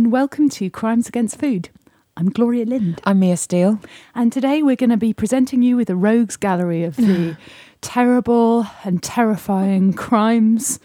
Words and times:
And 0.00 0.10
welcome 0.10 0.48
to 0.48 0.70
Crimes 0.70 1.08
Against 1.08 1.38
Food. 1.38 1.68
I'm 2.16 2.30
Gloria 2.30 2.64
Lindh, 2.64 3.02
I'm 3.04 3.20
Mia 3.20 3.36
Steel. 3.36 3.80
and 4.14 4.32
today 4.32 4.62
we're 4.62 4.74
going 4.74 4.88
to 4.88 4.96
be 4.96 5.12
presenting 5.12 5.60
you 5.60 5.76
with 5.76 5.90
a 5.90 5.94
rogues 5.94 6.38
gallery 6.38 6.84
of 6.84 6.96
the 6.96 7.36
terrible 7.82 8.66
and 8.82 9.02
terrifying 9.02 9.92
crimes 9.92 10.80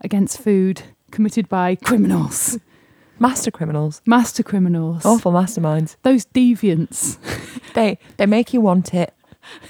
against 0.00 0.40
food 0.40 0.82
committed 1.10 1.48
by 1.48 1.74
criminals, 1.74 2.56
Master 3.18 3.50
criminals. 3.50 4.00
master 4.06 4.44
criminals, 4.44 5.04
Awful 5.04 5.32
masterminds. 5.32 5.96
those 6.04 6.24
deviants, 6.26 7.18
They 7.74 7.98
they 8.16 8.26
make 8.26 8.54
you 8.54 8.60
want 8.60 8.94
it 8.94 9.12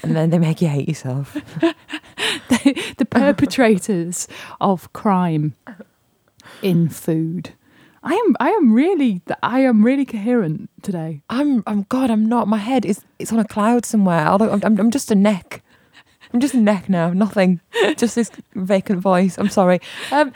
and 0.03 0.15
then 0.15 0.29
they 0.29 0.37
make 0.37 0.61
you 0.61 0.67
hate 0.67 0.87
yourself. 0.87 1.33
the, 2.49 2.93
the 2.99 3.05
perpetrators 3.05 4.27
of 4.61 4.93
crime 4.93 5.55
in 6.61 6.89
food. 6.89 7.53
I 8.07 8.13
am 8.13 8.35
I 8.39 8.51
am 8.51 8.71
really 8.71 9.21
I 9.43 9.59
am 9.59 9.83
really 9.83 10.05
coherent 10.05 10.69
today. 10.81 11.21
I'm 11.29 11.61
I'm 11.67 11.83
God, 11.89 12.09
I'm 12.09 12.25
not. 12.25 12.47
My 12.47 12.57
head 12.57 12.85
is 12.85 13.01
it's 13.19 13.33
on 13.33 13.39
a 13.39 13.43
cloud 13.43 13.85
somewhere. 13.85 14.25
Although 14.25 14.49
I'm 14.49 14.79
I'm, 14.79 14.91
just 14.91 15.11
a 15.11 15.15
neck. 15.15 15.61
I'm 16.33 16.39
just 16.39 16.53
a 16.53 16.61
neck 16.61 16.87
now. 16.87 17.09
Nothing. 17.09 17.59
Just 17.97 18.15
this 18.15 18.31
vacant 18.55 19.01
voice. 19.01 19.37
I'm 19.37 19.49
sorry. 19.49 19.81
Um, 20.13 20.31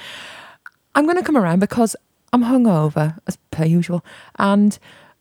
I'm 0.96 1.06
going 1.06 1.16
to 1.16 1.24
come 1.24 1.38
around 1.38 1.60
because 1.60 1.96
I'm 2.34 2.44
hungover 2.44 3.18
as 3.26 3.38
per 3.52 3.64
usual, 3.64 4.04
and 4.38 4.78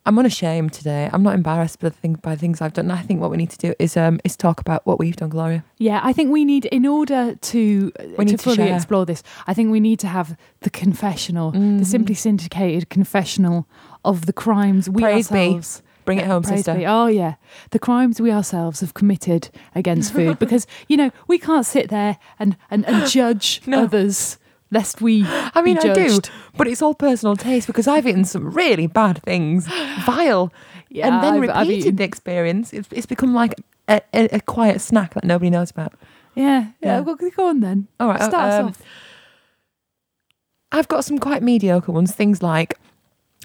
I'm 0.06 0.19
unashamed 0.19 0.73
today. 0.73 1.11
I'm 1.12 1.23
not 1.23 1.34
embarrassed 1.34 1.79
by 1.81 1.91
the 1.91 1.95
thing 1.95 2.15
by 2.15 2.34
things 2.34 2.61
I've 2.62 2.73
done. 2.73 2.91
I 2.91 3.03
think 3.03 3.20
what 3.20 3.31
we 3.31 3.37
need 3.37 3.51
to 3.51 3.59
do 3.59 3.75
is 3.79 3.97
um 3.97 4.19
is 4.25 4.37
talk 4.37 4.61
about 4.61 4.87
what 4.87 4.98
we've 4.98 5.15
done, 5.17 5.29
Gloria. 5.29 5.62
Yeah, 5.79 6.01
I 6.03 6.12
think 6.15 6.33
we 6.33 6.45
need, 6.45 6.65
in 6.67 6.87
order 6.87 7.34
to 7.34 7.93
We 8.17 8.25
need 8.25 8.31
to 8.33 8.37
to 8.39 8.43
fully 8.43 8.56
share. 8.56 8.75
explore 8.77 9.05
this, 9.05 9.23
I 9.47 9.53
think 9.55 9.71
we 9.71 9.78
need 9.81 9.98
to 10.01 10.06
have 10.09 10.37
the 10.61 10.71
confessional, 10.71 11.51
the 11.53 11.59
Mhm. 11.59 11.87
simply 11.87 12.15
syndicated 12.15 12.89
confessional 12.89 13.67
of 14.05 14.25
the 14.27 14.33
crimes 14.33 14.89
we 14.89 15.03
Praise 15.03 15.28
be. 15.28 15.37
ourselves. 15.39 15.83
Bring 16.06 16.19
it 16.19 16.27
home, 16.27 16.43
Praise 16.43 16.65
sister. 16.65 16.83
Oh 16.89 17.06
yeah, 17.06 17.34
the 17.71 17.78
crimes 17.78 18.21
we 18.21 18.33
ourselves 18.33 18.81
have 18.81 18.95
committed 18.95 19.51
against 19.75 20.12
food, 20.15 20.39
because 20.45 20.67
you 20.89 20.97
know 20.97 21.11
we 21.28 21.39
can't 21.39 21.67
sit 21.67 21.91
there 21.91 22.17
and 22.39 22.56
and, 22.71 22.87
and 22.89 23.06
judge 23.06 23.61
No. 23.67 23.84
others 23.84 24.39
lest 24.71 25.01
we. 25.01 25.25
I 25.29 25.63
mean, 25.63 25.79
I 25.79 25.93
do, 25.95 26.21
but 26.57 26.67
it's 26.67 26.83
all 26.83 26.95
personal 26.95 27.37
taste 27.37 27.67
because 27.67 27.87
I've 27.89 28.07
eaten 28.07 28.25
some 28.25 28.51
really 28.51 28.87
bad 28.87 29.23
things, 29.23 29.67
vile, 30.05 30.53
Yeah, 30.89 31.07
and 31.09 31.23
then 31.25 31.35
I've- 31.43 31.49
I've 31.53 31.67
repeated 31.69 31.87
eaten- 31.87 31.97
the 31.97 32.05
experience. 32.05 32.73
It's, 32.73 32.89
it's 32.93 33.07
become 33.07 33.35
like 33.35 33.55
a, 33.89 34.01
a, 34.15 34.37
a 34.37 34.41
quiet 34.41 34.81
snack 34.81 35.15
that 35.15 35.25
nobody 35.25 35.51
knows 35.51 35.71
about. 35.71 35.93
Yeah, 36.35 36.67
yeah. 36.81 36.99
Yeah. 36.99 37.01
Well, 37.01 37.17
go 37.17 37.49
on 37.49 37.61
then. 37.61 37.89
All 37.99 38.09
right, 38.09 38.23
Start 38.23 38.35
us 38.35 38.61
um, 38.61 38.67
off. 38.69 38.83
I've 40.73 40.89
got 40.89 41.05
some 41.05 41.19
quite 41.19 41.43
mediocre 41.43 41.91
ones. 41.93 42.15
Things 42.15 42.43
like 42.43 42.79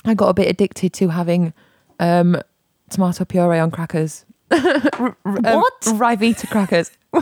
I 0.06 0.14
got 0.14 0.28
a 0.30 0.34
bit 0.36 0.48
addicted 0.48 0.94
to 0.94 1.08
having 1.10 1.54
um, 2.00 2.38
tomato 2.92 3.26
puree 3.26 3.58
on 3.58 3.72
crackers. 3.72 4.26
R- 4.52 4.62
r- 5.00 5.18
um, 5.26 5.44
What? 5.44 5.82
Ryvita 5.82 6.48
crackers. 6.52 6.92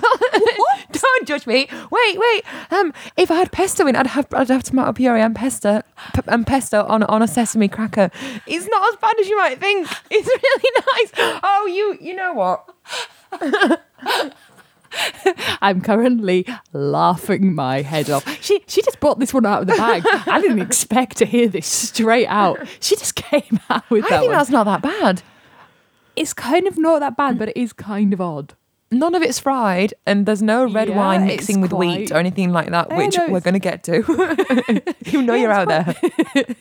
Don't 0.91 1.27
judge 1.27 1.45
me. 1.47 1.67
Wait, 1.91 2.19
wait. 2.19 2.43
Um, 2.71 2.93
if 3.17 3.31
I 3.31 3.35
had 3.35 3.51
pesto 3.51 3.87
in, 3.87 3.95
I'd 3.95 4.07
have 4.07 4.27
I'd 4.33 4.49
have 4.49 4.63
tomato 4.63 4.93
puree 4.93 5.21
and 5.21 5.35
pesto 5.35 5.81
p- 6.13 6.21
and 6.27 6.45
pesto 6.45 6.83
on 6.85 7.03
on 7.03 7.21
a 7.21 7.27
sesame 7.27 7.67
cracker. 7.67 8.09
It's 8.47 8.67
not 8.67 8.93
as 8.93 8.99
bad 8.99 9.19
as 9.19 9.27
you 9.29 9.37
might 9.37 9.59
think. 9.59 9.87
It's 10.11 10.27
really 10.27 10.71
nice. 10.97 11.39
Oh, 11.43 11.65
you 11.67 11.97
you 12.01 12.15
know 12.15 12.33
what? 12.33 12.69
I'm 15.61 15.81
currently 15.81 16.45
laughing 16.71 17.55
my 17.55 17.81
head 17.81 18.09
off. 18.11 18.27
She 18.43 18.63
she 18.67 18.81
just 18.83 18.99
brought 18.99 19.17
this 19.19 19.33
one 19.33 19.45
out 19.45 19.61
of 19.61 19.67
the 19.67 19.73
bag. 19.75 20.03
I 20.27 20.39
didn't 20.39 20.61
expect 20.61 21.17
to 21.17 21.25
hear 21.25 21.47
this 21.47 21.65
straight 21.65 22.27
out. 22.27 22.59
She 22.79 22.95
just 22.95 23.15
came 23.15 23.59
out 23.71 23.89
with 23.89 24.05
I 24.05 24.09
that 24.09 24.19
think 24.19 24.29
one. 24.31 24.37
that's 24.37 24.49
not 24.51 24.65
that 24.65 24.81
bad. 24.83 25.23
It's 26.15 26.33
kind 26.33 26.67
of 26.67 26.77
not 26.77 26.99
that 26.99 27.17
bad, 27.17 27.39
but 27.39 27.49
it 27.49 27.57
is 27.57 27.73
kind 27.73 28.13
of 28.13 28.21
odd. 28.21 28.53
None 28.93 29.15
of 29.15 29.21
it's 29.21 29.39
fried, 29.39 29.93
and 30.05 30.25
there's 30.25 30.41
no 30.41 30.65
red 30.71 30.89
Yeah, 30.89 30.97
wine 30.97 31.25
mixing 31.25 31.61
with 31.61 31.73
wheat 31.73 32.11
or 32.11 32.17
anything 32.17 32.51
like 32.51 32.69
that, 32.71 32.87
Yeah, 32.89 32.97
which 32.97 33.17
no, 33.17 33.29
we're 33.29 33.41
going 33.41 33.53
to 33.53 33.59
get 33.59 33.83
to. 33.85 33.95
you 35.05 35.21
know 35.21 35.33
Yeah, 35.33 35.41
you're 35.41 35.51
out 35.51 35.67
there. 35.67 35.95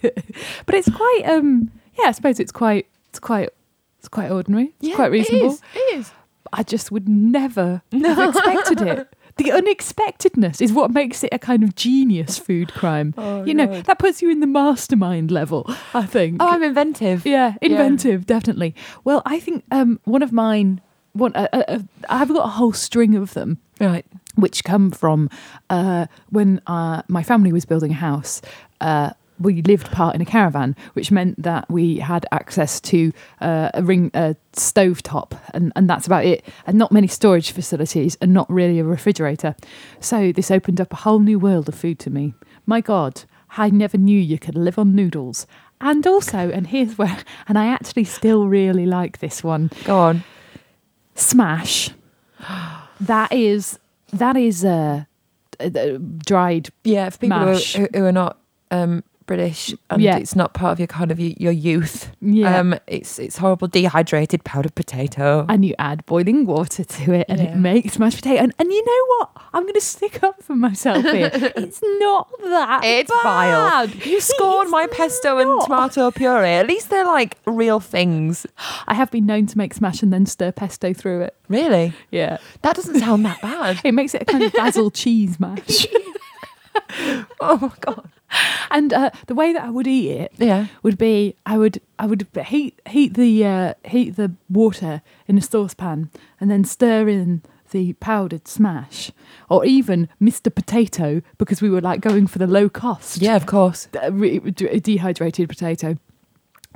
But 0.66 0.74
it's 0.74 0.90
quite 0.90 1.22
um 1.26 1.70
yeah, 1.98 2.06
I 2.06 2.12
suppose 2.12 2.40
it's 2.40 2.52
quite 2.52 2.86
it's 3.10 3.18
quite 3.20 3.50
it's 3.98 4.08
quite 4.08 4.30
ordinary. 4.30 4.72
It's 4.80 4.96
quite 4.96 5.10
reasonable. 5.12 5.58
It 5.74 5.98
is. 5.98 6.10
I 6.52 6.62
just 6.62 6.90
would 6.90 7.08
never 7.08 7.82
have 7.92 8.18
expected 8.28 8.80
it. 8.82 9.08
The 9.36 9.50
unexpectedness 9.52 10.60
is 10.60 10.72
what 10.72 10.90
makes 10.90 11.24
it 11.24 11.30
a 11.32 11.38
kind 11.38 11.62
of 11.64 11.74
genius 11.74 12.36
food 12.38 12.74
crime. 12.74 13.14
Oh, 13.16 13.44
you 13.44 13.54
know, 13.54 13.80
that 13.82 13.98
puts 13.98 14.20
you 14.20 14.30
in 14.30 14.40
the 14.40 14.46
mastermind 14.46 15.30
level, 15.30 15.64
I 15.94 16.04
think. 16.04 16.36
Oh, 16.42 16.48
I'm 16.48 16.62
inventive. 16.62 17.24
Yeah, 17.24 17.54
inventive, 17.62 18.26
definitely. 18.26 18.74
Well, 19.04 19.22
I 19.24 19.40
think 19.40 19.64
um, 19.70 20.00
one 20.04 20.22
of 20.22 20.32
mine, 20.32 20.82
one, 21.12 21.32
uh, 21.34 21.48
uh, 21.52 21.62
uh, 21.68 21.78
I've 22.08 22.28
got 22.28 22.44
a 22.44 22.50
whole 22.50 22.72
string 22.72 23.14
of 23.16 23.34
them, 23.34 23.58
Right. 23.80 24.06
which 24.34 24.64
come 24.64 24.90
from 24.90 25.28
uh, 25.70 26.06
when 26.30 26.60
uh, 26.66 27.02
my 27.08 27.22
family 27.22 27.52
was 27.52 27.64
building 27.64 27.90
a 27.92 27.94
house. 27.96 28.40
Uh, 28.80 29.10
we 29.40 29.60
lived 29.62 29.90
part 29.90 30.14
in 30.14 30.20
a 30.20 30.24
caravan, 30.24 30.76
which 30.92 31.10
meant 31.10 31.42
that 31.42 31.68
we 31.68 31.98
had 31.98 32.24
access 32.30 32.80
to 32.80 33.12
uh, 33.40 33.70
a 33.74 33.82
ring, 33.82 34.10
a 34.14 34.36
stove 34.52 35.02
top, 35.02 35.34
and, 35.52 35.72
and 35.74 35.90
that's 35.90 36.06
about 36.06 36.24
it. 36.24 36.44
And 36.66 36.78
not 36.78 36.92
many 36.92 37.08
storage 37.08 37.50
facilities, 37.50 38.16
and 38.20 38.32
not 38.32 38.48
really 38.48 38.78
a 38.78 38.84
refrigerator. 38.84 39.56
So 40.00 40.30
this 40.32 40.50
opened 40.50 40.80
up 40.80 40.92
a 40.92 40.96
whole 40.96 41.18
new 41.18 41.38
world 41.40 41.68
of 41.68 41.74
food 41.74 41.98
to 42.00 42.10
me. 42.10 42.34
My 42.66 42.80
God, 42.80 43.24
I 43.58 43.70
never 43.70 43.98
knew 43.98 44.18
you 44.18 44.38
could 44.38 44.54
live 44.54 44.78
on 44.78 44.94
noodles. 44.94 45.46
And 45.80 46.06
also, 46.06 46.38
and 46.50 46.68
here's 46.68 46.96
where, 46.96 47.18
and 47.48 47.58
I 47.58 47.66
actually 47.66 48.04
still 48.04 48.46
really 48.46 48.86
like 48.86 49.18
this 49.18 49.42
one. 49.42 49.70
Go 49.84 49.98
on. 49.98 50.22
Smash. 51.14 51.90
That 53.00 53.32
is 53.32 53.78
that 54.12 54.36
is 54.36 54.64
uh, 54.64 55.04
uh, 55.60 55.64
uh, 55.64 55.98
dried. 56.24 56.70
Yeah, 56.84 57.10
for 57.10 57.18
people 57.18 57.38
who 57.38 57.48
are, 57.48 57.56
who, 57.56 57.88
who 57.94 58.04
are 58.04 58.12
not 58.12 58.38
um, 58.70 59.04
British 59.26 59.74
and 59.90 60.02
Yeah. 60.02 60.16
it's 60.16 60.34
not 60.36 60.54
part 60.54 60.72
of 60.72 60.78
your 60.80 60.86
kind 60.88 61.10
of 61.10 61.18
your, 61.20 61.52
youth. 61.52 62.10
Yeah. 62.20 62.58
Um, 62.58 62.74
it's 62.86 63.18
it's 63.18 63.38
horrible 63.38 63.68
dehydrated 63.68 64.44
powdered 64.44 64.74
potato. 64.74 65.46
and 65.48 65.64
you 65.64 65.74
add 65.78 66.04
boiling 66.06 66.46
water 66.46 66.84
to 66.84 67.12
it, 67.12 67.26
and 67.28 67.40
it 67.40 67.56
makes 67.56 67.98
mashed 67.98 68.16
potato. 68.16 68.42
And, 68.42 68.52
and 68.58 68.72
you 68.72 68.84
know 68.84 69.06
what? 69.18 69.30
I'm 69.54 69.62
going 69.64 69.74
to 69.74 69.80
stick 69.80 70.22
up 70.22 70.42
for 70.42 70.54
myself 70.56 71.04
here. 71.04 71.30
it's 71.56 71.80
not 71.98 72.30
that 72.42 72.84
It's 72.84 73.10
bad. 73.10 73.22
vile. 73.22 73.88
You 73.90 74.20
scorn 74.20 74.70
my 74.70 74.86
pesto 74.86 75.38
and 75.38 75.60
tomato 75.62 76.10
puree. 76.10 76.48
At 76.54 76.66
least 76.66 76.88
they're 76.90 77.04
like 77.04 77.36
real 77.46 77.80
things. 77.80 78.46
I 78.86 78.94
have 78.94 79.10
been 79.10 79.26
known 79.26 79.46
to 79.46 79.58
make 79.58 79.74
smash 79.74 80.02
and 80.02 80.12
then 80.12 80.26
stir 80.26 80.52
pesto 80.52 80.92
through 80.94 81.22
it. 81.22 81.36
Really? 81.48 81.92
Yeah, 82.10 82.38
That 82.62 82.76
doesn't 82.76 82.98
sound 82.98 83.24
that 83.26 83.40
bad. 83.42 83.80
it 83.84 83.92
makes 83.92 84.14
it 84.14 84.22
a 84.22 84.24
kind 84.24 84.42
of 84.42 84.52
basil 84.54 84.90
cheese 84.90 85.38
mash. 85.38 85.86
oh 87.40 87.58
my 87.60 87.72
god. 87.80 88.08
And 88.70 88.92
uh, 88.92 89.10
the 89.26 89.34
way 89.34 89.52
that 89.52 89.62
I 89.64 89.70
would 89.70 89.86
eat 89.86 90.10
it 90.10 90.32
Yeah. 90.38 90.66
would 90.82 90.96
be 90.96 91.36
I 91.44 91.58
would 91.58 91.80
I 91.98 92.06
would 92.06 92.26
heat 92.46 92.80
heat 92.88 93.14
the 93.14 93.44
uh, 93.44 93.74
heat 93.84 94.16
the 94.16 94.32
water 94.48 95.02
in 95.28 95.36
a 95.36 95.42
saucepan 95.42 96.10
and 96.40 96.50
then 96.50 96.64
stir 96.64 97.08
in 97.08 97.42
the 97.70 97.92
powdered 97.94 98.46
smash 98.48 99.10
or 99.48 99.64
even 99.64 100.08
Mr. 100.20 100.54
Potato 100.54 101.20
because 101.38 101.60
we 101.62 101.68
were 101.70 101.80
like 101.82 102.00
going 102.00 102.26
for 102.26 102.38
the 102.38 102.46
low 102.46 102.68
cost 102.68 103.20
Yeah, 103.20 103.36
of 103.36 103.44
course. 103.46 103.88
de- 103.92 104.80
dehydrated 104.80 105.48
potato. 105.48 105.96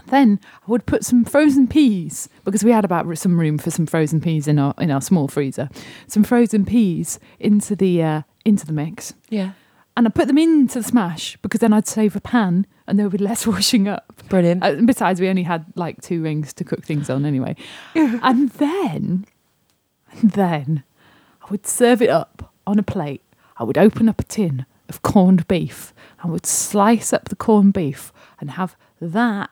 Then 0.09 0.39
I 0.67 0.71
would 0.71 0.85
put 0.87 1.05
some 1.05 1.25
frozen 1.25 1.67
peas 1.67 2.29
because 2.45 2.63
we 2.63 2.71
had 2.73 2.85
about 2.85 3.07
some 3.19 3.41
room 3.41 3.57
for 3.59 3.71
some 3.71 3.87
frozen 3.87 4.21
peas 4.21 4.47
in 4.47 4.59
our 4.59 4.75
in 4.79 4.91
our 4.91 5.01
small 5.01 5.29
freezer. 5.29 5.69
Some 6.07 6.25
frozen 6.25 6.65
peas 6.67 7.19
into 7.41 7.75
the 7.75 8.03
uh, 8.03 8.23
into 8.45 8.67
the 8.67 8.73
mix, 8.75 9.15
Yeah. 9.31 9.53
And 9.97 10.07
I 10.07 10.11
put 10.11 10.27
them 10.29 10.39
into 10.39 10.81
the 10.81 10.85
smash 10.85 11.37
because 11.43 11.61
then 11.61 11.73
I'd 11.73 11.89
save 11.89 12.15
a 12.17 12.21
pan 12.21 12.67
and 12.87 12.99
there 12.99 13.09
would 13.09 13.19
be 13.19 13.25
less 13.25 13.47
washing 13.47 13.89
up. 13.89 14.13
Brilliant. 14.29 14.63
Uh, 14.63 14.69
and 14.69 14.87
besides, 14.87 15.21
we 15.21 15.29
only 15.29 15.43
had 15.43 15.65
like 15.75 16.03
two 16.03 16.23
rings 16.23 16.53
to 16.55 16.65
cook 16.65 16.85
things 16.85 17.09
on 17.09 17.25
anyway. 17.25 17.57
and 17.95 18.51
then, 18.51 19.27
and 20.13 20.31
then 20.33 20.85
I 21.43 21.51
would 21.51 21.67
serve 21.67 22.03
it 22.03 22.11
up 22.11 22.53
on 22.67 22.79
a 22.79 22.83
plate. 22.83 23.23
I 23.57 23.65
would 23.65 23.79
open 23.79 24.09
up 24.09 24.21
a 24.21 24.25
tin 24.25 24.67
of 24.89 25.03
corned 25.03 25.49
beef. 25.49 25.95
I 26.23 26.29
would 26.29 26.47
slice 26.47 27.13
up 27.13 27.29
the 27.29 27.37
corned 27.37 27.73
beef 27.73 28.13
and 28.39 28.53
have 28.53 28.77
that 29.01 29.51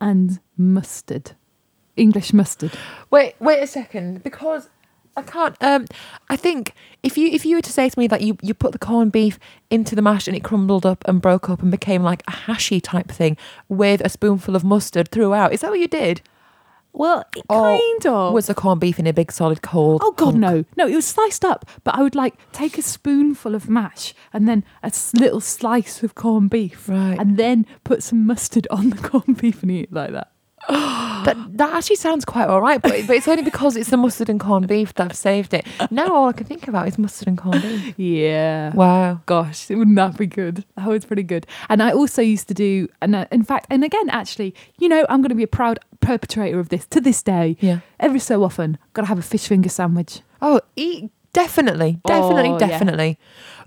and 0.00 0.40
mustard, 0.56 1.32
English 1.96 2.32
mustard. 2.32 2.72
Wait, 3.10 3.34
wait 3.38 3.62
a 3.62 3.66
second, 3.66 4.22
because 4.22 4.68
I 5.16 5.22
can't. 5.22 5.56
Um, 5.60 5.86
I 6.28 6.36
think 6.36 6.72
if 7.02 7.18
you 7.18 7.28
if 7.28 7.44
you 7.44 7.56
were 7.56 7.62
to 7.62 7.72
say 7.72 7.88
to 7.88 7.98
me 7.98 8.06
that 8.06 8.20
you 8.22 8.38
you 8.42 8.54
put 8.54 8.72
the 8.72 8.78
corned 8.78 9.12
beef 9.12 9.38
into 9.70 9.94
the 9.94 10.02
mash 10.02 10.26
and 10.28 10.36
it 10.36 10.44
crumbled 10.44 10.86
up 10.86 11.02
and 11.06 11.20
broke 11.20 11.50
up 11.50 11.62
and 11.62 11.70
became 11.70 12.02
like 12.02 12.22
a 12.28 12.32
hashy 12.32 12.80
type 12.80 13.08
thing 13.08 13.36
with 13.68 14.00
a 14.02 14.08
spoonful 14.08 14.54
of 14.56 14.64
mustard 14.64 15.08
throughout, 15.10 15.52
is 15.52 15.60
that 15.60 15.70
what 15.70 15.80
you 15.80 15.88
did? 15.88 16.22
Well, 16.92 17.24
it 17.36 17.44
Or 17.48 17.76
kind 17.78 18.06
of. 18.06 18.32
Was 18.32 18.48
the 18.48 18.54
corned 18.54 18.80
beef 18.80 18.98
in 18.98 19.06
a 19.06 19.12
big 19.12 19.30
solid 19.30 19.62
cold? 19.62 20.00
Oh 20.02 20.10
God, 20.12 20.34
hunk? 20.34 20.38
no, 20.38 20.64
no! 20.76 20.86
It 20.88 20.96
was 20.96 21.06
sliced 21.06 21.44
up, 21.44 21.64
but 21.84 21.94
I 21.94 22.02
would 22.02 22.16
like 22.16 22.34
take 22.52 22.78
a 22.78 22.82
spoonful 22.82 23.54
of 23.54 23.68
mash 23.68 24.12
and 24.32 24.48
then 24.48 24.64
a 24.82 24.90
little 25.14 25.40
slice 25.40 26.02
of 26.02 26.14
corned 26.16 26.50
beef, 26.50 26.88
Right. 26.88 27.16
and 27.18 27.36
then 27.36 27.64
put 27.84 28.02
some 28.02 28.26
mustard 28.26 28.66
on 28.72 28.90
the 28.90 28.96
corned 28.96 29.40
beef 29.40 29.62
and 29.62 29.70
eat 29.70 29.84
it 29.84 29.92
like 29.92 30.10
that. 30.12 30.32
That 31.20 31.36
that 31.58 31.74
actually 31.74 31.96
sounds 31.96 32.24
quite 32.24 32.48
all 32.48 32.62
right, 32.62 32.80
but 32.80 33.06
but 33.06 33.14
it's 33.14 33.28
only 33.28 33.42
because 33.42 33.76
it's 33.76 33.90
the 33.90 33.98
mustard 33.98 34.30
and 34.30 34.40
corned 34.40 34.66
beef 34.68 34.94
that 34.94 35.10
I've 35.10 35.16
saved 35.16 35.52
it. 35.52 35.66
Now 35.90 36.14
all 36.14 36.28
I 36.28 36.32
can 36.32 36.46
think 36.46 36.66
about 36.66 36.88
is 36.88 36.98
mustard 36.98 37.28
and 37.28 37.36
corned 37.36 37.60
beef. 37.60 37.94
Yeah. 37.98 38.72
Wow. 38.74 39.20
Gosh, 39.26 39.68
wouldn't 39.68 39.96
that 39.96 40.16
be 40.16 40.26
good? 40.26 40.64
That 40.76 40.86
was 40.88 41.04
pretty 41.04 41.22
good. 41.24 41.46
And 41.68 41.82
I 41.82 41.92
also 41.92 42.22
used 42.22 42.48
to 42.48 42.54
do, 42.54 42.88
and 43.02 43.14
uh, 43.14 43.26
in 43.30 43.42
fact, 43.42 43.66
and 43.68 43.84
again, 43.84 44.08
actually, 44.08 44.54
you 44.78 44.88
know, 44.88 45.04
I'm 45.10 45.20
going 45.20 45.28
to 45.28 45.34
be 45.34 45.42
a 45.42 45.46
proud 45.60 45.78
perpetrator 46.00 46.58
of 46.58 46.70
this 46.70 46.86
to 46.86 47.02
this 47.02 47.22
day. 47.22 47.58
Yeah. 47.60 47.80
Every 47.98 48.18
so 48.18 48.42
often, 48.42 48.78
got 48.94 49.02
to 49.02 49.08
have 49.08 49.18
a 49.18 49.22
fish 49.22 49.46
finger 49.46 49.68
sandwich. 49.68 50.22
Oh, 50.40 50.62
eat 50.74 51.10
definitely, 51.32 52.00
definitely, 52.06 52.50
Oh, 52.50 52.58
yeah. 52.58 52.66
definitely. 52.68 53.18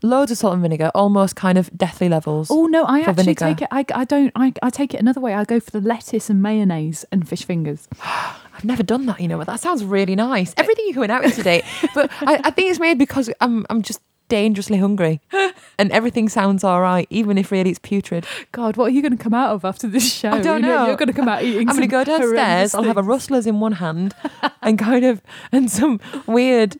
Loads 0.01 0.31
of 0.31 0.38
salt 0.38 0.54
and 0.54 0.62
vinegar, 0.62 0.92
almost 0.94 1.36
kind 1.38 1.57
of 1.57 1.69
deathly 1.77 2.10
levels. 2.10 2.50
Oh 2.51 2.65
no, 2.65 2.83
I 2.83 3.00
actually 3.00 3.13
vinegar. 3.36 3.45
take 3.45 3.62
it. 3.62 3.68
I, 3.71 3.86
I 3.95 4.04
don't. 4.04 4.31
I, 4.36 4.51
I 4.62 4.69
take 4.69 4.94
it 4.94 5.00
another 5.00 5.21
way. 5.21 5.33
I 5.33 5.45
go 5.45 5.60
for 5.62 5.71
the 5.71 5.80
lettuce 5.80 6.30
and 6.30 6.42
mayonnaise 6.42 7.06
and 7.12 7.27
fish 7.27 7.45
fingers. 7.45 7.88
I've 8.04 8.65
never 8.65 8.83
done 8.83 9.06
that. 9.06 9.21
You 9.21 9.30
know, 9.30 9.38
but 9.38 9.48
that 9.48 9.62
sounds 9.62 9.83
really 9.86 10.15
nice. 10.15 10.54
Everything 10.57 10.86
you 10.89 11.00
went 11.00 11.12
out 11.13 11.24
with 11.24 11.36
today, 11.36 11.63
but 11.95 12.12
I, 12.21 12.42
I 12.44 12.51
think 12.51 12.69
it's 12.69 12.80
made 12.81 12.98
because 12.98 13.30
I'm 13.39 13.66
I'm 13.69 13.81
just 13.81 14.01
dangerously 14.27 14.77
hungry, 14.77 15.21
and 15.80 15.89
everything 15.94 16.27
sounds 16.27 16.66
all 16.66 16.81
right, 16.81 17.07
even 17.09 17.38
if 17.38 17.50
really 17.50 17.69
it's 17.69 17.80
putrid. 17.80 18.25
God, 18.51 18.75
what 18.75 18.86
are 18.88 18.89
you 18.89 19.01
going 19.01 19.16
to 19.16 19.24
come 19.24 19.33
out 19.33 19.51
of 19.54 19.63
after 19.63 19.88
this 19.88 20.12
show? 20.13 20.31
I 20.31 20.42
don't 20.42 20.62
You 20.63 20.68
know. 20.68 20.88
You're 20.88 20.98
going 20.98 21.07
to 21.07 21.13
come 21.13 21.30
out 21.30 21.44
eating. 21.45 21.69
I'm 21.69 21.77
going 21.77 21.88
to 21.88 21.92
go 21.92 22.04
downstairs. 22.04 22.75
I'll 22.75 22.83
have 22.83 22.98
a 22.98 23.04
rustlers 23.04 23.48
in 23.48 23.62
one 23.62 23.74
hand, 23.74 24.13
and 24.62 24.77
kind 24.77 25.06
of 25.06 25.21
and 25.54 25.71
some 25.71 26.01
weird 26.27 26.75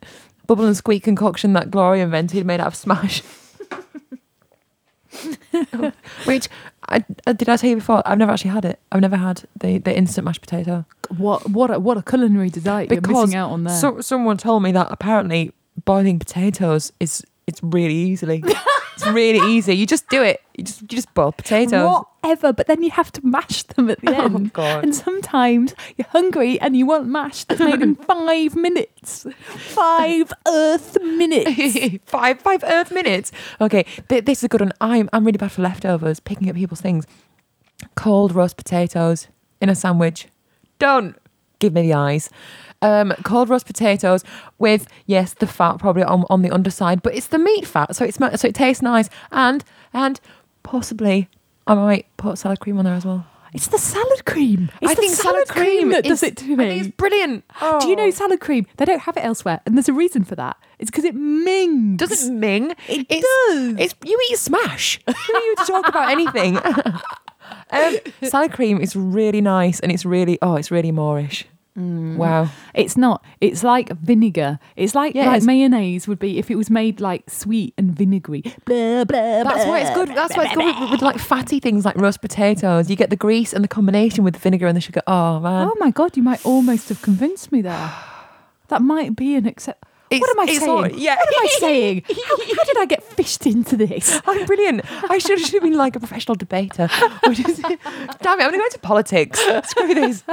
bubble 0.56 0.66
and 0.68 0.78
squeak 0.78 1.04
concoction 1.04 1.54
that 1.54 1.72
Gloria 1.72 2.04
invented, 2.04 2.46
made 2.46 2.60
out 2.60 2.68
of 2.68 2.76
smash. 2.76 3.24
Which 6.26 6.48
I, 6.88 7.04
uh, 7.26 7.34
did 7.34 7.50
I 7.50 7.58
tell 7.58 7.72
you 7.72 7.78
before? 7.78 8.04
I've 8.06 8.20
never 8.20 8.32
actually 8.32 8.52
had 8.52 8.66
it. 8.66 8.80
I've 8.92 9.02
never 9.02 9.18
had 9.18 9.46
the, 9.60 9.80
the 9.80 9.96
instant 9.96 10.26
mashed 10.26 10.42
potato. 10.42 10.86
What 11.18 11.50
what 11.50 11.72
a, 11.72 11.80
what 11.80 11.98
a 11.98 12.04
culinary 12.04 12.50
delight 12.52 12.92
you're 12.92 13.02
missing 13.02 13.36
out 13.36 13.50
on 13.52 13.64
there. 13.64 13.76
So, 13.76 14.02
someone 14.02 14.38
told 14.38 14.62
me 14.62 14.72
that 14.74 14.88
apparently 14.92 15.54
boiling 15.86 16.20
potatoes 16.20 16.94
is 17.00 17.26
it's 17.48 17.62
really 17.64 17.96
easily. 17.96 18.44
it's 18.96 19.08
really 19.08 19.54
easy. 19.54 19.76
You 19.76 19.86
just 19.86 20.08
do 20.10 20.22
it. 20.24 20.42
You 20.58 20.64
just 20.64 20.82
you 20.82 20.88
just 20.88 21.14
boil 21.14 21.32
potatoes. 21.32 22.06
Whatever, 22.22 22.54
but 22.54 22.68
then 22.68 22.84
you 22.84 22.92
have 22.92 23.12
to 23.14 23.26
mash 23.26 23.64
them 23.64 23.90
at 23.90 24.00
the 24.02 24.16
Oh, 24.16 24.26
end. 24.26 24.54
God. 24.54 24.84
And 24.84 24.96
sometimes 24.96 25.74
you're 25.98 26.08
hungry 26.10 26.60
and 26.62 26.78
you 26.78 26.86
want 26.86 27.08
mash 27.08 27.44
that's 27.46 27.60
made 27.60 27.82
in 27.82 27.96
five 28.08 28.56
minutes. 28.56 29.26
Five 29.42 30.32
Earth 30.48 30.98
minutes. 31.02 31.98
five 32.06 32.40
five 32.42 32.64
Earth 32.64 32.92
minutes. 32.92 33.32
Okay, 33.60 33.84
th- 34.10 34.26
this 34.26 34.40
is 34.40 34.44
a 34.46 34.48
good 34.48 34.62
one. 34.62 34.72
I'm 34.80 35.10
I'm 35.12 35.26
really 35.26 35.38
bad 35.38 35.52
for 35.52 35.62
leftovers, 35.64 36.20
picking 36.20 36.50
up 36.50 36.56
people's 36.56 36.82
things. 36.82 37.06
Cold 37.96 38.34
roast 38.34 38.58
potatoes 38.58 39.28
in 39.62 39.70
a 39.70 39.76
sandwich. 39.76 40.28
Don't 40.80 41.16
give 41.60 41.74
me 41.74 41.82
the 41.82 41.94
eyes. 41.94 42.30
Um, 42.84 43.14
cold 43.24 43.50
roast 43.50 43.66
potatoes 43.66 44.24
with 44.60 44.88
yes, 45.06 45.34
the 45.34 45.48
fat 45.48 45.78
probably 45.80 46.04
on, 46.04 46.26
on 46.30 46.42
the 46.42 46.52
underside, 46.52 47.02
but 47.02 47.16
it's 47.16 47.28
the 47.28 47.40
meat 47.40 47.66
fat, 47.66 47.96
so 47.96 48.04
it's 48.04 48.18
so 48.18 48.48
it 48.48 48.56
tastes 48.56 48.82
nice, 48.84 49.10
and 49.32 49.64
and 49.94 50.20
possibly 50.64 51.30
I 51.66 51.76
might 51.76 52.06
put 52.18 52.38
salad 52.38 52.60
cream 52.60 52.78
on 52.78 52.86
there 52.86 52.94
as 52.96 53.06
well. 53.06 53.26
It's 53.54 53.68
the 53.68 53.78
salad 53.78 54.26
cream. 54.26 54.72
It's 54.82 54.92
I 54.92 54.96
the 54.96 55.02
think 55.02 55.14
salad 55.14 55.48
cream 55.48 55.90
that 55.92 56.04
does 56.04 56.24
it 56.24 56.36
to 56.38 56.56
me. 56.58 56.80
it's 56.80 56.88
brilliant. 56.90 57.46
Do 57.82 57.88
you 57.88 57.96
know 57.96 58.08
Oh. 58.08 58.10
salad 58.12 58.40
cream? 58.40 58.66
They 58.78 58.86
don't 58.86 59.02
have 59.02 59.16
it 59.16 59.24
elsewhere, 59.24 59.62
and 59.66 59.78
there's 59.78 59.88
a 59.90 59.94
reason 59.94 60.24
for 60.24 60.36
that. 60.36 60.58
It's 60.80 60.90
because 60.90 61.04
it 61.06 61.14
mings. 61.16 62.00
Does 62.00 62.26
it 62.28 62.32
ming? 62.34 62.72
It 62.90 63.06
it's, 63.10 63.28
does. 63.48 63.76
It's 63.80 63.96
you 64.04 64.20
eat 64.32 64.40
smash. 64.40 65.00
Who 65.08 65.14
are 65.36 65.40
you 65.40 65.56
to 65.58 65.66
talk 65.66 65.88
about 65.88 66.10
anything? 66.10 66.58
um, 67.72 67.96
salad 68.24 68.52
cream 68.52 68.82
is 68.82 68.96
really 68.96 69.40
nice, 69.42 69.80
and 69.80 69.92
it's 69.92 70.04
really 70.04 70.38
oh, 70.42 70.56
it's 70.56 70.72
really 70.72 70.92
moreish. 70.92 71.44
Mm. 71.78 72.18
Wow. 72.18 72.50
It's 72.76 72.96
not. 72.96 73.24
It's 73.42 73.64
like 73.64 73.90
vinegar. 73.98 74.60
It's 74.76 74.94
like 74.94 75.16
Yeah, 75.16 75.26
like 75.26 75.38
it's- 75.38 75.46
mayonnaise 75.46 76.08
would 76.08 76.20
be 76.20 76.38
if 76.38 76.52
it 76.52 76.56
was 76.56 76.70
made 76.70 77.02
like 77.02 77.30
sweet 77.30 77.74
and 77.78 77.92
vinegary. 77.92 78.42
Blah, 78.66 79.06
blah, 79.06 79.44
That's 79.44 79.66
why 79.66 79.80
it's 79.80 79.90
good. 79.96 80.10
That's 80.10 80.38
why 80.38 80.46
it's 80.46 80.54
good 80.56 80.66
with, 80.80 80.92
with 80.92 81.02
like 81.02 81.18
fatty 81.18 81.60
things 81.60 81.84
like 81.86 81.96
roast 81.98 82.22
potatoes. 82.22 82.90
You 82.90 82.96
get 82.96 83.10
the 83.10 83.16
grease 83.16 83.54
and 83.54 83.64
the 83.64 83.68
combination 83.68 84.24
with 84.24 84.36
the 84.36 84.40
vinegar 84.40 84.68
and 84.68 84.78
the 84.78 84.82
sugar. 84.82 85.02
Oh 85.08 85.40
man, 85.40 85.68
Oh 85.68 85.76
my 85.80 85.90
god, 85.90 86.16
you 86.16 86.22
might 86.24 86.46
almost 86.46 86.90
have 86.90 87.02
convinced 87.02 87.52
me 87.52 87.62
there. 87.62 87.92
That 88.70 88.82
might 88.82 89.16
be 89.16 89.36
an 89.36 89.46
accept. 89.46 89.84
It's- 90.10 90.22
what 90.22 90.30
am 90.32 90.40
I 90.42 90.46
saying? 90.54 90.70
all- 90.70 90.88
yeah. 90.88 91.16
What 91.16 91.28
am 91.28 91.34
I 91.44 91.48
saying? 91.60 92.04
How, 92.08 92.38
how 92.38 92.64
did 92.66 92.78
I 92.78 92.86
get 92.86 93.04
fished 93.04 93.46
into 93.48 93.76
this? 93.78 94.22
I'm 94.28 94.46
brilliant. 94.46 94.82
I 95.10 95.18
should 95.18 95.40
have 95.40 95.62
been 95.64 95.74
like 95.78 95.96
a 95.96 96.00
professional 96.00 96.36
debater. 96.36 96.88
Damn 97.24 97.34
it, 97.34 97.64
I'm 98.22 98.38
going 98.38 98.52
to 98.52 98.58
go 98.58 98.66
into 98.66 98.80
politics. 98.80 99.40
Screw 99.70 99.94
this. 99.94 100.24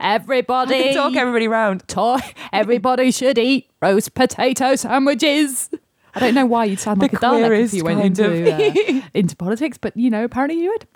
Everybody 0.00 0.94
Talk 0.94 1.16
everybody 1.16 1.48
round. 1.48 1.86
toy. 1.88 2.18
Everybody 2.52 3.10
should 3.10 3.38
eat 3.38 3.68
roast 3.80 4.14
potato 4.14 4.76
sandwiches. 4.76 5.70
I 6.14 6.20
don't 6.20 6.34
know 6.34 6.46
why 6.46 6.64
you'd 6.66 6.78
sound 6.80 7.00
like 7.00 7.10
The 7.10 7.16
a 7.16 7.20
Dalek 7.20 7.64
if 7.64 7.74
you 7.74 7.84
went 7.84 8.00
into 8.00 8.52
uh, 8.54 9.02
into 9.14 9.36
politics, 9.36 9.78
but 9.78 9.96
you 9.96 10.10
know, 10.10 10.24
apparently 10.24 10.60
you 10.62 10.70
would. 10.70 10.86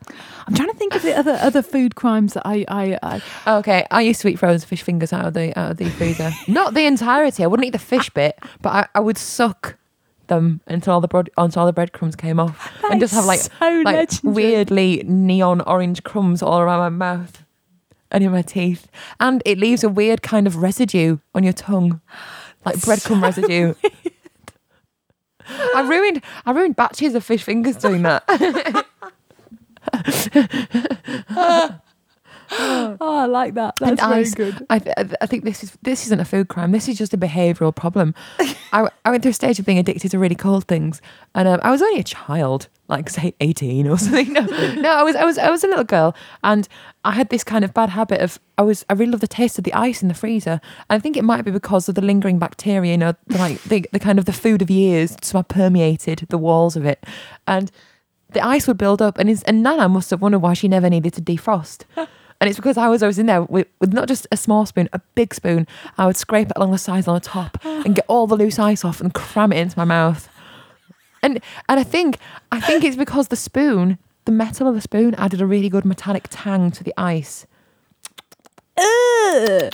I'm 0.46 0.54
trying 0.54 0.70
to 0.70 0.76
think 0.76 0.94
of 0.94 1.02
the 1.02 1.16
other 1.16 1.38
other 1.40 1.62
food 1.62 1.94
crimes 1.96 2.34
that 2.34 2.42
I 2.46 2.64
I, 2.68 2.98
I 3.46 3.58
Okay, 3.58 3.86
I 3.90 4.02
used 4.02 4.20
to 4.22 4.28
eat 4.28 4.38
frozen 4.38 4.66
fish 4.66 4.82
fingers 4.82 5.12
out 5.12 5.26
of 5.26 5.34
the 5.34 5.58
out 5.58 5.72
of 5.72 5.76
the 5.78 5.90
freezer. 5.90 6.30
Not 6.46 6.74
the 6.74 6.86
entirety. 6.86 7.42
I 7.42 7.46
wouldn't 7.46 7.66
eat 7.66 7.70
the 7.72 7.78
fish 7.78 8.10
bit, 8.10 8.38
but 8.62 8.70
I, 8.70 8.86
I 8.94 9.00
would 9.00 9.18
suck 9.18 9.76
them 10.28 10.60
until 10.66 10.92
all 10.94 11.00
the 11.00 11.08
bread 11.08 11.30
until 11.36 11.60
all 11.60 11.66
the 11.66 11.72
breadcrumbs 11.72 12.14
came 12.14 12.38
off, 12.38 12.72
That 12.82 12.90
and 12.92 13.00
just 13.00 13.14
have 13.14 13.24
like 13.24 13.40
so 13.40 13.82
like 13.84 13.96
legendary. 13.96 14.34
weirdly 14.34 15.02
neon 15.06 15.60
orange 15.62 16.02
crumbs 16.04 16.42
all 16.42 16.60
around 16.60 16.78
my 16.78 16.88
mouth 16.90 17.44
and 18.10 18.22
in 18.24 18.30
my 18.30 18.42
teeth, 18.42 18.88
and 19.20 19.42
it 19.44 19.58
leaves 19.58 19.82
a 19.82 19.88
weird 19.88 20.22
kind 20.22 20.46
of 20.46 20.56
residue 20.56 21.18
on 21.34 21.44
your 21.44 21.52
tongue, 21.52 22.00
like 22.64 22.76
breadcrumb 22.76 23.22
residue. 23.28 23.74
I 25.48 25.86
ruined 25.88 26.22
I 26.44 26.50
ruined 26.52 26.76
batches 26.76 27.14
of 27.14 27.24
fish 27.24 27.42
fingers 27.42 27.76
doing 27.76 28.02
that. 28.02 28.24
Oh, 33.00 33.16
I 33.16 33.26
like 33.26 33.54
that. 33.54 33.76
That's 33.76 34.00
And 34.00 34.10
very 34.10 34.20
ice. 34.22 34.34
good. 34.34 34.66
I, 34.70 34.80
I 35.20 35.26
think 35.26 35.44
this 35.44 35.62
is 35.62 35.76
this 35.82 36.06
isn't 36.06 36.20
a 36.20 36.24
food 36.24 36.48
crime. 36.48 36.72
This 36.72 36.88
is 36.88 36.96
just 36.98 37.12
a 37.14 37.18
behavioural 37.18 37.74
problem. 37.74 38.14
I, 38.72 38.88
I 39.04 39.10
went 39.10 39.22
through 39.22 39.30
a 39.30 39.34
stage 39.34 39.58
of 39.58 39.66
being 39.66 39.78
addicted 39.78 40.10
to 40.10 40.18
really 40.18 40.34
cold 40.34 40.64
things, 40.66 41.00
and 41.34 41.46
um, 41.46 41.60
I 41.62 41.70
was 41.70 41.82
only 41.82 42.00
a 42.00 42.04
child, 42.04 42.68
like 42.88 43.10
say 43.10 43.34
eighteen 43.40 43.86
or 43.86 43.98
something. 44.04 44.32
No, 44.32 44.40
no, 44.42 44.90
I 44.90 45.02
was 45.02 45.16
I 45.16 45.24
was 45.24 45.38
I 45.38 45.50
was 45.50 45.62
a 45.64 45.68
little 45.68 45.84
girl, 45.84 46.14
and 46.42 46.66
I 47.04 47.12
had 47.12 47.28
this 47.28 47.44
kind 47.44 47.64
of 47.64 47.72
bad 47.74 47.90
habit 47.90 48.20
of 48.20 48.38
I 48.56 48.62
was 48.62 48.84
I 48.88 48.94
really 48.94 49.12
love 49.12 49.20
the 49.20 49.28
taste 49.28 49.58
of 49.58 49.64
the 49.64 49.74
ice 49.74 50.02
in 50.02 50.08
the 50.08 50.14
freezer. 50.14 50.60
I 50.90 50.98
think 50.98 51.16
it 51.16 51.24
might 51.24 51.44
be 51.44 51.50
because 51.50 51.88
of 51.88 51.94
the 51.94 52.02
lingering 52.02 52.38
bacteria, 52.38 52.92
you 52.92 52.98
know, 52.98 53.14
the, 53.26 53.38
like 53.38 53.62
the, 53.64 53.86
the 53.92 54.00
kind 54.00 54.18
of 54.18 54.24
the 54.24 54.32
food 54.32 54.62
of 54.62 54.70
years 54.70 55.16
so 55.22 55.38
I 55.38 55.42
permeated 55.42 56.26
the 56.28 56.38
walls 56.38 56.76
of 56.76 56.84
it, 56.86 57.04
and 57.46 57.70
the 58.30 58.44
ice 58.44 58.66
would 58.66 58.78
build 58.78 59.00
up, 59.00 59.18
and 59.18 59.28
his, 59.28 59.42
and 59.44 59.62
Nana 59.62 59.88
must 59.88 60.10
have 60.10 60.20
wondered 60.20 60.40
why 60.40 60.52
she 60.54 60.68
never 60.68 60.90
needed 60.90 61.12
to 61.14 61.22
defrost. 61.22 61.84
And 62.40 62.48
it's 62.48 62.58
because 62.58 62.76
I 62.76 62.88
was 62.88 63.02
always 63.02 63.18
in 63.18 63.26
there 63.26 63.42
with, 63.42 63.66
with 63.80 63.92
not 63.92 64.06
just 64.06 64.26
a 64.30 64.36
small 64.36 64.64
spoon, 64.64 64.88
a 64.92 65.00
big 65.14 65.34
spoon. 65.34 65.66
I 65.96 66.06
would 66.06 66.16
scrape 66.16 66.48
it 66.48 66.52
along 66.56 66.70
the 66.70 66.78
sides 66.78 67.08
on 67.08 67.14
the 67.14 67.20
top 67.20 67.58
and 67.64 67.96
get 67.96 68.04
all 68.08 68.26
the 68.26 68.36
loose 68.36 68.58
ice 68.58 68.84
off 68.84 69.00
and 69.00 69.12
cram 69.12 69.52
it 69.52 69.58
into 69.58 69.76
my 69.76 69.84
mouth. 69.84 70.28
And 71.20 71.40
and 71.68 71.80
I 71.80 71.82
think 71.82 72.18
I 72.52 72.60
think 72.60 72.84
it's 72.84 72.96
because 72.96 73.28
the 73.28 73.36
spoon, 73.36 73.98
the 74.24 74.32
metal 74.32 74.68
of 74.68 74.74
the 74.74 74.80
spoon, 74.80 75.14
added 75.16 75.40
a 75.40 75.46
really 75.46 75.68
good 75.68 75.84
metallic 75.84 76.28
tang 76.30 76.70
to 76.70 76.84
the 76.84 76.94
ice. 76.96 77.46
Ugh. 78.76 79.72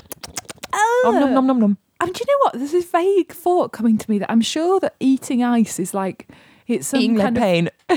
Nom 1.04 1.20
nom 1.20 1.34
nom 1.34 1.46
nom 1.46 1.60
nom. 1.60 1.78
And 2.00 2.12
do 2.12 2.24
you 2.26 2.32
know 2.32 2.38
what? 2.44 2.54
There's 2.54 2.72
this 2.72 2.90
vague 2.90 3.32
thought 3.32 3.72
coming 3.72 3.98
to 3.98 4.10
me 4.10 4.18
that 4.18 4.30
I'm 4.30 4.40
sure 4.40 4.80
that 4.80 4.94
eating 5.00 5.44
ice 5.44 5.78
is 5.78 5.94
like 5.94 6.28
it's 6.66 6.88
some 6.88 7.00
Eating 7.00 7.18
kind 7.18 7.36
of 7.36 7.42
pain. 7.42 7.70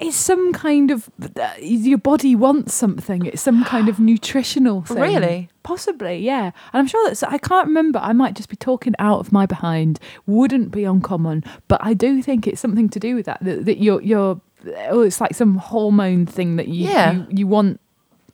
it's 0.00 0.16
some 0.16 0.52
kind 0.52 0.90
of 0.90 1.10
uh, 1.36 1.50
your 1.58 1.98
body 1.98 2.34
wants 2.34 2.74
something. 2.74 3.26
It's 3.26 3.42
some 3.42 3.64
kind 3.64 3.88
of 3.88 4.00
nutritional 4.00 4.82
thing. 4.82 4.98
Really? 4.98 5.48
Possibly, 5.62 6.18
yeah. 6.18 6.46
And 6.46 6.80
I'm 6.80 6.86
sure 6.86 7.06
that's 7.06 7.22
I 7.22 7.38
can't 7.38 7.68
remember. 7.68 7.98
I 8.00 8.12
might 8.12 8.34
just 8.34 8.48
be 8.48 8.56
talking 8.56 8.94
out 8.98 9.20
of 9.20 9.32
my 9.32 9.46
behind. 9.46 10.00
Wouldn't 10.26 10.70
be 10.70 10.84
uncommon, 10.84 11.44
but 11.68 11.80
I 11.84 11.94
do 11.94 12.22
think 12.22 12.46
it's 12.46 12.60
something 12.60 12.88
to 12.90 13.00
do 13.00 13.14
with 13.14 13.26
that. 13.26 13.38
That, 13.42 13.64
that 13.66 13.78
you're 13.78 14.00
you're 14.02 14.40
oh, 14.88 15.02
it's 15.02 15.20
like 15.20 15.34
some 15.34 15.56
hormone 15.56 16.26
thing 16.26 16.56
that 16.56 16.68
you 16.68 16.88
Yeah. 16.88 17.12
you, 17.12 17.26
you 17.30 17.46
want 17.46 17.80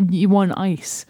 you 0.09 0.29
want 0.29 0.53
ice. 0.57 1.05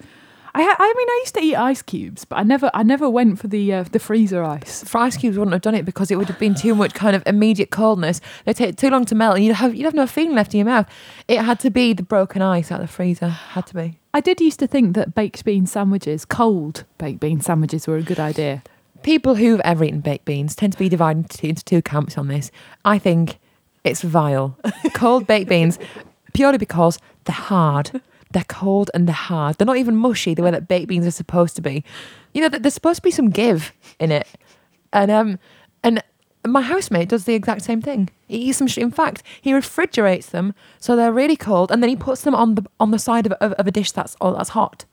I 0.58 0.74
I 0.78 0.94
mean 0.96 1.08
I 1.08 1.20
used 1.22 1.34
to 1.34 1.40
eat 1.40 1.54
ice 1.54 1.82
cubes, 1.82 2.24
but 2.24 2.36
I 2.36 2.42
never 2.42 2.70
I 2.74 2.82
never 2.82 3.08
went 3.08 3.38
for 3.38 3.46
the 3.46 3.72
uh, 3.72 3.84
the 3.84 4.00
freezer 4.00 4.42
ice. 4.42 4.82
For 4.82 4.98
ice 4.98 5.16
cubes 5.16 5.38
wouldn't 5.38 5.52
have 5.52 5.62
done 5.62 5.74
it 5.74 5.84
because 5.84 6.10
it 6.10 6.16
would 6.16 6.26
have 6.28 6.38
been 6.38 6.54
too 6.54 6.74
much 6.74 6.94
kind 6.94 7.14
of 7.14 7.22
immediate 7.26 7.70
coldness. 7.70 8.20
They 8.44 8.52
take 8.52 8.76
too 8.76 8.90
long 8.90 9.04
to 9.06 9.14
melt, 9.14 9.36
and 9.36 9.44
you'd 9.44 9.54
have 9.54 9.74
you'd 9.74 9.84
have 9.84 9.94
no 9.94 10.06
feeling 10.06 10.34
left 10.34 10.54
in 10.54 10.58
your 10.58 10.66
mouth. 10.66 10.88
It 11.28 11.40
had 11.40 11.60
to 11.60 11.70
be 11.70 11.92
the 11.92 12.02
broken 12.02 12.42
ice 12.42 12.72
out 12.72 12.80
of 12.80 12.88
the 12.88 12.92
freezer. 12.92 13.28
Had 13.28 13.66
to 13.68 13.74
be. 13.74 13.98
I 14.12 14.20
did 14.20 14.40
used 14.40 14.58
to 14.58 14.66
think 14.66 14.96
that 14.96 15.14
baked 15.14 15.44
bean 15.44 15.66
sandwiches, 15.66 16.24
cold 16.24 16.84
baked 16.98 17.20
bean 17.20 17.40
sandwiches, 17.40 17.86
were 17.86 17.96
a 17.96 18.02
good 18.02 18.20
idea. 18.20 18.64
People 19.02 19.36
who've 19.36 19.60
ever 19.60 19.84
eaten 19.84 20.00
baked 20.00 20.24
beans 20.24 20.56
tend 20.56 20.72
to 20.72 20.78
be 20.78 20.88
divided 20.88 21.20
into, 21.20 21.46
into 21.46 21.64
two 21.64 21.82
camps 21.82 22.18
on 22.18 22.26
this. 22.26 22.50
I 22.84 22.98
think 22.98 23.38
it's 23.84 24.02
vile. 24.02 24.58
Cold 24.92 25.26
baked 25.28 25.48
beans, 25.48 25.78
purely 26.34 26.58
because 26.58 26.98
they're 27.24 27.34
hard. 27.34 28.02
They're 28.32 28.44
cold 28.48 28.90
and 28.94 29.06
they're 29.08 29.14
hard. 29.14 29.56
They're 29.56 29.66
not 29.66 29.78
even 29.78 29.96
mushy 29.96 30.34
the 30.34 30.42
way 30.42 30.50
that 30.50 30.68
baked 30.68 30.88
beans 30.88 31.06
are 31.06 31.10
supposed 31.10 31.56
to 31.56 31.62
be. 31.62 31.82
You 32.34 32.42
know, 32.42 32.48
there's 32.50 32.74
supposed 32.74 32.96
to 32.98 33.02
be 33.02 33.10
some 33.10 33.30
give 33.30 33.72
in 33.98 34.12
it. 34.12 34.26
And 34.92 35.10
um, 35.10 35.38
and 35.82 36.02
my 36.46 36.60
housemate 36.62 37.08
does 37.08 37.24
the 37.24 37.34
exact 37.34 37.62
same 37.62 37.80
thing. 37.82 38.10
He 38.26 38.36
eats 38.38 38.58
them. 38.58 38.68
sh- 38.68 38.78
In 38.78 38.90
fact, 38.90 39.22
he 39.40 39.52
refrigerates 39.54 40.28
them 40.30 40.54
so 40.78 40.94
they're 40.96 41.12
really 41.12 41.36
cold, 41.36 41.70
and 41.70 41.82
then 41.82 41.88
he 41.90 41.96
puts 41.96 42.22
them 42.22 42.34
on 42.34 42.54
the 42.54 42.64
on 42.78 42.90
the 42.90 42.98
side 42.98 43.26
of, 43.26 43.32
of, 43.32 43.52
of 43.52 43.66
a 43.66 43.70
dish 43.70 43.92
that's 43.92 44.16
oh, 44.20 44.34
that's 44.34 44.50
hot, 44.50 44.84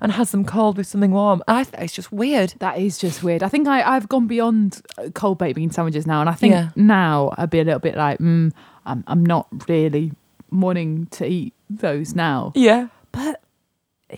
and 0.00 0.12
has 0.12 0.30
them 0.30 0.44
cold 0.44 0.76
with 0.76 0.86
something 0.86 1.10
warm. 1.12 1.42
I 1.48 1.64
think 1.64 1.82
it's 1.82 1.92
just 1.92 2.10
weird. 2.12 2.54
That 2.60 2.78
is 2.78 2.98
just 2.98 3.22
weird. 3.22 3.42
I 3.42 3.48
think 3.48 3.66
I, 3.68 3.82
I've 3.82 4.08
gone 4.08 4.26
beyond 4.26 4.82
uh, 4.98 5.10
cold 5.14 5.38
baked 5.38 5.56
bean 5.56 5.70
sandwiches 5.70 6.06
now, 6.06 6.20
and 6.20 6.30
I 6.30 6.34
think 6.34 6.52
Yeah. 6.52 6.70
now 6.76 7.34
I'd 7.36 7.50
be 7.50 7.60
a 7.60 7.64
little 7.64 7.80
bit 7.80 7.96
like, 7.96 8.18
mm, 8.18 8.52
I'm, 8.86 9.04
I'm 9.06 9.24
not 9.26 9.46
really 9.68 10.12
wanting 10.60 11.06
to 11.12 11.26
eat 11.26 11.54
those 11.68 12.14
now. 12.14 12.52
Yeah. 12.54 12.88
But 13.12 13.40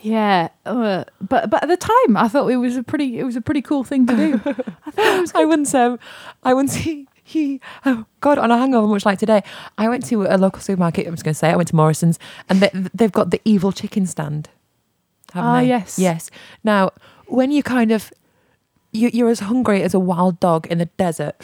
yeah, 0.02 0.48
uh, 0.66 1.04
but 1.20 1.48
but 1.50 1.62
at 1.62 1.68
the 1.68 1.76
time, 1.76 2.16
I 2.16 2.28
thought 2.28 2.48
it 2.48 2.56
was 2.56 2.76
a 2.76 2.82
pretty 2.82 3.18
it 3.18 3.24
was 3.24 3.36
a 3.36 3.40
pretty 3.40 3.62
cool 3.62 3.84
thing 3.84 4.06
to 4.06 4.16
do. 4.16 4.34
I 4.86 4.90
thought 4.90 5.16
it 5.16 5.20
was 5.20 5.32
I 5.34 5.44
once 5.44 5.74
um 5.74 5.98
I 6.42 6.52
once 6.54 6.74
he, 6.74 7.08
he 7.22 7.60
oh 7.84 8.04
god 8.20 8.38
on 8.38 8.50
a 8.50 8.58
hangover 8.58 8.86
much 8.86 9.06
like 9.06 9.18
today 9.18 9.42
I 9.78 9.88
went 9.88 10.04
to 10.06 10.22
a 10.24 10.36
local 10.36 10.60
supermarket 10.60 11.06
I'm 11.06 11.14
just 11.14 11.24
going 11.24 11.34
to 11.34 11.38
say 11.38 11.48
it, 11.48 11.52
I 11.52 11.56
went 11.56 11.68
to 11.68 11.76
Morrison's 11.76 12.18
and 12.48 12.60
they, 12.60 12.70
they've 12.94 13.12
got 13.12 13.30
the 13.30 13.40
evil 13.44 13.72
chicken 13.72 14.06
stand 14.06 14.48
haven't 15.32 15.50
Ah, 15.50 15.60
they? 15.60 15.66
yes. 15.68 15.98
yes 15.98 16.30
now 16.62 16.90
when 17.26 17.50
you 17.50 17.62
kind 17.62 17.90
of 17.90 18.12
you, 18.96 19.10
you're 19.12 19.28
as 19.28 19.40
hungry 19.40 19.82
as 19.82 19.94
a 19.94 20.00
wild 20.00 20.40
dog 20.40 20.66
in 20.66 20.78
the 20.78 20.86
desert. 20.96 21.34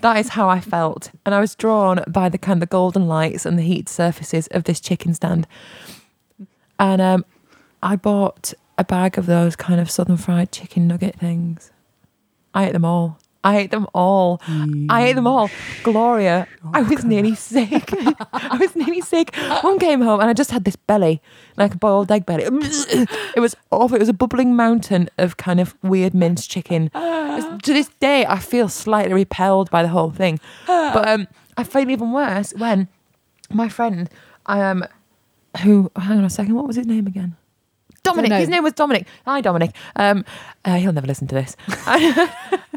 That 0.00 0.16
is 0.18 0.30
how 0.30 0.48
I 0.48 0.60
felt. 0.60 1.10
And 1.24 1.34
I 1.34 1.40
was 1.40 1.54
drawn 1.54 2.02
by 2.08 2.28
the 2.28 2.38
kind 2.38 2.62
of 2.62 2.68
golden 2.70 3.06
lights 3.06 3.46
and 3.46 3.58
the 3.58 3.62
heat 3.62 3.88
surfaces 3.88 4.46
of 4.48 4.64
this 4.64 4.80
chicken 4.80 5.14
stand. 5.14 5.46
And 6.78 7.00
um 7.00 7.24
I 7.82 7.96
bought 7.96 8.54
a 8.78 8.84
bag 8.84 9.18
of 9.18 9.26
those 9.26 9.56
kind 9.56 9.80
of 9.80 9.90
southern 9.90 10.16
fried 10.16 10.50
chicken 10.50 10.88
nugget 10.88 11.16
things. 11.16 11.70
I 12.54 12.66
ate 12.66 12.72
them 12.72 12.84
all. 12.84 13.18
I 13.44 13.58
ate 13.58 13.70
them 13.70 13.86
all. 13.94 14.40
I 14.88 15.06
ate 15.06 15.12
them 15.12 15.26
all. 15.26 15.50
Gloria, 15.82 16.48
I 16.72 16.82
was 16.82 17.04
nearly 17.04 17.34
sick. 17.34 17.90
I 18.32 18.56
was 18.58 18.74
nearly 18.74 19.02
sick. 19.02 19.36
One 19.60 19.78
came 19.78 20.00
home 20.00 20.20
and 20.20 20.30
I 20.30 20.32
just 20.32 20.50
had 20.50 20.64
this 20.64 20.76
belly, 20.76 21.20
like 21.56 21.74
a 21.74 21.76
boiled 21.76 22.10
egg 22.10 22.24
belly. 22.24 22.44
It 22.44 23.40
was 23.40 23.54
awful. 23.70 23.96
It 23.96 24.00
was 24.00 24.08
a 24.08 24.14
bubbling 24.14 24.56
mountain 24.56 25.10
of 25.18 25.36
kind 25.36 25.60
of 25.60 25.74
weird 25.82 26.14
minced 26.14 26.50
chicken. 26.50 26.90
To 26.90 27.60
this 27.72 27.88
day, 28.00 28.24
I 28.26 28.38
feel 28.38 28.68
slightly 28.68 29.12
repelled 29.12 29.70
by 29.70 29.82
the 29.82 29.88
whole 29.88 30.10
thing. 30.10 30.40
But 30.66 31.06
um, 31.06 31.28
I 31.56 31.64
feel 31.64 31.90
even 31.90 32.12
worse 32.12 32.54
when 32.54 32.88
my 33.50 33.68
friend, 33.68 34.08
um, 34.46 34.84
who, 35.62 35.90
hang 35.96 36.18
on 36.18 36.24
a 36.24 36.30
second, 36.30 36.54
what 36.54 36.66
was 36.66 36.76
his 36.76 36.86
name 36.86 37.06
again? 37.06 37.36
Dominic. 38.04 38.32
His 38.32 38.48
name 38.48 38.62
was 38.62 38.74
Dominic. 38.74 39.06
Hi, 39.24 39.40
Dominic. 39.40 39.74
Um, 39.96 40.24
uh, 40.64 40.76
he'll 40.76 40.92
never 40.92 41.06
listen 41.06 41.26
to 41.28 41.34
this. 41.34 41.56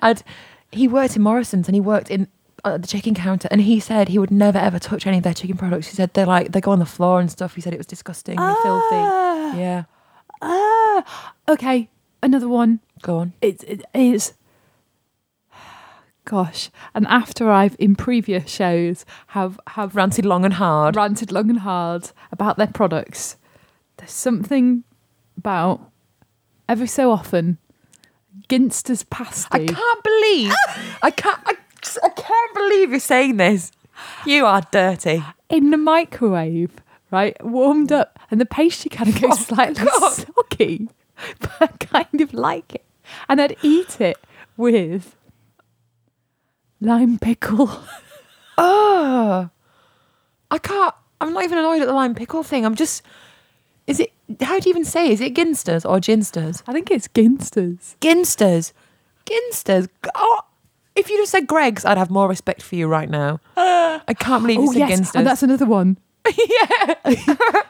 and 0.01 0.23
he 0.71 0.87
worked 0.87 1.15
in 1.15 1.21
Morrison's 1.21 1.67
and 1.67 1.75
he 1.75 1.81
worked 1.81 2.09
in 2.09 2.27
at 2.65 2.81
the 2.81 2.87
chicken 2.87 3.13
counter 3.13 3.47
and 3.51 3.61
he 3.61 3.79
said 3.79 4.09
he 4.09 4.17
would 4.19 4.31
never 4.31 4.57
ever 4.57 4.79
touch 4.79 5.05
any 5.07 5.17
of 5.17 5.23
their 5.23 5.33
chicken 5.33 5.55
products. 5.57 5.87
He 5.87 5.95
said 5.95 6.13
they're 6.13 6.25
like 6.25 6.51
they 6.51 6.61
go 6.61 6.71
on 6.71 6.79
the 6.79 6.85
floor 6.85 7.19
and 7.19 7.31
stuff. 7.31 7.55
He 7.55 7.61
said 7.61 7.73
it 7.73 7.77
was 7.77 7.85
disgusting 7.85 8.37
and 8.39 8.57
filthy. 8.63 8.95
Ah, 8.95 9.55
Yeah. 9.57 9.83
ah. 10.41 11.33
okay, 11.47 11.89
another 12.21 12.49
one. 12.49 12.79
Go 13.01 13.17
on. 13.19 13.33
It, 13.41 13.63
it 13.63 13.85
is. 13.93 14.33
Gosh, 16.25 16.69
and 16.93 17.07
after 17.07 17.49
I've 17.49 17.77
in 17.79 17.95
previous 17.95 18.49
shows 18.49 19.05
have 19.27 19.57
have 19.67 19.95
Ranted 19.95 20.25
long 20.25 20.43
and 20.43 20.55
hard. 20.55 20.97
ranted 20.97 21.31
long 21.31 21.49
and 21.49 21.59
hard 21.59 22.11
about 22.33 22.57
their 22.57 22.67
products, 22.67 23.37
there's 23.95 24.11
something 24.11 24.83
about 25.37 25.89
every 26.67 26.87
so 26.87 27.11
often 27.11 27.59
Ginster's 28.49 29.03
pasty. 29.03 29.47
I 29.51 29.65
can't 29.65 30.03
believe 30.03 30.53
I 31.01 31.11
can't 31.11 31.39
I, 31.45 31.53
I 32.03 32.09
can't 32.09 32.53
believe 32.53 32.91
you're 32.91 32.99
saying 32.99 33.37
this. 33.37 33.71
You 34.25 34.45
are 34.45 34.61
dirty. 34.71 35.23
in 35.49 35.71
the 35.71 35.77
microwave, 35.77 36.71
right? 37.11 37.35
Warmed 37.43 37.91
up, 37.91 38.19
and 38.29 38.39
the 38.39 38.45
pastry 38.45 38.89
kind 38.89 39.09
of 39.09 39.19
goes 39.21 39.31
oh, 39.31 39.35
slightly 39.35 39.85
God. 39.85 40.13
soggy, 40.13 40.89
but 41.39 41.51
I 41.61 41.67
kind 41.67 42.21
of 42.21 42.33
like 42.33 42.75
it. 42.75 42.85
And 43.27 43.41
I'd 43.41 43.57
eat 43.61 43.99
it 44.01 44.17
with 44.55 45.15
lime 46.81 47.19
pickle. 47.19 47.83
Oh, 48.59 49.51
I 50.49 50.57
can't. 50.57 50.95
I'm 51.21 51.31
not 51.31 51.43
even 51.43 51.59
annoyed 51.59 51.83
at 51.83 51.85
the 51.87 51.93
lime 51.93 52.15
pickle 52.15 52.41
thing. 52.41 52.65
I'm 52.65 52.73
just. 52.73 53.03
Is 53.85 53.99
it? 53.99 54.11
How 54.41 54.59
do 54.59 54.69
you 54.69 54.73
even 54.73 54.85
say? 54.85 55.11
Is 55.11 55.21
it 55.21 55.33
Ginsters 55.35 55.85
or 55.89 55.99
Ginsters? 55.99 56.61
I 56.67 56.73
think 56.73 56.91
it's 56.91 57.07
Ginster's. 57.07 57.95
Ginsters. 58.01 58.73
Ginsters. 59.25 59.87
Oh, 60.15 60.41
if 60.95 61.09
you 61.09 61.17
just 61.17 61.31
said 61.31 61.47
Greggs, 61.47 61.85
I'd 61.85 61.97
have 61.97 62.09
more 62.09 62.27
respect 62.27 62.61
for 62.61 62.75
you 62.75 62.87
right 62.87 63.09
now. 63.09 63.39
I 63.55 64.13
can't 64.17 64.43
believe 64.43 64.59
you 64.59 64.69
Oh 64.69 64.71
said 64.73 64.79
yes, 64.89 64.99
Ginsters. 64.99 65.15
and 65.15 65.27
that's 65.27 65.43
another 65.43 65.65
one. 65.65 65.97
yeah. 66.27 66.95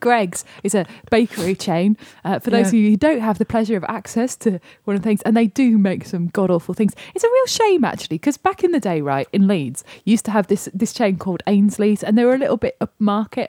Greggs 0.00 0.44
is 0.64 0.74
a 0.74 0.86
bakery 1.10 1.54
chain. 1.54 1.96
Uh, 2.24 2.40
for 2.40 2.50
those 2.50 2.62
Yeah. 2.64 2.68
of 2.68 2.74
you 2.74 2.90
who 2.90 2.96
don't 2.96 3.20
have 3.20 3.38
the 3.38 3.44
pleasure 3.44 3.76
of 3.76 3.84
access 3.84 4.34
to 4.38 4.58
one 4.84 4.96
of 4.96 5.02
the 5.02 5.08
things, 5.08 5.22
and 5.22 5.36
they 5.36 5.46
do 5.46 5.78
make 5.78 6.04
some 6.04 6.28
god 6.28 6.50
awful 6.50 6.74
things. 6.74 6.94
It's 7.14 7.22
a 7.24 7.28
real 7.28 7.46
shame 7.46 7.84
actually, 7.84 8.18
because 8.18 8.36
back 8.36 8.64
in 8.64 8.72
the 8.72 8.80
day, 8.80 9.00
right 9.00 9.28
in 9.32 9.46
Leeds, 9.46 9.84
you 10.04 10.12
used 10.12 10.24
to 10.24 10.30
have 10.32 10.48
this 10.48 10.68
this 10.74 10.92
chain 10.92 11.16
called 11.16 11.42
Ainsley's, 11.46 12.02
and 12.02 12.18
they 12.18 12.24
were 12.24 12.34
a 12.34 12.38
little 12.38 12.56
bit 12.56 12.76
upmarket. 12.80 13.48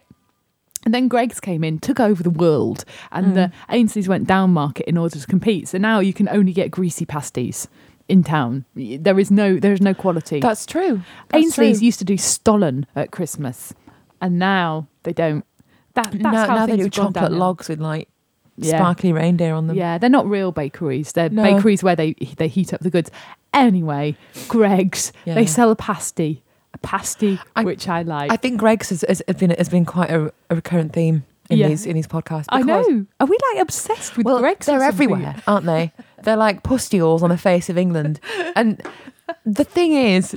And 0.90 0.94
then 0.96 1.08
Greggs 1.08 1.40
came 1.40 1.64
in, 1.64 1.78
took 1.78 2.00
over 2.00 2.24
the 2.24 2.32
world, 2.32 2.84
and 3.12 3.36
the 3.36 3.50
hmm. 3.50 3.72
Ainsley's 3.72 4.10
went 4.10 4.26
down 4.26 4.50
market 4.50 4.90
in 4.90 4.98
order 4.98 5.20
to 5.20 5.28
compete. 5.28 5.68
So 5.68 5.78
now 5.78 6.00
you 6.00 6.14
can 6.14 6.28
only 6.30 6.52
get 6.52 6.72
greasy 6.72 7.06
pasties 7.06 7.68
in 8.08 8.24
town. 8.24 8.66
There 8.74 9.20
is 9.20 9.30
no 9.30 9.60
there 9.60 9.72
is 9.72 9.82
no 9.82 9.94
quality. 9.94 10.40
That's 10.40 10.66
true. 10.66 11.04
That's 11.28 11.44
Ainsley's 11.44 11.78
true. 11.78 11.86
used 11.86 12.00
to 12.00 12.06
do 12.06 12.18
Stollen 12.18 12.88
at 12.96 13.12
Christmas, 13.12 13.72
and 14.20 14.40
now 14.40 14.88
they 15.04 15.14
don't. 15.14 15.46
That, 15.94 16.06
that's 16.12 16.24
now, 16.24 16.48
how 16.48 16.56
now 16.56 16.66
they 16.66 16.78
do 16.78 16.90
chocolate 16.90 17.14
downhill. 17.14 17.38
logs 17.38 17.70
with 17.70 17.80
like 17.80 18.10
Yeah. 18.58 18.80
sparkly 18.80 19.14
reindeer 19.14 19.54
on 19.54 19.68
them. 19.68 19.78
Yeah, 19.78 20.00
they're 20.00 20.10
not 20.10 20.28
real 20.28 20.52
bakeries. 20.52 21.12
They're 21.12 21.30
No. 21.30 21.44
bakeries 21.44 21.84
where 21.84 21.96
they 21.96 22.14
they 22.38 22.48
heat 22.48 22.74
up 22.74 22.80
the 22.82 22.90
goods. 22.90 23.12
Anyway, 23.54 24.18
Greggs 24.48 25.14
Yeah. 25.24 25.36
they 25.36 25.46
sell 25.46 25.70
a 25.70 25.76
pasty, 25.76 26.42
a 26.48 26.49
pasty 26.82 27.40
I- 27.56 27.64
which 27.64 27.88
I 27.88 28.02
like. 28.04 28.32
I 28.32 28.36
think 28.38 28.60
Greggs 28.60 28.90
has, 28.90 29.04
has 29.08 29.22
been 29.38 29.52
has 29.52 29.70
been 29.70 29.86
quite 29.86 30.10
a, 30.10 30.32
a 30.50 30.56
recurrent 30.56 30.94
theme 30.94 31.24
in 31.50 31.58
Yeah. 31.60 31.68
these 31.70 31.86
in 31.86 31.96
these 31.96 32.08
podcasts. 32.08 32.46
I 32.50 32.62
know. 32.62 33.06
Are 33.20 33.28
we 33.28 33.38
like 33.54 33.62
obsessed 33.62 34.18
with 34.18 34.26
well, 34.26 34.40
Greggs? 34.40 34.66
they're 34.66 34.84
everywhere, 34.84 35.36
aren't 35.48 35.66
they? 35.66 35.92
They're 36.24 36.38
like 36.38 36.64
pustules 36.64 37.24
on 37.24 37.30
the 37.30 37.38
face 37.38 37.70
of 37.70 37.78
England. 37.78 38.20
And 38.56 38.82
the 39.46 39.64
thing 39.64 39.94
is, 39.94 40.36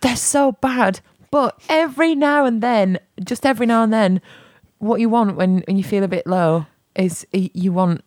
they're 0.00 0.16
so 0.16 0.52
bad. 0.52 1.00
But 1.30 1.60
every 1.68 2.14
now 2.14 2.46
and 2.46 2.62
then, 2.62 2.98
just 3.22 3.44
every 3.44 3.66
now 3.66 3.82
and 3.82 3.92
then, 3.92 4.20
what 4.78 5.00
you 5.00 5.08
want 5.08 5.36
when, 5.36 5.58
when 5.66 5.76
you 5.76 5.84
feel 5.84 6.02
a 6.02 6.08
bit 6.08 6.26
low 6.26 6.66
is 6.94 7.26
you 7.32 7.72
want 7.72 8.02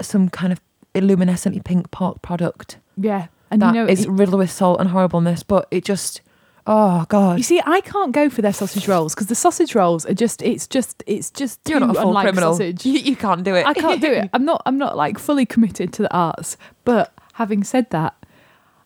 some 0.00 0.28
kind 0.28 0.52
of 0.52 0.60
luminescently 0.94 1.60
pink 1.60 1.90
pot 1.90 2.22
product 2.22 2.78
Yeah, 2.96 3.26
and 3.54 3.62
that 3.62 3.74
you 3.74 3.80
know 3.82 3.86
is 3.88 4.06
riddled 4.06 4.38
with 4.38 4.50
salt 4.50 4.80
and 4.80 4.90
horribleness. 4.90 5.42
But 5.42 5.66
it 5.70 5.84
just, 5.84 6.20
oh 6.66 7.06
god, 7.08 7.38
You 7.38 7.42
see, 7.42 7.60
I 7.64 7.80
can't 7.80 8.12
go 8.12 8.28
for 8.28 8.42
their 8.42 8.52
sausage 8.52 8.86
rolls 8.86 9.14
because 9.14 9.28
the 9.28 9.34
sausage 9.34 9.74
rolls 9.74 10.04
are 10.06 10.14
just. 10.14 10.42
It's 10.42 10.66
just. 10.66 11.02
It's 11.06 11.30
just. 11.30 11.60
you're 11.68 11.80
too 11.80 11.86
not 11.86 11.96
a 11.96 12.00
full 12.00 12.08
unlike 12.08 12.24
criminal. 12.26 12.52
Sausage. 12.52 12.84
You, 12.86 12.98
you 12.98 13.16
can't 13.16 13.42
do 13.44 13.54
it. 13.54 13.66
I 13.66 13.74
can't 13.74 14.00
do 14.00 14.12
it. 14.12 14.30
I'm 14.34 14.44
not. 14.44 14.62
I'm 14.66 14.78
not 14.78 14.96
like 14.96 15.18
fully 15.18 15.46
committed 15.46 15.92
to 15.94 16.02
the 16.02 16.12
arts. 16.14 16.56
But 16.84 17.12
having 17.34 17.64
said 17.64 17.90
that, 17.90 18.14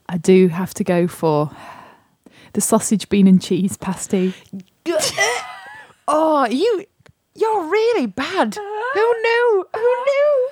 I 0.08 0.18
do 0.18 0.48
have 0.48 0.72
to 0.75 0.84
go 0.84 1.06
for 1.08 1.50
the 2.52 2.60
sausage, 2.60 3.08
bean, 3.08 3.26
and 3.26 3.42
cheese 3.42 3.76
pasty. 3.76 4.34
Oh, 6.10 6.46
you, 6.46 6.87
you're 7.34 7.64
really 7.64 8.06
bad. 8.06 8.54
Who 8.54 9.22
knew? 9.22 9.66
Who 9.75 9.80
knew? 9.80 10.48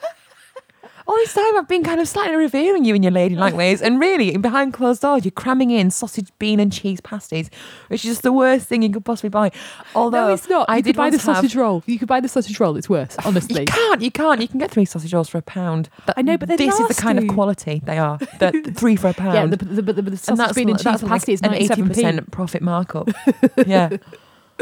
Oh, 1.09 1.13
All 1.13 1.17
this 1.19 1.35
time 1.35 1.57
I've 1.57 1.69
been 1.69 1.85
kind 1.85 2.01
of 2.01 2.09
slightly 2.09 2.37
revering 2.37 2.85
you 2.85 2.95
in 2.95 3.03
your 3.03 3.13
ladylike 3.13 3.55
ways, 3.55 3.81
and 3.81 4.01
really, 4.01 4.37
behind 4.37 4.73
closed 4.73 5.03
doors, 5.03 5.25
you're 5.25 5.33
cramming 5.33 5.71
in 5.71 5.91
sausage, 5.91 6.31
bean, 6.39 6.59
and 6.61 6.73
cheese 6.73 7.01
pasties, 7.01 7.49
which 7.89 8.05
is 8.05 8.11
just 8.11 8.23
the 8.23 8.33
worst 8.33 8.67
thing 8.67 8.83
you 8.83 8.91
could 8.91 9.05
possibly 9.05 9.29
buy. 9.31 9.51
Although 9.95 10.29
no, 10.29 10.35
it's 10.35 10.49
not. 10.49 10.69
I 10.69 10.79
you 10.79 10.83
did 10.83 10.97
buy 10.97 11.11
the 11.11 11.17
once 11.17 11.27
have- 11.27 11.37
sausage 11.37 11.55
roll. 11.57 11.83
You 11.87 11.99
could 11.99 12.09
buy 12.09 12.21
the 12.21 12.29
sausage 12.29 12.59
roll. 12.59 12.77
It's 12.77 12.89
worse, 12.89 13.17
honestly. 13.25 13.61
You 13.61 13.67
can't, 13.67 14.03
you 14.03 14.11
can't. 14.11 14.41
You 14.43 14.49
can 14.49 14.59
get 14.59 14.71
three 14.71 14.85
sausage 14.85 15.15
rolls 15.15 15.29
for 15.29 15.39
a 15.39 15.43
pound. 15.43 15.89
That- 16.07 16.19
I 16.19 16.23
know, 16.23 16.37
but 16.37 16.49
they're 16.49 16.57
this 16.57 16.79
is 16.79 16.89
the 16.89 16.95
kind 16.95 17.19
of 17.19 17.29
quality 17.29 17.83
they 17.85 17.99
are. 17.99 18.19
The, 18.39 18.73
three 18.77 18.97
for 18.97 19.09
a 19.09 19.15
pound. 19.15 19.35
yeah, 19.35 19.47
the, 19.47 19.57
the, 19.57 19.83
the, 19.83 19.93
the, 19.93 20.03
the 20.03 20.11
and 20.11 20.19
sausage, 20.19 20.37
that's, 20.39 20.53
bean, 20.55 20.69
and 20.71 20.79
cheese 20.79 21.03
like 21.03 21.07
pasty 21.11 21.33
is 21.35 21.41
an 21.43 21.53
97p. 21.53 21.87
percent 21.89 22.31
profit 22.33 22.63
markup. 22.63 23.09
yeah. 23.67 23.91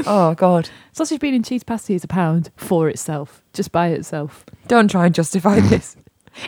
Oh 0.06 0.34
God! 0.34 0.68
Sausage, 0.92 1.20
bean, 1.20 1.34
and 1.34 1.44
cheese 1.44 1.62
pasty 1.62 1.94
is 1.94 2.02
a 2.04 2.08
pound 2.08 2.50
for 2.56 2.88
itself, 2.88 3.42
just 3.52 3.70
by 3.72 3.88
itself. 3.88 4.44
Don't 4.68 4.90
try 4.90 5.06
and 5.06 5.14
justify 5.14 5.60
this. 5.60 5.96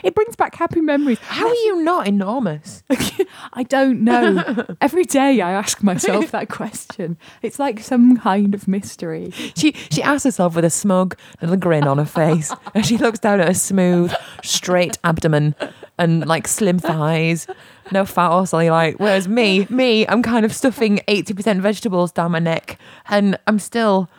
It 0.03 0.15
brings 0.15 0.35
back 0.35 0.55
happy 0.55 0.81
memories. 0.81 1.19
How 1.19 1.47
are 1.47 1.53
you 1.53 1.83
not 1.83 2.07
enormous? 2.07 2.83
I 3.53 3.63
don't 3.63 4.01
know. 4.03 4.65
Every 4.81 5.03
day 5.03 5.41
I 5.41 5.51
ask 5.51 5.83
myself 5.83 6.31
that 6.31 6.49
question. 6.49 7.17
It's 7.41 7.59
like 7.59 7.79
some 7.79 8.17
kind 8.17 8.53
of 8.53 8.67
mystery. 8.67 9.31
She 9.55 9.73
she 9.89 10.01
asks 10.01 10.23
herself 10.25 10.55
with 10.55 10.65
a 10.65 10.69
smug 10.69 11.17
little 11.41 11.57
grin 11.57 11.87
on 11.87 11.97
her 11.97 12.05
face, 12.05 12.53
and 12.73 12.85
she 12.85 12.97
looks 12.97 13.19
down 13.19 13.39
at 13.39 13.47
her 13.47 13.53
smooth, 13.53 14.13
straight 14.43 14.97
abdomen 15.03 15.55
and 15.97 16.25
like 16.27 16.47
slim 16.47 16.79
thighs, 16.79 17.47
no 17.91 18.05
fat 18.05 18.31
or 18.31 18.43
cellulite. 18.43 18.99
Whereas 18.99 19.27
me, 19.27 19.65
me, 19.69 20.07
I'm 20.07 20.21
kind 20.21 20.45
of 20.45 20.53
stuffing 20.53 20.99
eighty 21.07 21.33
percent 21.33 21.61
vegetables 21.61 22.11
down 22.11 22.31
my 22.31 22.39
neck, 22.39 22.77
and 23.09 23.37
I'm 23.47 23.59
still, 23.59 24.09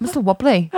I'm 0.00 0.06
still 0.06 0.22
wobbly 0.22 0.70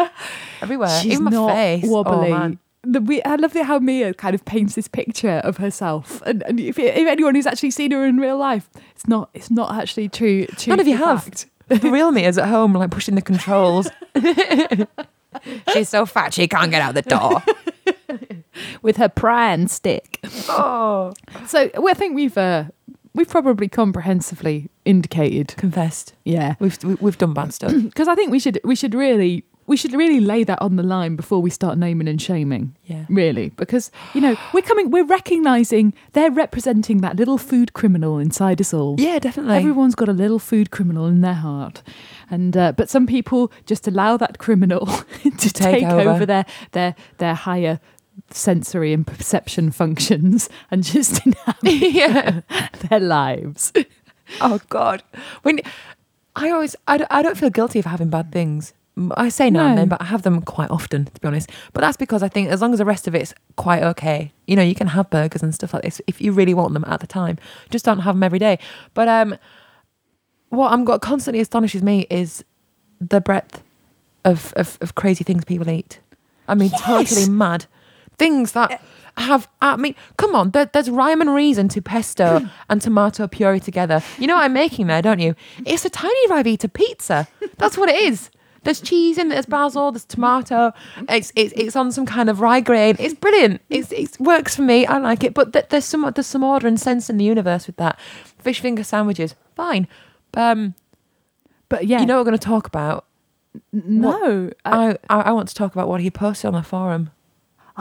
everywhere. 0.61 1.01
She's 1.01 1.13
Even 1.15 1.25
my 1.25 1.31
not 1.31 1.53
face. 1.53 1.85
Oh, 1.87 1.91
wobbly. 2.03 2.33
Oh. 2.33 2.57
The, 2.83 3.01
we, 3.01 3.23
I 3.25 3.37
love 3.37 3.53
the, 3.53 3.65
how 3.65 3.79
Mia 3.79 4.15
kind 4.15 4.35
of 4.35 4.45
paints 4.45 4.75
this 4.75 4.89
picture 4.89 5.41
of 5.45 5.59
herself, 5.59 6.23
and, 6.25 6.43
and 6.45 6.59
if, 6.59 6.79
if 6.79 7.09
anyone 7.09 7.35
who's 7.35 7.47
actually 7.47 7.71
seen 7.73 7.91
her 7.91 8.05
in 8.07 8.17
real 8.19 8.39
life, 8.39 8.69
it's 8.95 9.07
not 9.07 9.31
it's 9.35 9.51
not 9.51 9.75
actually 9.75 10.09
true. 10.09 10.47
true 10.47 10.71
None 10.73 10.81
of 10.81 10.87
you 10.89 10.97
to 10.99 11.05
have. 11.05 11.31
The 11.69 11.91
real 11.91 12.11
me 12.11 12.25
is 12.25 12.37
at 12.39 12.49
home, 12.49 12.73
like 12.73 12.91
pushing 12.91 13.15
the 13.15 13.23
controls. 13.23 13.89
She's 15.73 15.89
so 15.89 16.05
fat 16.07 16.35
she 16.35 16.49
can't 16.49 16.71
get 16.71 16.83
out 16.83 16.95
the 16.95 17.03
door. 17.03 17.43
with 18.83 18.97
her 18.97 19.09
pry 19.09 19.53
and 19.53 19.71
stick. 19.71 20.19
Oh, 20.49 21.13
So 21.47 21.71
well, 21.77 21.91
I 21.91 21.95
think 21.95 22.17
we've 22.17 22.37
uh, 22.37 22.65
we've 23.15 23.29
probably 23.29 23.69
comprehensively 23.69 24.69
indicated, 24.85 25.55
confessed. 25.57 26.15
yeah, 26.25 26.57
We've 26.59 26.77
we've 27.01 27.19
done 27.19 27.35
bad 27.35 27.55
stuff. 27.55 27.73
because 27.85 28.09
I 28.09 28.15
think 28.17 28.33
we 28.33 28.41
should 28.41 28.61
we 28.65 28.75
should 28.75 28.95
really 28.95 29.45
we 29.71 29.77
should 29.77 29.93
really 29.93 30.19
lay 30.19 30.43
that 30.43 30.61
on 30.61 30.75
the 30.75 30.83
line 30.83 31.15
before 31.15 31.41
we 31.41 31.49
start 31.49 31.79
naming 31.79 32.09
and 32.09 32.21
shaming. 32.21 32.75
Yeah. 32.87 33.05
Really, 33.09 33.51
because 33.51 33.93
you 34.15 34.21
know 34.21 34.37
we're 34.53 34.63
coming, 34.63 34.91
we're 34.91 35.05
recognizing 35.05 35.95
they're 36.13 36.33
representing 36.33 37.03
that 37.03 37.15
little 37.15 37.39
food 37.39 37.73
criminal 37.73 38.19
inside 38.19 38.61
us 38.61 38.75
all. 38.75 38.97
Yeah, 38.99 39.21
definitely. 39.21 39.55
Everyone's 39.59 39.95
got 39.95 40.09
a 40.09 40.13
little 40.13 40.41
food 40.41 40.73
criminal 40.73 41.07
in 41.07 41.21
their 41.21 41.35
heart, 41.35 41.85
and 42.29 42.57
uh, 42.57 42.73
but 42.73 42.91
some 42.91 43.07
people 43.07 43.53
just 43.65 43.87
allow 43.87 44.17
that 44.17 44.39
criminal 44.39 44.87
to 45.39 45.51
take, 45.53 45.85
over. 45.85 46.11
over. 46.11 46.27
their 46.27 46.45
their 46.73 46.97
their 47.19 47.35
higher 47.35 47.79
sensory 48.31 48.93
and 48.93 49.07
perception 49.07 49.71
functions 49.71 50.49
and 50.73 50.83
just 50.83 51.25
inhabit 51.27 51.63
yeah. 51.95 52.41
their 52.89 52.99
lives. 53.01 53.73
Oh 54.41 54.59
God. 54.69 55.05
When 55.43 55.61
I 56.35 56.51
always, 56.51 56.75
I, 56.89 56.99
don't- 56.99 57.11
I 57.13 57.23
don't 57.23 57.37
feel 57.39 57.51
guilty 57.51 57.79
of 57.79 57.85
having 57.87 58.11
bad 58.11 58.33
things. 58.33 58.73
I 59.17 59.29
say 59.31 59.51
now 59.51 59.67
and 59.69 59.79
then, 59.79 59.89
but 59.89 60.01
I 60.01 60.05
have 60.05 60.23
them 60.23 60.43
quite 60.43 60.71
often, 60.71 61.05
to 61.07 61.21
be 61.21 61.27
honest. 61.29 61.51
But 61.73 61.81
that's 61.81 61.97
because 61.97 62.23
I 62.23 62.29
think 62.29 62.49
as 62.51 62.61
long 62.61 62.73
as 62.73 62.79
the 62.79 62.85
rest 62.85 63.07
of 63.09 63.15
it's 63.15 63.33
quite 63.57 63.83
okay, 63.83 64.33
you 64.47 64.57
know, 64.57 64.63
you 64.63 64.75
can 64.75 64.89
have 64.89 65.09
burgers 65.11 65.43
and 65.43 65.55
stuff 65.55 65.73
like 65.75 65.83
this 65.83 66.01
if 66.07 66.21
you 66.21 66.33
really 66.33 66.55
want 66.55 66.75
them 66.75 66.85
at 66.87 67.01
the 67.01 67.07
time. 67.07 67.39
Just 67.71 67.85
don't 67.85 68.01
have 68.01 68.15
them 68.15 68.23
every 68.23 68.39
day. 68.39 68.59
But 68.95 69.09
um, 69.09 69.37
what 70.51 70.73
I'm 70.73 70.85
what 70.85 71.01
constantly 71.03 71.41
astonishes 71.41 71.83
me 71.83 72.07
is 72.11 72.45
the 73.01 73.21
breadth 73.21 73.63
of 74.25 74.53
of, 74.57 74.77
of 74.81 74.95
crazy 74.95 75.25
things 75.25 75.45
people 75.45 75.69
eat. 75.71 76.01
I 76.49 76.55
mean, 76.55 76.71
Yes. 76.71 76.83
totally 76.83 77.29
mad 77.29 77.67
things 78.19 78.53
that 78.53 78.83
have. 79.17 79.49
I 79.63 79.77
mean, 79.77 79.95
come 80.19 80.35
on. 80.35 80.51
There, 80.51 80.67
there's 80.67 80.91
rhyme 80.91 81.21
and 81.21 81.33
reason 81.35 81.69
to 81.71 81.81
pesto 81.81 82.49
and 82.69 82.83
tomato 82.83 83.27
puree 83.29 83.61
together. 83.61 84.03
You 84.19 84.27
know 84.27 84.35
what 84.35 84.45
I'm 84.45 84.53
making 84.53 84.89
there, 84.89 85.01
don't 85.01 85.21
you? 85.21 85.35
It's 85.65 85.85
a 85.85 85.91
tiny 85.91 86.29
Ryvita 86.29 86.73
pizza. 86.73 87.29
That's 87.57 87.79
what 87.79 87.89
it 87.89 87.97
is. 87.97 88.31
There's 88.63 88.81
cheese 88.81 89.17
in 89.19 89.29
it, 89.29 89.35
there's 89.35 89.47
basil, 89.47 89.91
there's 89.93 90.05
tomato. 90.05 90.73
It's 91.09 91.33
it's, 91.35 91.53
it's 91.57 91.77
on 91.77 91.91
some 91.93 92.05
kind 92.07 92.29
of 92.29 92.41
rye 92.41 92.61
grain. 92.61 92.97
It's 92.99 93.15
brilliant. 93.15 93.61
It's 93.71 93.91
it 93.93 94.21
works 94.21 94.55
for 94.57 94.63
me. 94.63 94.85
I 94.87 94.99
like 94.99 95.25
it. 95.25 95.33
But 95.35 95.53
th- 95.53 95.67
there's 95.71 95.85
some 95.87 96.11
there's 96.15 96.27
some 96.27 96.45
order 96.45 96.69
and 96.69 96.79
sense 96.79 97.09
in 97.09 97.17
the 97.17 97.25
universe 97.25 97.67
with 97.67 97.77
that. 97.77 97.99
Fish 98.39 98.61
finger 98.61 98.85
sandwiches, 98.85 99.35
fine. 99.57 99.89
Um, 100.35 100.75
But 101.69 101.87
yeah, 101.87 102.01
you 102.01 102.07
know 102.07 102.17
what 102.17 102.21
we're 102.27 102.31
going 102.33 102.39
to 102.39 102.47
talk 102.47 102.67
about? 102.67 103.05
no. 103.73 104.51
I- 104.65 104.91
I, 104.91 104.97
I 105.09 105.21
I 105.23 105.33
want 105.33 105.49
to 105.49 105.55
talk 105.55 105.73
about 105.73 105.89
what 105.89 106.01
he 106.01 106.11
posted 106.11 106.49
on 106.49 106.55
the 106.55 106.63
forum. 106.63 107.11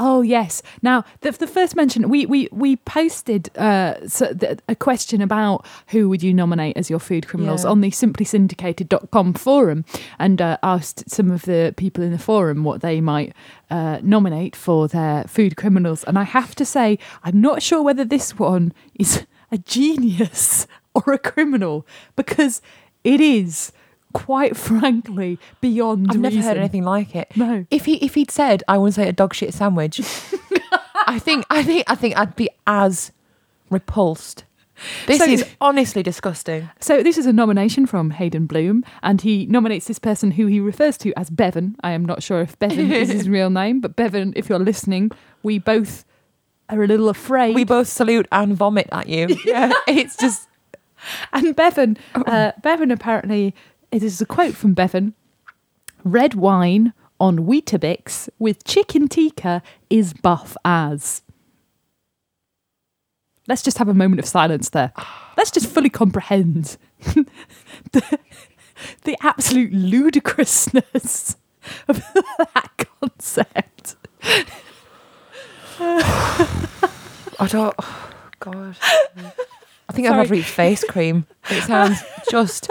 Oh 0.01 0.21
yes. 0.21 0.61
Now 0.81 1.03
the, 1.21 1.31
the 1.31 1.45
first 1.45 1.75
mention 1.75 2.07
we 2.09 2.25
we 2.25 2.47
we 2.51 2.77
posted 2.77 3.55
uh, 3.57 4.07
so 4.07 4.33
th- 4.33 4.59
a 4.69 4.75
question 4.75 5.21
about 5.21 5.65
who 5.87 6.07
would 6.07 6.23
you 6.23 6.33
nominate 6.33 6.77
as 6.77 6.89
your 6.89 6.99
food 6.99 7.27
criminals 7.27 7.63
Yeah. 7.65 7.71
on 7.71 7.81
the 7.81 7.91
simply 7.91 8.25
simplysyndicated.com 8.25 9.33
forum 9.33 9.83
and 10.17 10.41
uh, 10.41 10.57
asked 10.63 11.09
some 11.09 11.29
of 11.31 11.41
the 11.43 11.73
people 11.75 12.01
in 12.03 12.11
the 12.11 12.17
forum 12.17 12.63
what 12.63 12.79
they 12.81 13.01
might 13.01 13.33
uh, 13.69 13.99
nominate 14.01 14.55
for 14.55 14.87
their 14.87 15.25
food 15.25 15.57
criminals 15.57 16.03
and 16.05 16.17
I 16.17 16.23
have 16.23 16.55
to 16.55 16.65
say 16.65 16.97
I'm 17.23 17.41
not 17.41 17.61
sure 17.61 17.81
whether 17.83 18.05
this 18.05 18.39
one 18.39 18.73
is 18.95 19.25
a 19.51 19.57
genius 19.57 20.65
or 20.95 21.11
a 21.13 21.19
criminal 21.19 21.85
because 22.15 22.61
it 23.03 23.19
is 23.19 23.71
quite 24.13 24.55
frankly 24.67 25.37
beyond 25.61 26.07
I've 26.09 26.19
never 26.19 26.41
heard 26.41 26.57
anything 26.57 26.83
like 26.83 27.15
it. 27.15 27.31
No. 27.35 27.65
If 27.69 27.85
he 27.85 27.95
if 27.97 28.15
he'd 28.15 28.31
said 28.31 28.63
I 28.67 28.77
want 28.77 28.93
to 28.95 29.01
say 29.01 29.07
a 29.09 29.13
dog 29.13 29.33
shit 29.33 29.53
sandwich, 29.53 29.99
I 31.07 31.19
think 31.19 31.45
I 31.49 31.63
think 31.63 31.83
I 31.87 31.95
think 31.95 32.17
I'd 32.17 32.35
be 32.35 32.49
as 32.67 33.11
repulsed. 33.69 34.43
This 35.07 35.17
So- 35.19 35.25
is 35.25 35.45
honestly 35.59 36.01
disgusting. 36.03 36.69
So 36.79 37.03
this 37.03 37.17
is 37.17 37.25
a 37.25 37.33
nomination 37.33 37.85
from 37.85 38.11
Hayden 38.11 38.45
Bloom, 38.45 38.85
and 39.03 39.19
he 39.21 39.45
nominates 39.45 39.87
this 39.87 39.99
person 39.99 40.31
who 40.31 40.45
he 40.47 40.61
refers 40.61 40.97
to 40.99 41.13
as 41.19 41.29
Bevan. 41.29 41.75
I 41.83 41.91
am 41.91 42.05
not 42.05 42.23
sure 42.23 42.39
if 42.41 42.57
Bevan 42.59 42.89
is 42.91 43.09
his 43.11 43.27
real 43.37 43.49
name, 43.49 43.81
but 43.81 43.97
Bevan, 43.97 44.31
if 44.37 44.47
you're 44.47 44.57
listening, 44.57 45.11
we 45.43 45.59
both 45.59 46.05
are 46.69 46.81
a 46.81 46.87
little 46.87 47.09
afraid. 47.09 47.55
We 47.55 47.65
both 47.65 47.89
salute 47.89 48.27
and 48.31 48.55
vomit 48.55 48.87
at 48.93 49.09
you. 49.09 49.27
Yeah, 49.45 49.73
it's 49.87 50.15
just 50.15 50.47
and 51.33 51.55
Bevan, 51.55 51.97
uh, 52.15 52.53
Bevan 52.63 52.91
apparently, 52.91 53.53
it 53.91 54.03
is 54.03 54.21
a 54.21 54.25
quote 54.25 54.55
from 54.55 54.73
Bevan: 54.73 55.13
"Red 56.03 56.35
wine 56.35 56.93
on 57.19 57.39
Weetabix 57.39 58.29
with 58.39 58.63
chicken 58.63 59.07
tikka 59.07 59.61
is 59.89 60.13
buff 60.13 60.55
as." 60.63 61.21
Let's 63.47 63.63
just 63.63 63.79
have 63.79 63.87
a 63.89 63.95
moment 63.95 64.19
of 64.19 64.27
silence 64.27 64.69
there. 64.69 64.93
Let's 65.35 65.49
just 65.49 65.67
fully 65.67 65.89
comprehend 65.89 66.77
the, 67.91 68.19
the 69.03 69.17
absolute 69.21 69.73
ludicrousness 69.73 71.35
of 71.87 71.97
that 72.37 72.85
concept. 72.99 73.95
I 77.39 77.47
don't. 77.47 77.73
oh, 77.79 78.11
God, 78.39 78.77
I 79.89 79.93
think 79.93 80.07
I'd 80.07 80.15
rather 80.17 80.35
eat 80.35 80.45
face 80.45 80.83
cream. 80.83 81.25
It 81.49 81.63
sounds 81.63 82.03
just 82.29 82.69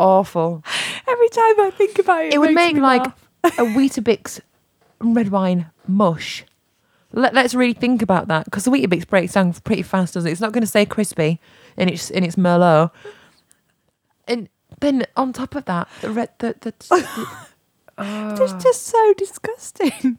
awful. 0.00 0.64
Every 1.06 1.28
time 1.28 1.60
I 1.60 1.70
think 1.76 1.98
about 1.98 2.24
it, 2.24 2.34
It 2.34 2.38
would 2.38 2.54
makes 2.54 2.56
make 2.56 2.74
me 2.76 2.80
like 2.80 3.02
laugh. 3.44 3.58
a 3.58 3.62
Weetabix 3.64 4.40
red 5.00 5.28
wine 5.30 5.70
mush. 5.86 6.44
Let, 7.12 7.34
let's 7.34 7.54
really 7.54 7.72
think 7.72 8.02
about 8.02 8.28
that 8.28 8.44
because 8.44 8.64
the 8.64 8.70
Weetabix 8.70 9.06
breaks 9.08 9.32
down 9.32 9.52
pretty 9.52 9.82
fast, 9.82 10.14
doesn't 10.14 10.28
it? 10.28 10.32
It's 10.32 10.40
not 10.40 10.52
going 10.52 10.62
to 10.62 10.66
stay 10.68 10.86
crispy 10.86 11.40
in 11.76 11.88
its 11.88 12.10
in 12.10 12.22
its 12.24 12.36
Merlot. 12.36 12.90
And 14.28 14.48
then 14.80 15.06
on 15.16 15.32
top 15.32 15.54
of 15.56 15.64
that, 15.64 15.88
the 16.02 16.10
red 16.10 16.30
the 16.38 16.54
the, 16.60 16.72
the 16.88 17.26
ah. 17.98 18.36
It's 18.40 18.62
just 18.64 18.86
so 18.86 19.14
disgusting. 19.14 20.18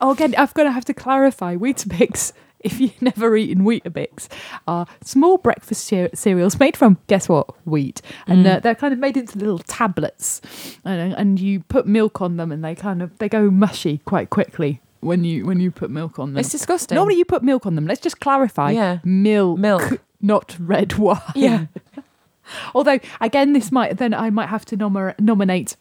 Oh, 0.00 0.10
again, 0.14 0.34
I've 0.38 0.54
got 0.54 0.64
to 0.64 0.72
have 0.72 0.84
to 0.86 0.94
clarify. 0.94 1.54
Weetabix, 1.56 2.32
if 2.60 2.80
you've 2.80 3.00
never 3.02 3.36
eaten 3.36 3.64
Weetabix, 3.64 4.28
are 4.66 4.86
small 5.02 5.38
breakfast 5.38 5.84
cere- 5.84 6.10
cereals 6.14 6.58
made 6.58 6.76
from, 6.76 6.98
guess 7.06 7.28
what, 7.28 7.46
wheat. 7.66 8.00
And 8.26 8.44
Mm. 8.44 8.56
uh, 8.56 8.60
they're 8.60 8.74
kind 8.74 8.92
of 8.92 8.98
made 8.98 9.16
into 9.16 9.38
little 9.38 9.58
tablets. 9.58 10.40
And, 10.84 11.14
and 11.14 11.38
you 11.40 11.60
put 11.60 11.86
milk 11.86 12.20
on 12.20 12.36
them 12.36 12.50
and 12.52 12.64
they 12.64 12.74
kind 12.74 13.02
of, 13.02 13.16
they 13.18 13.28
go 13.28 13.50
mushy 13.50 13.98
quite 14.04 14.30
quickly 14.30 14.80
when 15.00 15.22
you 15.24 15.44
when 15.46 15.60
you 15.60 15.70
put 15.70 15.90
milk 15.90 16.18
on 16.18 16.32
them. 16.32 16.40
it's 16.40 16.48
disgusting. 16.50 16.96
Normally 16.96 17.16
you 17.16 17.24
put 17.24 17.42
milk 17.42 17.66
on 17.66 17.74
them. 17.76 17.86
Let's 17.86 18.00
just 18.00 18.18
clarify. 18.20 18.70
Yeah. 18.72 18.98
Milk. 19.04 19.58
Milk. 19.58 20.00
Not 20.20 20.56
red 20.58 20.94
wine. 20.94 21.20
Yeah. 21.34 21.66
Although, 22.74 22.98
again, 23.20 23.52
this 23.52 23.70
might, 23.70 23.98
then 23.98 24.14
I 24.14 24.30
might 24.30 24.48
have 24.48 24.64
to 24.66 24.76
nom- 24.76 25.14
nominate 25.18 25.76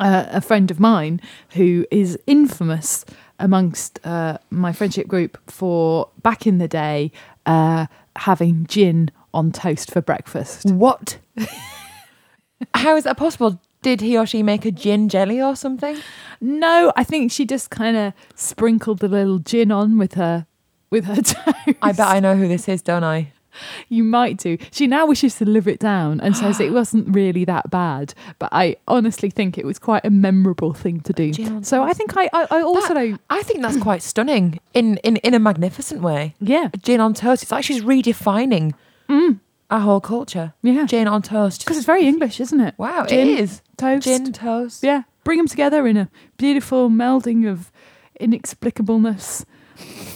uh, 0.00 0.26
a 0.30 0.40
friend 0.40 0.70
of 0.70 0.80
mine 0.80 1.20
who 1.50 1.86
is 1.90 2.18
infamous 2.26 3.04
amongst 3.42 3.98
uh, 4.06 4.38
my 4.50 4.72
friendship 4.72 5.08
group 5.08 5.36
for 5.50 6.08
back 6.22 6.46
in 6.46 6.56
the 6.58 6.68
day 6.68 7.10
uh, 7.44 7.86
having 8.16 8.64
gin 8.66 9.10
on 9.34 9.52
toast 9.52 9.90
for 9.90 10.00
breakfast. 10.00 10.70
what? 10.70 11.18
How 12.74 12.96
is 12.96 13.04
that 13.04 13.16
possible? 13.16 13.60
Did 13.82 14.00
he 14.00 14.16
or 14.16 14.26
she 14.26 14.44
make 14.44 14.64
a 14.64 14.70
gin 14.70 15.08
jelly 15.08 15.42
or 15.42 15.56
something? 15.56 15.98
No, 16.40 16.92
I 16.96 17.02
think 17.02 17.32
she 17.32 17.44
just 17.44 17.70
kind 17.70 17.96
of 17.96 18.12
sprinkled 18.36 19.02
a 19.02 19.08
little 19.08 19.40
gin 19.40 19.72
on 19.72 19.98
with 19.98 20.14
her 20.14 20.46
with 20.90 21.06
her 21.06 21.16
toast. 21.16 21.36
I 21.82 21.92
bet 21.92 22.06
I 22.06 22.20
know 22.20 22.36
who 22.36 22.46
this 22.46 22.68
is, 22.68 22.80
don't 22.80 23.02
I? 23.02 23.32
You 23.88 24.04
might 24.04 24.38
do. 24.38 24.56
She 24.70 24.86
now 24.86 25.06
wishes 25.06 25.34
to 25.36 25.44
live 25.44 25.68
it 25.68 25.78
down 25.78 26.20
and 26.20 26.36
says 26.36 26.58
it 26.60 26.72
wasn't 26.80 27.14
really 27.14 27.44
that 27.44 27.70
bad. 27.70 28.14
But 28.38 28.48
I 28.52 28.76
honestly 28.88 29.28
think 29.30 29.58
it 29.58 29.64
was 29.66 29.78
quite 29.78 30.04
a 30.04 30.10
memorable 30.10 30.72
thing 30.72 31.00
to 31.02 31.12
do. 31.12 31.32
So 31.62 31.82
I 31.82 31.92
think 31.92 32.16
I, 32.16 32.30
I, 32.32 32.46
I 32.50 32.62
also 32.62 32.94
know. 32.94 33.18
I 33.30 33.42
think 33.42 33.60
that's 33.62 33.76
quite 33.78 34.02
stunning 34.02 34.60
in, 34.74 34.96
in, 34.98 35.16
in 35.18 35.34
a 35.34 35.38
magnificent 35.38 36.00
way. 36.00 36.34
Yeah. 36.40 36.70
Gin 36.82 37.00
on 37.00 37.12
toast. 37.14 37.42
It's 37.42 37.52
like 37.52 37.64
she's 37.64 37.82
redefining 37.82 38.74
Mm, 39.08 39.40
our 39.70 39.80
whole 39.80 40.00
culture. 40.00 40.54
yeah. 40.62 40.86
Gin 40.86 41.06
on 41.06 41.20
toast. 41.22 41.60
Because 41.64 41.76
it's 41.76 41.86
very 41.86 42.06
English, 42.06 42.40
isn't 42.40 42.60
it? 42.60 42.74
wow, 42.78 43.04
gin, 43.06 43.28
it 43.28 43.38
is. 43.40 43.60
Toast. 43.76 44.04
Gin 44.06 44.32
toast. 44.32 44.82
Yeah. 44.82 45.02
Bring 45.24 45.36
them 45.38 45.48
together 45.48 45.86
in 45.86 45.96
a 45.96 46.08
beautiful 46.38 46.88
melding 46.88 47.46
of 47.50 47.70
inexplicableness. 48.18 49.44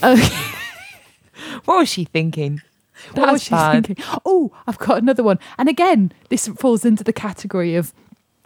Okay. 0.02 0.28
What 1.66 1.78
was 1.78 1.88
she 1.90 2.04
thinking? 2.04 2.62
What 3.14 3.32
was 3.32 3.42
she 3.42 3.50
bad. 3.50 3.86
thinking? 3.86 4.04
Oh, 4.24 4.52
I've 4.66 4.78
got 4.78 4.98
another 4.98 5.22
one. 5.22 5.38
And 5.58 5.68
again, 5.68 6.12
this 6.28 6.48
falls 6.48 6.84
into 6.84 7.04
the 7.04 7.12
category 7.12 7.74
of 7.76 7.92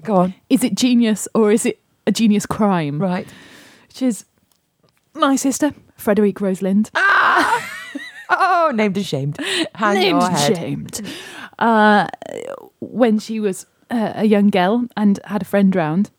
Go 0.02 0.16
on. 0.16 0.34
is 0.48 0.64
it 0.64 0.74
genius 0.74 1.28
or 1.34 1.50
is 1.52 1.66
it 1.66 1.80
a 2.06 2.12
genius 2.12 2.46
crime? 2.46 3.00
Right. 3.00 3.26
Which 3.88 4.02
is 4.02 4.24
my 5.14 5.36
sister, 5.36 5.72
Frederique 5.96 6.40
Rosalind. 6.40 6.90
Oh, 8.32 8.70
named 8.72 8.96
and 8.96 9.04
shamed. 9.04 9.38
Hang 9.74 9.96
named 9.96 10.22
and 10.22 10.56
shamed. 10.56 11.00
Uh, 11.58 12.06
when 12.78 13.18
she 13.18 13.40
was 13.40 13.66
uh, 13.90 14.12
a 14.14 14.24
young 14.24 14.50
girl 14.50 14.84
and 14.96 15.18
had 15.24 15.42
a 15.42 15.44
friend 15.44 15.74
round, 15.74 16.10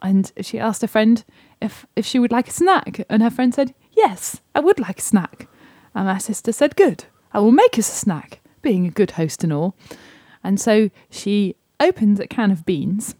and 0.00 0.32
she 0.40 0.58
asked 0.58 0.80
her 0.80 0.88
friend 0.88 1.24
if 1.60 1.84
if 1.94 2.06
she 2.06 2.18
would 2.18 2.32
like 2.32 2.48
a 2.48 2.52
snack, 2.52 3.04
and 3.10 3.22
her 3.22 3.28
friend 3.30 3.52
said, 3.54 3.74
"Yes, 3.92 4.40
I 4.54 4.60
would 4.60 4.78
like 4.80 4.98
a 4.98 5.02
snack." 5.02 5.46
And 5.94 6.06
my 6.06 6.16
sister 6.16 6.52
said, 6.52 6.74
"Good, 6.74 7.04
I 7.32 7.40
will 7.40 7.52
make 7.52 7.78
us 7.78 7.88
a 7.88 7.92
snack." 7.96 8.40
Being 8.60 8.86
a 8.86 8.90
good 8.90 9.12
host 9.12 9.44
and 9.44 9.52
all, 9.52 9.76
and 10.42 10.60
so 10.60 10.90
she 11.10 11.54
opened 11.78 12.18
a 12.20 12.26
can 12.26 12.50
of 12.50 12.66
beans 12.66 13.14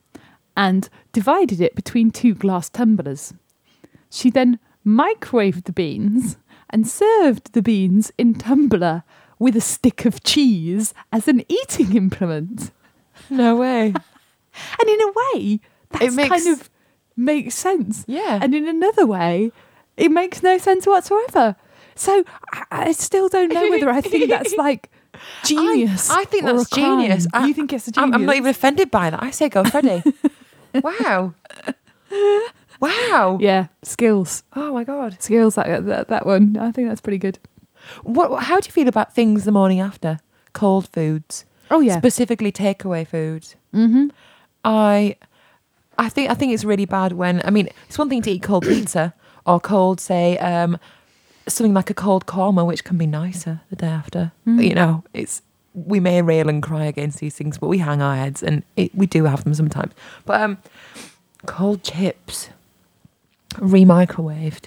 and 0.56 0.88
divided 1.12 1.60
it 1.60 1.76
between 1.76 2.10
two 2.10 2.34
glass 2.34 2.68
tumblers. 2.68 3.32
She 4.10 4.30
then 4.30 4.58
microwaved 4.84 5.64
the 5.64 5.72
beans 5.72 6.36
and 6.70 6.88
served 6.88 7.52
the 7.52 7.62
beans 7.62 8.10
in 8.18 8.34
tumbler 8.34 9.04
with 9.38 9.54
a 9.56 9.60
stick 9.60 10.04
of 10.04 10.24
cheese 10.24 10.92
as 11.12 11.28
an 11.28 11.44
eating 11.48 11.94
implement. 11.96 12.72
No 13.30 13.56
way. 13.56 13.94
And 14.80 14.88
in 14.88 15.00
a 15.00 15.12
way, 15.36 15.60
that 15.90 16.12
makes- 16.14 16.28
kind 16.30 16.48
of 16.48 16.68
makes 17.16 17.54
sense. 17.54 18.04
Yeah. 18.08 18.40
And 18.42 18.52
in 18.56 18.66
another 18.66 19.06
way, 19.06 19.52
it 19.96 20.10
makes 20.10 20.42
no 20.42 20.58
sense 20.58 20.84
whatsoever. 20.84 21.54
So 21.98 22.24
I, 22.52 22.62
I 22.70 22.92
still 22.92 23.28
don't 23.28 23.52
know 23.52 23.68
whether 23.70 23.90
I 23.90 24.00
think 24.00 24.30
that's 24.30 24.54
like 24.58 24.90
genius. 25.44 26.08
I 26.10 26.24
think 26.24 26.44
that's 26.44 26.70
genius. 26.70 27.26
I- 27.32 27.46
you 27.46 27.54
think 27.54 27.72
it's 27.72 27.88
a 27.88 27.92
genius? 27.92 28.08
I'm, 28.08 28.14
I'm 28.14 28.26
not 28.26 28.36
even 28.36 28.50
offended 28.50 28.90
by 28.90 29.10
that. 29.10 29.22
I 29.22 29.30
say 29.30 29.48
go, 29.48 29.64
Freddie. 29.64 30.02
wow. 30.82 31.34
Wow. 32.80 33.38
Yeah, 33.40 33.66
skills, 33.82 34.44
Oh 34.54 34.72
my 34.72 34.84
god. 34.84 35.16
skills. 35.20 35.56
That, 35.56 35.84
that 35.86 36.08
that 36.08 36.24
one. 36.26 36.56
I 36.56 36.70
think 36.70 36.88
that's 36.88 37.00
pretty 37.00 37.18
good. 37.18 37.38
What? 38.04 38.44
How 38.44 38.60
do 38.60 38.66
you 38.66 38.72
feel 38.72 38.86
about 38.88 39.12
things 39.14 39.44
the 39.44 39.50
morning 39.52 39.80
after? 39.80 40.20
Cold 40.52 40.88
foods, 40.88 41.44
Oh 41.70 41.80
yeah. 41.80 41.98
specifically 41.98 42.52
takeaway 42.52 43.06
foods. 43.06 43.56
mm-hmm. 43.74 44.08
I, 44.64 45.16
I 45.98 46.08
think 46.08 46.30
I 46.30 46.34
think 46.34 46.52
it's 46.52 46.64
really 46.64 46.84
bad 46.84 47.12
when 47.12 47.42
I 47.44 47.50
mean 47.50 47.68
it's 47.88 47.98
one 47.98 48.08
thing 48.08 48.22
to 48.22 48.30
eat 48.30 48.42
cold 48.42 48.64
pizza 48.64 49.14
or 49.46 49.58
cold 49.60 50.00
say 50.00 50.38
um, 50.38 50.78
something 51.52 51.74
like 51.74 51.90
a 51.90 51.94
cold 51.94 52.26
korma, 52.26 52.66
which 52.66 52.84
can 52.84 52.98
be 52.98 53.06
nicer 53.06 53.60
the 53.70 53.76
day 53.76 53.86
after. 53.88 54.32
Mm. 54.46 54.64
You 54.68 54.74
know, 54.74 55.04
it's 55.14 55.42
we 55.74 56.00
may 56.00 56.22
rail 56.22 56.48
and 56.48 56.62
cry 56.62 56.84
against 56.86 57.20
these 57.20 57.34
things, 57.34 57.58
but 57.58 57.68
we 57.68 57.78
hang 57.78 58.02
our 58.02 58.16
heads 58.16 58.42
and 58.42 58.62
it, 58.76 58.94
we 58.94 59.06
do 59.06 59.24
have 59.24 59.44
them 59.44 59.54
sometimes. 59.54 59.92
But 60.24 60.40
um, 60.40 60.58
cold 61.46 61.82
chips, 61.84 62.48
re-microwaved. 63.58 64.66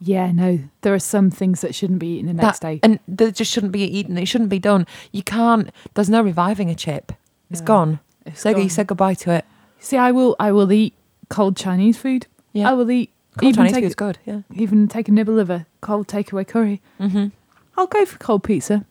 Yeah, 0.00 0.30
no. 0.32 0.60
There 0.82 0.94
are 0.94 0.98
some 1.00 1.30
things 1.30 1.60
that 1.60 1.74
shouldn't 1.74 1.98
be 1.98 2.14
eaten 2.18 2.26
the 2.28 2.32
next 2.34 2.60
That- 2.60 2.66
day. 2.66 2.80
and 2.82 3.00
they 3.08 3.32
just 3.32 3.50
shouldn't 3.52 3.72
be 3.72 3.82
eaten. 3.82 4.16
It 4.16 4.26
shouldn't 4.26 4.50
be 4.50 4.58
done. 4.60 4.86
You 5.12 5.22
can't. 5.22 5.70
There's 5.94 6.08
no 6.10 6.22
reviving 6.22 6.70
a 6.70 6.74
chip. 6.74 7.12
It's 7.50 7.60
No, 7.60 7.66
gone. 7.66 8.00
it's 8.24 8.40
Say, 8.40 8.54
gone. 8.54 8.68
say 8.68 8.84
goodbye 8.84 9.14
to 9.14 9.32
it. 9.32 9.44
See, 9.80 9.96
I 9.96 10.12
will. 10.12 10.36
I 10.38 10.52
will 10.52 10.70
eat 10.70 10.94
cold 11.28 11.56
Chinese 11.56 11.96
food. 11.98 12.26
Yeah. 12.52 12.70
I 12.70 12.74
will 12.74 12.90
eat. 12.90 13.10
Cold 13.38 13.50
even 13.52 13.64
Chinese 13.64 13.72
take, 13.74 13.84
food's 13.84 13.94
good. 13.94 14.18
Yeah. 14.26 14.40
even 14.54 14.88
take 14.88 15.08
a 15.08 15.12
nibble 15.12 15.38
of 15.38 15.48
a 15.50 15.66
cold 15.80 16.08
takeaway 16.08 16.46
curry. 16.46 16.80
Mm-hmm. 17.00 17.28
I'll 17.76 17.86
go 17.86 18.04
for 18.04 18.18
cold 18.18 18.42
pizza, 18.44 18.84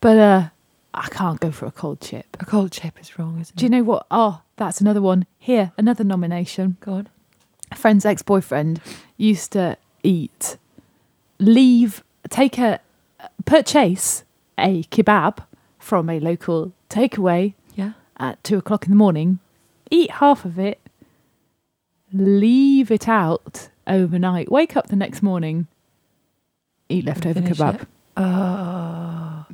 but 0.00 0.18
uh, 0.18 0.48
I 0.94 1.08
can't 1.08 1.38
go 1.40 1.50
for 1.52 1.66
a 1.66 1.70
cold 1.70 2.00
chip. 2.00 2.36
A 2.40 2.44
cold 2.44 2.72
chip 2.72 3.00
is 3.00 3.18
wrong, 3.18 3.40
isn't 3.40 3.54
it? 3.54 3.58
Do 3.58 3.64
you 3.64 3.70
know 3.70 3.82
what? 3.84 4.06
Oh, 4.10 4.42
that's 4.56 4.80
another 4.80 5.00
one. 5.00 5.26
Here, 5.38 5.72
another 5.78 6.02
nomination. 6.04 6.76
Go 6.80 6.92
on. 6.94 7.08
A 7.70 7.76
friend's 7.76 8.04
ex-boyfriend 8.04 8.80
used 9.16 9.52
to 9.52 9.78
eat, 10.02 10.58
leave, 11.38 12.02
take 12.28 12.58
a, 12.58 12.80
purchase 13.46 14.24
a 14.58 14.82
kebab 14.84 15.38
from 15.78 16.10
a 16.10 16.20
local 16.20 16.72
takeaway 16.90 17.54
Yeah. 17.74 17.92
at 18.18 18.42
two 18.44 18.58
o'clock 18.58 18.84
in 18.84 18.90
the 18.90 18.96
morning, 18.96 19.38
eat 19.90 20.10
half 20.12 20.44
of 20.44 20.58
it, 20.58 20.80
leave 22.12 22.90
it 22.90 23.08
out 23.08 23.68
overnight, 23.86 24.50
wake 24.50 24.76
up 24.76 24.88
the 24.88 24.96
next 24.96 25.22
morning, 25.22 25.66
eat 26.88 27.04
leftover 27.04 27.40
kebab. 27.40 27.82
it. 27.82 27.88
Oh. 28.16 29.46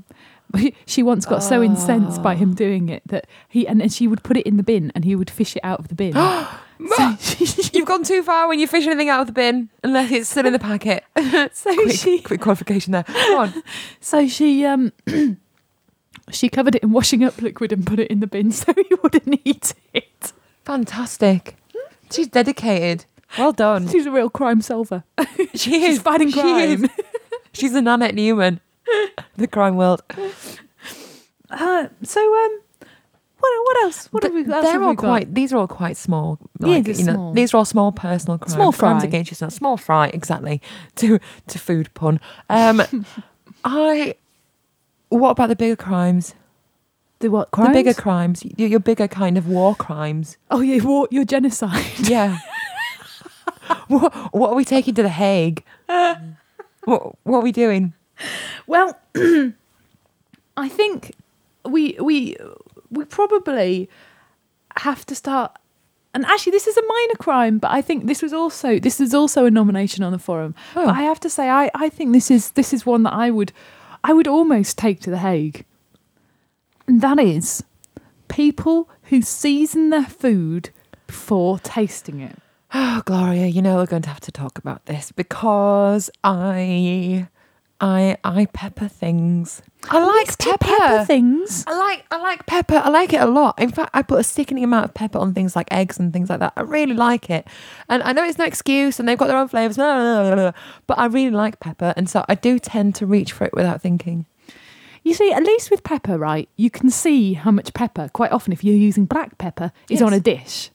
she 0.87 1.03
once 1.03 1.27
got 1.27 1.43
so 1.43 1.63
incensed 1.63 2.23
by 2.23 2.35
him 2.35 2.55
doing 2.55 2.89
it 2.89 3.03
that 3.07 3.27
he 3.49 3.67
and 3.67 3.81
then 3.81 3.89
she 3.89 4.07
would 4.07 4.23
put 4.23 4.37
it 4.37 4.47
in 4.47 4.57
the 4.57 4.63
bin 4.63 4.91
and 4.95 5.05
he 5.05 5.15
would 5.15 5.31
fish 5.31 5.57
it 5.57 5.65
out 5.65 5.79
of 5.79 5.89
the 5.89 5.95
bin. 5.95 6.13
so 6.97 7.17
she, 7.21 7.71
You've 7.79 7.87
gone 7.87 8.03
too 8.03 8.23
far 8.23 8.49
when 8.49 8.59
you 8.59 8.67
fish 8.67 8.87
anything 8.87 9.09
out 9.09 9.21
of 9.21 9.27
the 9.27 9.33
bin, 9.33 9.69
unless 9.85 10.11
it's 10.11 10.29
still 10.29 10.47
in 10.47 10.53
the 10.53 10.59
packet. 10.59 11.05
so 11.53 11.75
quick, 11.75 11.97
she 11.97 12.21
quick 12.21 12.41
qualification 12.41 12.93
there. 12.93 13.05
Go 13.05 13.39
on. 13.39 13.63
so 14.01 14.27
she 14.27 14.65
um 14.65 14.93
she 16.31 16.49
covered 16.49 16.75
it 16.75 16.83
in 16.83 16.93
washing 16.93 17.25
up 17.25 17.41
liquid 17.41 17.73
and 17.73 17.87
put 17.87 17.99
it 17.99 18.09
in 18.11 18.21
the 18.21 18.27
bin 18.27 18.51
so 18.51 18.73
he 18.73 18.95
wouldn't 19.03 19.41
eat 19.45 19.75
it. 19.93 20.33
Fantastic. 20.65 21.57
She's 22.11 22.29
dedicated. 22.29 23.05
Well 23.37 23.53
done. 23.53 23.89
She's 23.89 24.07
a 24.07 24.11
real 24.11 24.31
crime 24.31 24.61
solver. 24.63 25.05
She 25.55 25.83
is. 25.85 25.97
She's 25.97 26.03
fighting 26.03 26.31
She 26.31 26.41
crime. 26.41 26.85
is. 26.85 26.91
She's 27.53 27.73
the 27.73 27.83
Nanette 27.83 28.15
Newman, 28.15 28.61
the 29.37 29.47
crime 29.47 29.77
world. 29.77 30.03
Uh, 31.51 31.89
so 32.03 32.21
um, 32.21 32.61
what 33.39 33.65
what 33.65 33.77
else? 33.85 34.07
What 34.13 34.23
have 34.23 34.33
we? 34.35 34.41
else 34.41 34.49
They're 34.65 34.73
have 34.73 34.83
all 34.83 34.91
we 34.91 34.97
got? 34.97 35.07
quite. 35.07 35.35
These 35.35 35.53
are 35.53 35.59
all 35.59 35.67
quite 35.69 35.97
small. 35.97 36.39
Yeah, 36.61 36.67
Like, 36.69 36.85
they're 36.85 36.95
you 36.95 37.05
know, 37.05 37.13
small. 37.15 37.33
these 37.33 37.55
are 37.55 37.57
all 37.59 37.65
small 37.65 37.93
personal 37.93 38.39
crimes. 38.39 38.53
Small 38.55 38.73
crimes 38.73 39.03
fry. 39.03 39.09
against 39.09 39.31
yourself. 39.31 39.53
Small 39.53 39.77
fry, 39.77 40.09
exactly. 40.09 40.61
To 40.97 41.19
to 41.49 41.59
food 41.59 41.93
pun. 41.95 42.21
Um, 42.51 42.83
I. 43.65 44.15
What 45.09 45.31
about 45.31 45.49
the 45.49 45.57
bigger 45.57 45.77
crimes? 45.77 46.35
The 47.21 47.29
what? 47.29 47.51
crimes? 47.51 47.69
The 47.69 47.75
bigger 47.75 47.95
crimes. 47.95 48.43
Your, 48.57 48.69
your 48.69 48.81
bigger 48.81 49.09
kind 49.09 49.37
of 49.37 49.49
war 49.49 49.75
crimes. 49.75 50.37
Oh 50.51 50.61
yeah, 50.61 50.83
war, 50.85 51.09
your 51.11 51.25
genocide. 51.25 51.85
Yeah. 51.99 52.39
what, 53.89 54.15
what 54.33 54.51
are 54.51 54.55
we 54.55 54.65
taking 54.65 54.95
to 54.95 55.03
the 55.03 55.09
Hague? 55.09 55.65
what, 55.87 57.17
what 57.25 57.39
are 57.39 57.43
we 57.43 57.53
doing? 57.53 57.93
Well, 58.67 58.99
I 60.57 60.69
think 60.69 61.15
we 61.65 61.97
we 62.01 62.37
we 62.91 63.05
probably 63.05 63.89
have 64.77 65.05
to 65.07 65.15
start. 65.15 65.57
And 66.15 66.25
actually, 66.25 66.53
this 66.53 66.67
is 66.67 66.77
a 66.77 66.83
minor 66.83 67.15
crime, 67.19 67.59
but 67.59 67.71
I 67.71 67.83
think 67.83 68.07
this 68.07 68.23
was 68.23 68.33
also 68.33 68.79
this 68.79 69.01
is 69.01 69.15
also 69.15 69.45
a 69.45 69.51
nomination 69.51 70.03
on 70.03 70.13
the 70.13 70.19
forum. 70.19 70.55
Oh. 70.75 70.87
But 70.87 70.95
I 70.95 71.03
have 71.03 71.21
to 71.21 71.31
say, 71.31 71.51
I, 71.51 71.71
I 71.75 71.89
think 71.89 72.13
this 72.13 72.31
is 72.31 72.53
this 72.53 72.73
is 72.73 72.87
one 72.87 73.03
that 73.03 73.13
I 73.13 73.31
would 73.31 73.53
I 74.03 74.13
would 74.13 74.27
almost 74.27 74.79
take 74.79 75.01
to 75.01 75.11
the 75.11 75.19
Hague. 75.19 75.65
And 76.89 77.03
that 77.03 77.21
is 77.21 77.63
people 78.29 78.89
who 79.05 79.21
season 79.21 79.91
their 79.91 80.07
food 80.07 80.71
before 81.07 81.59
tasting 81.59 82.21
it. 82.21 82.37
Oh, 82.73 83.03
Gloria, 83.05 83.47
you 83.47 83.61
know 83.61 83.77
we're 83.77 83.87
going 83.87 84.03
to 84.03 84.09
have 84.09 84.21
to 84.21 84.33
talk 84.33 84.57
about 84.57 84.87
this 84.87 85.13
because 85.13 86.09
I, 86.25 87.29
I, 87.79 88.17
I 88.25 88.47
pepper 88.55 88.89
things. 88.89 89.61
I 89.91 90.03
like 90.03 90.45
you 90.45 90.57
pepper. 90.57 91.05
things. 91.05 91.65
I 91.67 91.77
like, 91.79 92.07
I 92.11 92.17
like 92.17 92.47
pepper. 92.47 92.77
I 92.77 92.89
like 92.89 93.13
it 93.13 93.21
a 93.21 93.27
lot. 93.27 93.61
In 93.61 93.71
fact, 93.71 93.91
I 93.93 94.01
put 94.01 94.21
a 94.21 94.25
sickening 94.25 94.65
amount 94.65 94.87
of 94.87 94.95
pepper 94.95 95.19
on 95.19 95.35
things 95.35 95.55
like 95.55 95.69
eggs 95.71 95.99
and 95.99 96.11
things 96.11 96.31
like 96.31 96.41
that. 96.41 96.55
I 96.57 96.63
really 96.63 96.95
like 96.95 97.29
it, 97.29 97.47
and 97.91 98.03
I 98.03 98.13
know 98.13 98.25
it's 98.25 98.39
no 98.39 98.47
excuse, 98.47 98.99
and 98.99 99.07
they've 99.07 99.19
got 99.19 99.29
their 99.29 99.39
own 99.39 99.49
flavors. 99.49 99.77
blah, 99.77 99.95
blah, 99.95 100.23
blah, 100.23 100.35
blah, 100.35 100.53
But 100.87 100.99
I 100.99 101.07
really 101.07 101.31
like 101.31 101.61
pepper, 101.61 101.93
and 101.99 102.09
so 102.09 102.25
I 102.29 102.35
do 102.35 102.59
tend 102.59 102.95
to 102.97 103.07
reach 103.07 103.33
for 103.33 103.45
it 103.45 103.53
without 103.55 103.83
thinking. 103.83 104.27
You 105.09 105.15
see, 105.15 105.33
at 105.33 105.43
least 105.43 105.71
with 105.71 105.83
pepper, 105.85 106.19
right, 106.19 106.51
you 106.57 106.69
can 106.69 106.91
see 106.91 107.33
how 107.33 107.51
much 107.51 107.73
pepper, 107.73 108.11
quite 108.13 108.31
often, 108.31 108.53
if 108.53 108.63
you're 108.63 108.77
using 108.77 109.07
black 109.07 109.39
pepper, 109.39 109.73
is 109.89 110.01
Yes. 110.01 110.07
on 110.07 110.13
a 110.13 110.21
dish. 110.21 110.71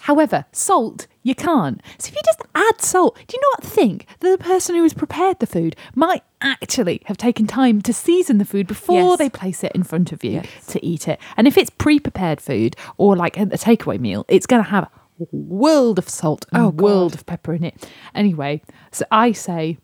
However, 0.00 0.44
salt, 0.50 1.06
you 1.22 1.36
can't. 1.36 1.80
So 1.98 2.08
if 2.08 2.16
you 2.16 2.20
just 2.24 2.42
add 2.56 2.80
salt, 2.82 3.16
do 3.28 3.36
you 3.36 3.40
not 3.52 3.62
think 3.62 4.06
that 4.18 4.36
the 4.36 4.42
person 4.44 4.74
who 4.74 4.82
has 4.82 4.92
prepared 4.92 5.38
the 5.38 5.46
food 5.46 5.76
might 5.94 6.24
actually 6.40 7.00
have 7.04 7.16
taken 7.16 7.46
time 7.46 7.80
to 7.82 7.92
season 7.92 8.38
the 8.38 8.44
food 8.44 8.66
before 8.66 9.10
Yes. 9.10 9.18
they 9.18 9.28
place 9.30 9.62
it 9.62 9.70
in 9.72 9.84
front 9.84 10.10
of 10.10 10.24
you 10.24 10.32
Yes. 10.42 10.66
to 10.68 10.84
eat 10.84 11.06
it? 11.06 11.20
And 11.36 11.46
if 11.46 11.56
it's 11.56 11.70
pre 11.70 12.00
prepared 12.00 12.40
food 12.40 12.74
or 12.96 13.14
like 13.14 13.36
a, 13.38 13.46
takeaway 13.46 14.00
meal, 14.00 14.24
it's 14.26 14.46
going 14.46 14.64
to 14.64 14.68
have 14.70 14.84
a 14.84 14.90
world 15.30 15.98
of 16.00 16.08
salt 16.08 16.44
and 16.52 16.60
Oh, 16.60 16.66
a 16.66 16.70
world 16.70 17.12
God. 17.12 17.20
of 17.20 17.26
pepper 17.26 17.54
in 17.54 17.62
it. 17.62 17.88
Anyway, 18.16 18.62
so 18.90 19.04
I 19.12 19.30
say 19.30 19.78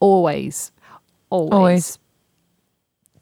always, 0.00 0.72
always, 1.28 1.52
Always. 1.52 1.98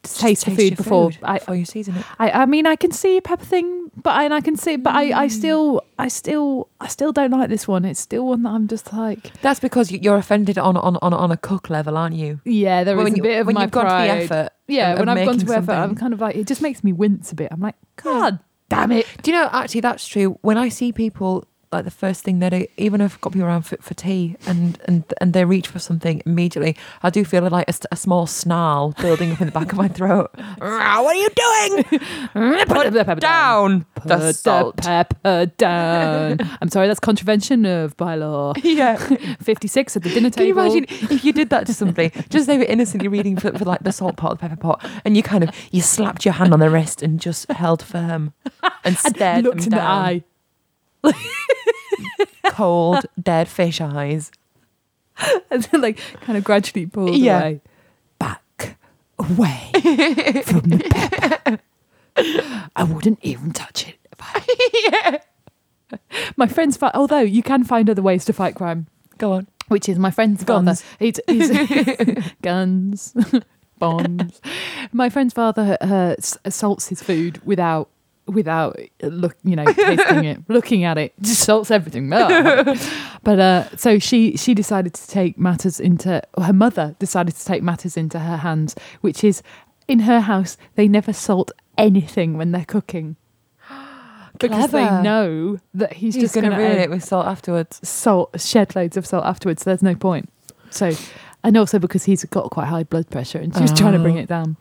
Taste 0.04 0.44
the 0.44 0.54
food 0.54 0.76
before 0.76 1.10
food 1.10 1.18
I, 1.22 1.38
before 1.38 1.54
you 1.56 1.64
season 1.64 1.96
it. 1.96 2.04
I, 2.18 2.30
I 2.30 2.46
mean, 2.46 2.66
I 2.66 2.76
can 2.76 2.92
see 2.92 3.20
pepper 3.20 3.44
thing, 3.44 3.90
but 3.96 4.10
I, 4.10 4.24
and 4.24 4.34
I 4.34 4.40
can 4.40 4.56
see, 4.56 4.76
but 4.76 4.94
I, 4.94 5.06
Mm. 5.10 5.14
I 5.16 5.28
still, 5.28 5.82
I 5.98 6.08
still, 6.08 6.68
I 6.80 6.88
still 6.88 7.12
don't 7.12 7.30
like 7.30 7.48
this 7.48 7.66
one. 7.68 7.84
It's 7.84 8.00
still 8.00 8.26
one 8.26 8.42
that 8.44 8.50
I'm 8.50 8.68
just 8.68 8.92
like, 8.92 9.32
That's 9.42 9.60
because 9.60 9.90
you- 9.90 10.00
you're 10.02 10.16
offended 10.16 10.58
on 10.58 10.76
on 10.76 10.96
on, 11.02 11.12
on 11.14 11.30
a 11.32 11.36
cook 11.36 11.70
level, 11.70 11.96
aren't 11.96 12.16
you? 12.16 12.40
yeah, 12.44 12.84
there 12.84 12.96
is 12.98 13.04
when 13.04 13.12
a 13.14 13.16
you, 13.16 13.22
bit 13.22 13.40
of 13.40 13.46
when 13.46 13.54
my 13.54 13.62
you've 13.62 13.70
gone 13.70 13.84
to 13.84 13.90
pride. 13.90 14.08
the 14.08 14.12
effort. 14.24 14.52
yeah, 14.68 14.92
of- 14.92 14.98
when 15.00 15.08
of 15.08 15.16
I've 15.18 15.26
gone 15.26 15.38
to 15.38 15.54
effort, 15.54 15.72
I'm 15.72 15.94
kind 15.94 16.12
of 16.12 16.20
like, 16.20 16.36
it 16.36 16.46
just 16.46 16.62
makes 16.62 16.82
me 16.84 16.92
wince 16.92 17.32
a 17.32 17.34
bit. 17.34 17.48
I'm 17.50 17.60
like, 17.60 17.76
God 17.96 18.38
damn 18.68 18.92
it. 18.92 19.06
Do 19.22 19.30
you 19.30 19.36
know, 19.36 19.48
actually, 19.52 19.80
that's 19.82 20.06
true. 20.08 20.38
When 20.42 20.56
I 20.58 20.68
see 20.68 20.90
people, 20.92 21.46
like 21.74 21.84
the 21.84 21.90
first 21.90 22.24
thing 22.24 22.38
they 22.38 22.48
do, 22.50 22.66
even 22.76 23.00
if 23.00 23.14
I've 23.14 23.20
got 23.20 23.32
people 23.34 23.46
around 23.48 23.62
for, 23.62 23.76
for 23.78 23.94
tea 23.94 24.36
and, 24.46 24.78
and 24.86 25.04
and 25.20 25.32
they 25.32 25.44
reach 25.44 25.68
for 25.68 25.78
something 25.78 26.22
immediately, 26.24 26.76
I 27.02 27.10
do 27.10 27.24
feel 27.24 27.42
like 27.48 27.68
a, 27.68 27.74
a 27.92 27.96
small 27.96 28.26
snarl 28.26 28.92
building 29.00 29.32
up 29.32 29.40
in 29.40 29.46
the 29.46 29.52
back 29.52 29.72
of 29.72 29.78
my 29.78 29.88
throat. 29.88 30.30
"Rah, 30.60 31.02
what 31.02 31.16
are 31.16 31.20
you 31.20 31.28
doing? 31.30 31.84
Put 32.66 32.92
the 32.92 33.04
pepper 33.04 33.20
Down 33.20 33.84
Put 33.96 34.08
the 34.08 34.16
the 34.16 34.32
salt. 34.32 34.76
pepper 34.78 35.46
down. 35.58 36.38
I'm 36.62 36.68
sorry, 36.70 36.86
that's 36.86 37.00
contravention 37.00 37.66
of 37.66 37.96
bylaw 37.96 38.54
Yeah. 38.64 38.96
56 39.40 39.96
at 39.96 40.02
the 40.02 40.10
dinner 40.10 40.30
table. 40.30 40.62
Can 40.62 40.72
you 40.72 40.78
imagine 40.78 41.10
if 41.16 41.24
you 41.24 41.32
did 41.32 41.50
that 41.50 41.66
to 41.66 41.74
somebody? 41.74 42.10
Just 42.30 42.46
they 42.46 42.58
were 42.58 42.64
innocently 42.64 43.08
reading 43.08 43.36
for, 43.36 43.52
for 43.58 43.64
like 43.64 43.80
the 43.82 43.92
salt 43.92 44.16
pot, 44.16 44.30
the 44.30 44.36
pepper 44.48 44.56
pot, 44.56 44.84
and 45.04 45.16
you 45.16 45.22
kind 45.22 45.44
of 45.44 45.50
you 45.72 45.82
slapped 45.82 46.24
your 46.24 46.34
hand 46.34 46.52
on 46.52 46.60
their 46.60 46.70
wrist 46.70 47.02
and 47.02 47.20
just 47.20 47.50
held 47.50 47.82
firm 47.82 48.32
and 48.62 48.72
And 48.84 48.96
stared 48.98 49.44
looked 49.44 49.58
them 49.58 49.64
in 49.64 49.70
the 49.70 49.76
down. 49.76 49.90
eye. 49.90 50.24
Cold, 52.50 53.06
dead 53.20 53.48
fish 53.48 53.80
eyes. 53.80 54.30
and 55.50 55.62
then 55.64 55.80
like 55.80 55.98
kind 56.22 56.36
of 56.36 56.44
gradually 56.44 56.86
pulled 56.86 57.16
Yeah. 57.16 57.38
away. 57.40 57.60
Back 58.18 58.76
away 59.18 59.70
from 60.44 60.60
the 60.70 60.78
pepper. 60.90 61.58
I 62.76 62.82
wouldn't 62.84 63.18
even 63.22 63.52
touch 63.52 63.88
it. 63.88 63.96
If 64.12 64.18
I... 64.20 65.20
My 66.36 66.46
friend's 66.46 66.76
fa- 66.76 66.90
although 66.96 67.20
you 67.20 67.42
can 67.42 67.62
find 67.64 67.88
other 67.90 68.02
ways 68.02 68.24
to 68.26 68.32
fight 68.32 68.54
crime, 68.56 68.86
Go 69.18 69.32
on. 69.32 69.46
which 69.68 69.88
is 69.88 69.98
my 69.98 70.10
friend's 70.10 70.42
Guns. 70.42 70.82
father. 70.82 72.22
Guns, 72.42 73.14
bombs. 73.78 74.40
My 74.92 75.08
friend's 75.08 75.34
father 75.34 75.76
uh, 75.80 76.14
s- 76.18 76.36
salts 76.48 76.88
his 76.88 77.00
food 77.02 77.40
without 77.44 77.88
without 78.26 78.78
uh, 79.02 79.06
look, 79.08 79.36
you 79.44 79.56
know, 79.56 79.64
tasting 79.72 80.24
it, 80.24 80.38
looking 80.48 80.84
at 80.84 80.98
it, 80.98 81.12
just 81.20 81.40
salts 81.42 81.70
everything. 81.70 82.08
But 83.24 83.38
uh, 83.38 83.76
so 83.76 83.98
she 83.98 84.36
she 84.36 84.52
decided 84.54 84.92
to 84.94 85.08
take 85.08 85.38
matters 85.38 85.80
into 85.80 86.22
her 86.38 86.52
mother 86.52 86.94
decided 86.98 87.34
to 87.36 87.44
take 87.44 87.62
matters 87.62 87.96
into 87.96 88.18
her 88.18 88.36
hands, 88.38 88.74
which 89.00 89.24
is 89.24 89.42
in 89.88 90.00
her 90.00 90.20
house 90.20 90.56
they 90.74 90.88
never 90.88 91.12
salt 91.12 91.50
anything 91.78 92.36
when 92.36 92.52
they're 92.52 92.64
cooking. 92.66 93.16
Because 94.38 94.72
they 94.72 94.84
know 95.02 95.58
that 95.74 95.92
he's, 95.94 96.14
He's, 96.16 96.24
just 96.24 96.34
going 96.34 96.50
to 96.50 96.56
ruin 96.56 96.78
it 96.78 96.90
with 96.90 97.04
salt 97.04 97.26
afterwards. 97.26 97.80
salt, 97.88 98.38
shed 98.40 98.74
loads 98.74 98.96
of 98.96 99.06
salt 99.06 99.24
afterwards. 99.24 99.62
So 99.62 99.70
there's 99.70 99.82
no 99.82 99.94
point. 99.94 100.28
So, 100.70 100.90
and 101.44 101.56
also 101.56 101.78
because 101.78 102.02
he's 102.04 102.24
got 102.24 102.50
quite 102.50 102.66
high 102.66 102.82
blood 102.82 103.08
pressure 103.10 103.38
and 103.38 103.54
she 103.54 103.62
was 103.62 103.72
trying 103.72 103.92
to 103.92 104.00
bring 104.00 104.16
Oh. 104.18 104.22
it 104.22 104.28
down. 104.28 104.56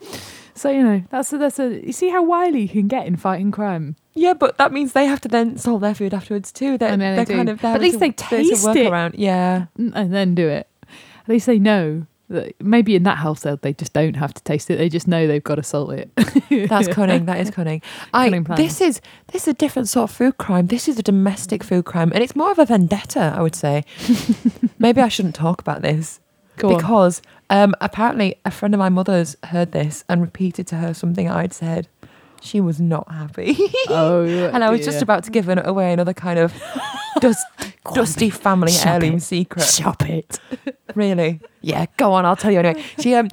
So 0.56 0.70
you 0.70 0.84
know 0.84 1.04
that's 1.10 1.34
a, 1.34 1.38
that's 1.38 1.60
a 1.60 1.86
you 1.86 1.92
see 1.92 2.10
how 2.10 2.24
wily 2.24 2.62
you 2.62 2.70
can 2.70 2.88
get 2.88 3.08
in 3.08 3.16
fighting 3.16 3.52
crime. 3.52 3.96
Yeah, 4.14 4.34
but 4.34 4.58
that 4.58 4.72
means 4.72 4.94
they 4.94 5.06
have 5.08 5.22
to 5.22 5.28
then 5.28 5.58
salt 5.58 5.82
their 5.82 5.96
food 5.96 6.14
afterwards 6.14 6.52
too. 6.52 6.78
They're, 6.78 6.96
know 6.96 7.16
they 7.16 7.24
they're 7.26 7.36
kind 7.38 7.50
of 7.50 7.62
But 7.62 7.76
at 7.76 7.82
least 7.82 7.96
to- 7.96 8.00
they 8.00 8.12
taste 8.12 8.52
it. 8.52 8.58
workaround. 8.92 9.16
Yeah. 9.18 9.66
and 9.78 10.14
then 10.14 10.36
do 10.36 10.48
it. 10.48 10.68
At 11.24 11.30
least 11.30 11.48
they 11.48 11.58
know 11.58 12.06
that 12.30 12.54
maybe 12.62 12.96
in 12.96 13.04
that 13.04 13.18
household 13.18 13.62
they 13.64 13.74
just 13.74 13.94
don't 13.94 14.16
have 14.16 14.34
to 14.34 14.44
taste 14.44 14.70
it. 14.70 14.78
They 14.78 14.90
just 14.90 15.08
know 15.08 15.26
they've 15.28 15.44
got 15.44 15.56
to 15.56 15.64
salt 15.64 15.94
it. 15.94 16.12
That's 16.70 16.88
cunning. 16.88 17.26
That 17.26 17.40
is 17.40 17.50
cunning. 17.50 17.82
I, 18.14 18.26
Cunning 18.30 18.44
this 18.56 18.80
is 18.82 19.02
this 19.32 19.44
is 19.44 19.48
a 19.50 19.54
different 19.54 19.90
sort 19.90 20.10
of 20.10 20.16
food 20.16 20.38
crime. 20.38 20.68
This 20.68 20.88
is 20.88 21.00
a 21.00 21.04
domestic 21.04 21.64
food 21.64 21.86
crime, 21.86 22.12
and 22.14 22.24
it's 22.24 22.36
more 22.36 22.52
of 22.52 22.60
a 22.60 22.66
vendetta. 22.66 23.34
I 23.36 23.42
would 23.42 23.56
say. 23.56 23.84
Maybe 24.80 25.02
I 25.02 25.08
shouldn't 25.08 25.36
talk 25.36 25.60
about 25.62 25.82
this 25.82 26.20
Go 26.58 26.76
because 26.76 27.22
um, 27.54 27.76
apparently 27.82 28.36
a 28.44 28.52
friend 28.52 28.74
of 28.74 28.80
my 28.80 28.90
mother's 28.90 29.36
heard 29.46 29.72
this 29.72 30.04
and 30.10 30.22
repeated 30.22 30.66
to 30.68 30.76
her 30.78 30.94
something 30.94 31.30
I'd 31.30 31.54
said. 31.54 31.88
She 32.42 32.60
was 32.60 32.82
not 32.82 33.10
happy, 33.10 33.56
Oh, 33.88 34.26
and 34.26 34.64
I 34.66 34.70
was 34.70 34.84
just 34.84 35.02
about 35.02 35.24
to 35.26 35.32
give 35.32 35.48
an, 35.48 35.60
away 35.66 35.94
another 35.94 36.14
kind 36.14 36.38
of 36.40 36.54
dust, 37.22 37.46
dusty 37.94 38.30
family 38.30 38.72
Shop 38.74 38.88
heirloom 38.88 39.16
it. 39.16 39.22
secret. 39.22 39.64
shop 39.64 40.10
it. 40.10 40.40
Really? 40.96 41.40
Yeah, 41.62 41.86
go 41.98 42.12
on. 42.14 42.26
I'll 42.26 42.36
tell 42.36 42.52
you 42.52 42.60
anyway. 42.60 42.84
She, 43.00 43.16
um, 43.16 43.30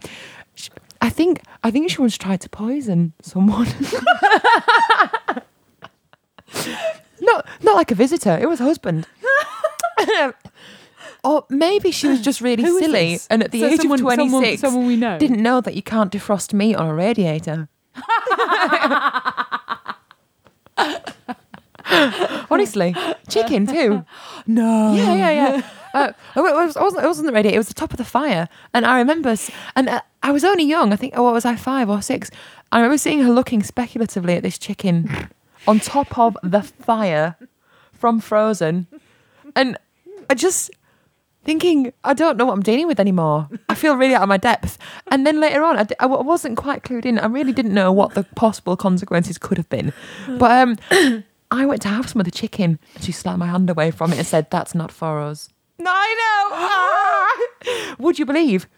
sh 0.54 0.68
I 1.02 1.10
think, 1.10 1.42
I 1.64 1.70
think 1.70 1.90
she 1.90 2.00
once 2.00 2.16
tried 2.16 2.40
to 2.42 2.48
poison 2.48 3.12
someone. 3.20 3.66
not, 7.20 7.46
not 7.62 7.74
like 7.76 7.90
a 7.90 7.94
visitor. 7.94 8.38
It 8.40 8.48
was 8.48 8.58
husband. 8.60 9.06
Or 11.24 11.44
maybe 11.48 11.90
she 11.90 12.08
was 12.08 12.20
just 12.22 12.40
really 12.40 12.64
silly, 12.64 13.18
and 13.28 13.42
at 13.42 13.50
the 13.50 13.60
So 13.60 13.66
age 13.66 13.80
someone, 13.80 14.00
of 14.00 14.02
twenty 14.02 14.28
someone, 14.28 14.58
someone 14.58 14.86
we 14.86 14.96
know 14.96 15.18
didn't 15.18 15.42
know 15.42 15.60
that 15.60 15.74
you 15.74 15.82
can't 15.82 16.12
defrost 16.12 16.52
meat 16.52 16.74
on 16.74 16.86
a 16.86 16.94
radiator. 16.94 17.68
Honestly, 22.50 22.94
chicken 23.28 23.66
too. 23.66 24.04
No. 24.46 24.94
Yeah, 24.94 25.14
yeah, 25.14 25.30
yeah. 25.30 25.62
Uh, 25.92 26.12
it, 26.36 26.40
was, 26.40 26.76
it, 26.76 26.80
wasn't, 26.80 27.04
it 27.04 27.06
wasn't 27.06 27.26
the 27.26 27.32
radio. 27.32 27.52
It 27.52 27.58
was 27.58 27.68
the 27.68 27.74
top 27.74 27.92
of 27.92 27.96
the 27.96 28.04
fire, 28.04 28.48
and 28.72 28.86
I 28.86 28.98
remember, 28.98 29.34
and 29.74 29.88
uh, 29.88 30.00
I 30.22 30.30
was 30.30 30.44
only 30.44 30.64
young. 30.64 30.92
I 30.92 30.96
think, 30.96 31.14
oh, 31.16 31.24
what 31.24 31.34
was 31.34 31.44
I, 31.44 31.56
five 31.56 31.90
or 31.90 32.00
six? 32.00 32.30
I 32.70 32.78
remember 32.78 32.98
seeing 32.98 33.22
her 33.22 33.30
looking 33.30 33.62
speculatively 33.62 34.34
at 34.34 34.42
this 34.42 34.58
chicken 34.58 35.28
on 35.66 35.80
top 35.80 36.16
of 36.16 36.36
the 36.42 36.62
fire 36.62 37.36
from 37.92 38.20
Frozen, 38.20 38.86
and 39.56 39.76
I 40.28 40.34
just 40.34 40.70
thinking, 41.44 41.92
I 42.04 42.14
don't 42.14 42.36
know 42.36 42.46
what 42.46 42.52
I'm 42.52 42.62
dealing 42.62 42.86
with 42.86 43.00
anymore. 43.00 43.48
I 43.68 43.74
feel 43.74 43.96
really 43.96 44.14
out 44.14 44.22
of 44.22 44.28
my 44.28 44.36
depth. 44.36 44.78
And 45.10 45.26
then 45.26 45.40
later 45.40 45.62
on, 45.64 45.78
I, 45.78 45.84
d- 45.84 45.94
I 46.00 46.04
w- 46.04 46.22
wasn't 46.22 46.56
quite 46.56 46.82
clued 46.82 47.04
in. 47.06 47.18
I 47.18 47.26
really 47.26 47.52
didn't 47.52 47.74
know 47.74 47.92
what 47.92 48.14
the 48.14 48.24
possible 48.36 48.76
consequences 48.76 49.38
could 49.38 49.56
have 49.58 49.68
been. 49.68 49.92
But 50.28 50.50
um, 50.90 51.24
I 51.50 51.66
went 51.66 51.82
to 51.82 51.88
have 51.88 52.08
some 52.08 52.20
of 52.20 52.24
the 52.24 52.30
chicken, 52.30 52.78
and 52.94 53.04
she 53.04 53.12
slapped 53.12 53.38
my 53.38 53.46
hand 53.46 53.68
away 53.70 53.90
from 53.90 54.12
it 54.12 54.18
and 54.18 54.26
said, 54.26 54.48
"That's 54.50 54.74
not 54.74 54.92
for 54.92 55.20
us." 55.20 55.48
No, 55.78 55.90
I 55.92 57.50
know. 57.66 57.94
Would 58.04 58.18
you 58.18 58.26
believe? 58.26 58.68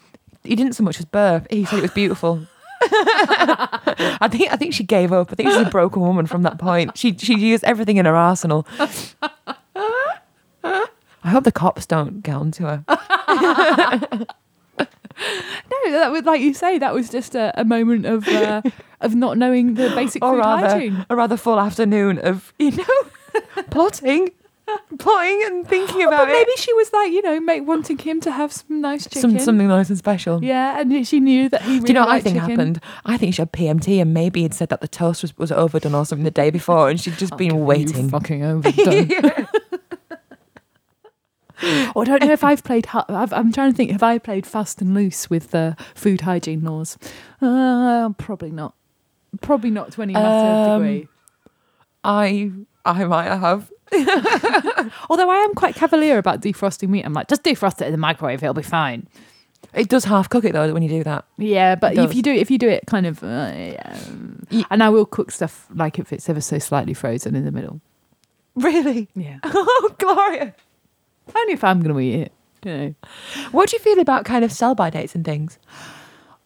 He 0.44 0.57
didn't 0.57 0.72
so 0.75 0.83
much 0.83 0.98
as 0.98 1.05
burp. 1.05 1.46
He 1.51 1.64
said 1.64 1.81
it 1.81 1.83
was 1.83 1.90
beautiful. 1.90 2.46
I 2.85 4.29
think 4.31 4.51
I 4.53 4.57
think 4.57 4.75
she 4.75 4.83
gave 4.85 5.12
up. 5.12 5.31
I 5.31 5.35
think 5.35 5.51
she's 5.51 5.59
a 5.66 5.70
broken 5.70 6.03
woman 6.03 6.27
from 6.27 6.42
that 6.42 6.59
point. 6.59 6.96
She 6.98 7.16
she 7.16 7.35
used 7.38 7.62
everything 7.64 7.96
in 7.96 8.07
her 8.07 8.16
arsenal. 8.16 8.66
I 11.24 11.30
hope 11.30 11.44
the 11.44 11.52
cops 11.52 11.87
don't 11.87 12.22
get 12.22 12.35
onto 12.35 12.64
her. 12.64 12.85
No, 15.85 15.92
that 15.92 16.11
was 16.11 16.24
like 16.24 16.40
you 16.40 16.54
say. 16.54 16.78
That 16.78 16.94
was 16.94 17.11
just 17.11 17.35
a, 17.35 17.52
a 17.61 17.64
moment 17.64 18.06
of 18.06 18.26
uh, 18.26 18.62
of 19.00 19.14
not 19.14 19.37
knowing 19.37 19.74
the 19.74 19.90
basic 19.90 20.24
or 20.24 20.32
food 20.32 20.38
rather 20.38 20.68
hygiene. 20.68 21.06
a 21.11 21.14
rather 21.16 21.37
full 21.37 21.61
afternoon 21.61 22.18
of 22.18 22.52
you 22.58 22.70
know 22.72 22.85
plotting, 23.70 24.30
plotting 24.98 25.42
and 25.46 25.68
thinking 25.68 26.02
about 26.02 26.26
But 26.26 26.28
maybe 26.28 26.50
it. 26.52 26.58
she 26.58 26.72
was 26.74 26.92
like, 26.92 27.12
you 27.12 27.20
know, 27.22 27.38
make, 27.40 27.66
wanting 27.66 27.98
him 27.98 28.20
to 28.22 28.30
have 28.30 28.52
some 28.52 28.80
nice 28.80 29.04
chicken. 29.04 29.20
Some, 29.20 29.38
something 29.38 29.68
nice 29.68 29.90
and 29.90 29.98
special. 29.98 30.42
Yeah, 30.42 30.80
and 30.80 31.06
she 31.06 31.20
knew 31.20 31.48
that 31.50 31.62
he. 31.62 31.74
Really 31.74 31.80
Do 31.80 31.88
you 31.88 31.94
know 31.94 32.00
what 32.06 32.11
I 32.11 32.20
think 32.20 32.37
chicken. 32.37 32.50
happened? 32.50 32.80
I 33.04 33.16
think 33.18 33.35
she 33.35 33.42
had 33.42 33.52
PMT 33.52 34.00
and 34.00 34.14
maybe 34.14 34.42
he'd 34.42 34.54
said 34.54 34.70
that 34.70 34.80
the 34.80 34.88
toast 34.88 35.22
was, 35.22 35.37
was 35.37 35.52
overdone 35.52 35.94
or 35.94 36.06
something 36.06 36.24
the 36.24 36.30
day 36.30 36.50
before 36.50 36.88
and 36.90 36.98
she'd 37.00 37.18
just 37.18 37.37
been 37.37 37.50
You 37.54 37.56
waiting. 37.56 38.08
fucking 38.08 38.42
overdone. 38.44 39.46
or 41.94 42.03
I 42.03 42.05
don't 42.05 42.22
know 42.25 42.33
if 42.33 42.44
I've 42.44 42.62
played. 42.64 42.87
I've, 42.92 43.33
I'm 43.33 43.53
trying 43.53 43.70
to 43.72 43.77
think. 43.77 43.90
Have 43.92 44.03
I 44.03 44.18
played 44.18 44.46
fast 44.46 44.81
and 44.81 44.94
loose 44.94 45.31
with 45.31 45.51
the 45.51 45.77
food 45.94 46.22
hygiene 46.22 46.62
laws? 46.64 46.98
Uh, 47.40 48.11
probably 48.18 48.51
not. 48.51 48.75
Probably 49.40 49.70
not 49.70 49.92
to 49.92 50.03
any 50.03 50.12
massive 50.12 50.72
Um, 50.72 50.83
degree. 50.83 51.09
I 52.05 52.51
I 52.85 53.05
might 53.05 53.29
have. 53.29 53.70
Although 55.11 55.31
I 55.31 55.37
am 55.44 55.55
quite 55.55 55.75
cavalier 55.75 56.18
about 56.18 56.40
defrosting 56.40 56.88
meat. 56.88 57.05
I'm 57.05 57.12
like, 57.12 57.29
just 57.29 57.42
defrost 57.42 57.81
it 57.81 57.87
in 57.87 57.92
the 57.92 57.98
microwave; 57.98 58.42
it'll 58.42 58.55
be 58.55 58.62
fine. 58.62 59.07
It 59.75 59.88
does 59.88 60.05
half 60.05 60.29
cook 60.29 60.44
it 60.44 60.53
though 60.53 60.72
when 60.72 60.83
you 60.83 60.88
do 60.88 61.05
that. 61.05 61.25
Yeah, 61.38 61.77
but 61.77 61.96
if 61.96 62.14
you 62.14 62.22
do 62.22 62.33
if 62.33 62.51
you 62.51 62.59
do 62.59 62.68
it 62.68 62.85
kind 62.87 63.07
of, 63.07 63.22
uh, 63.22 63.77
um, 63.85 64.44
Ye- 64.51 64.66
and 64.70 64.83
I 64.83 64.88
will 64.90 65.07
cook 65.07 65.31
stuff 65.31 65.66
like 65.75 65.98
if 65.98 66.12
it's 66.12 66.29
ever 66.29 66.40
so 66.40 66.59
slightly 66.59 66.94
frozen 66.94 67.35
in 67.37 67.44
the 67.44 67.53
middle. 67.53 67.81
Really? 68.55 69.09
Yeah. 69.14 69.38
Oh, 69.44 69.94
Gloria. 69.98 70.55
Only 71.37 71.53
if 71.53 71.64
I'm 71.64 71.81
going 71.81 71.95
to 71.95 72.01
eat 72.01 72.14
it. 72.21 72.33
You 72.64 72.73
know. 72.77 72.95
What 73.51 73.68
do 73.71 73.77
you 73.77 73.83
feel 73.83 73.99
about 73.99 74.25
kind 74.25 74.45
of 74.45 74.53
sell 74.53 74.75
by 74.75 74.90
dates 74.90 75.14
and 75.14 75.25
things? 75.25 75.59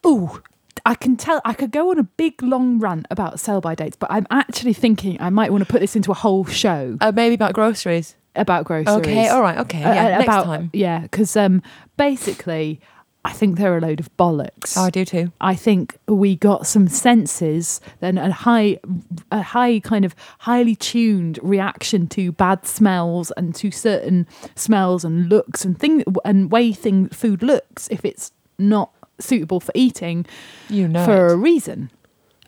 Ooh, 0.07 0.41
I 0.85 0.95
can 0.95 1.17
tell. 1.17 1.41
I 1.45 1.53
could 1.53 1.71
go 1.73 1.91
on 1.91 1.99
a 1.99 2.05
big 2.05 2.43
long 2.43 2.79
rant 2.79 3.07
about 3.11 3.41
sell 3.41 3.61
by 3.61 3.75
dates, 3.75 3.97
but 3.97 4.11
I'm 4.11 4.27
actually 4.31 4.73
thinking 4.73 5.17
I 5.21 5.31
might 5.31 5.51
want 5.51 5.63
to 5.67 5.71
put 5.71 5.81
this 5.81 5.97
into 5.97 6.11
a 6.13 6.15
whole 6.15 6.45
show 6.45 6.97
Uh, 7.01 7.13
maybe 7.15 7.35
about 7.35 7.53
groceries. 7.55 8.15
about 8.35 8.65
groceries. 8.65 8.97
Okay, 8.99 9.29
all 9.29 9.43
right, 9.43 9.59
okay. 9.59 9.83
Uh, 9.83 9.93
Yeah, 9.95 10.05
uh, 10.05 10.09
next 10.09 10.25
about, 10.25 10.45
time. 10.45 10.71
Yeah, 10.73 11.01
because 11.01 11.37
um, 11.37 11.61
basically, 11.97 12.81
I 13.27 13.33
think 13.33 13.59
they're 13.59 13.77
a 13.77 13.81
load 13.81 13.99
of 14.01 14.15
bollocks. 14.17 14.77
Oh, 14.77 14.83
I 14.85 14.91
do 14.91 15.05
too. 15.05 15.33
I 15.41 15.55
think 15.57 15.99
we 16.07 16.37
got 16.37 16.67
some 16.67 16.87
senses, 16.89 17.81
then 18.01 18.19
a 18.19 18.31
high, 18.31 18.79
a 19.33 19.43
high 19.43 19.81
kind 19.81 20.05
of 20.05 20.15
highly 20.39 20.77
tuned 20.77 21.39
reaction 21.43 22.07
to 22.09 22.31
bad 22.33 22.67
smells 22.67 23.33
and 23.37 23.55
to 23.57 23.71
certain 23.71 24.27
smells 24.55 25.05
and 25.05 25.29
looks 25.29 25.65
and 25.65 25.79
thing 25.79 26.05
and 26.25 26.51
way 26.53 26.73
thing 26.73 27.09
food 27.09 27.43
looks 27.43 27.89
if 27.91 28.05
it's 28.05 28.31
not 28.59 28.91
suitable 29.19 29.59
for 29.61 29.73
eating 29.75 30.25
You 30.69 30.87
know. 30.89 31.05
for 31.05 31.27
it. 31.27 31.33
a 31.33 31.37
reason. 31.37 31.91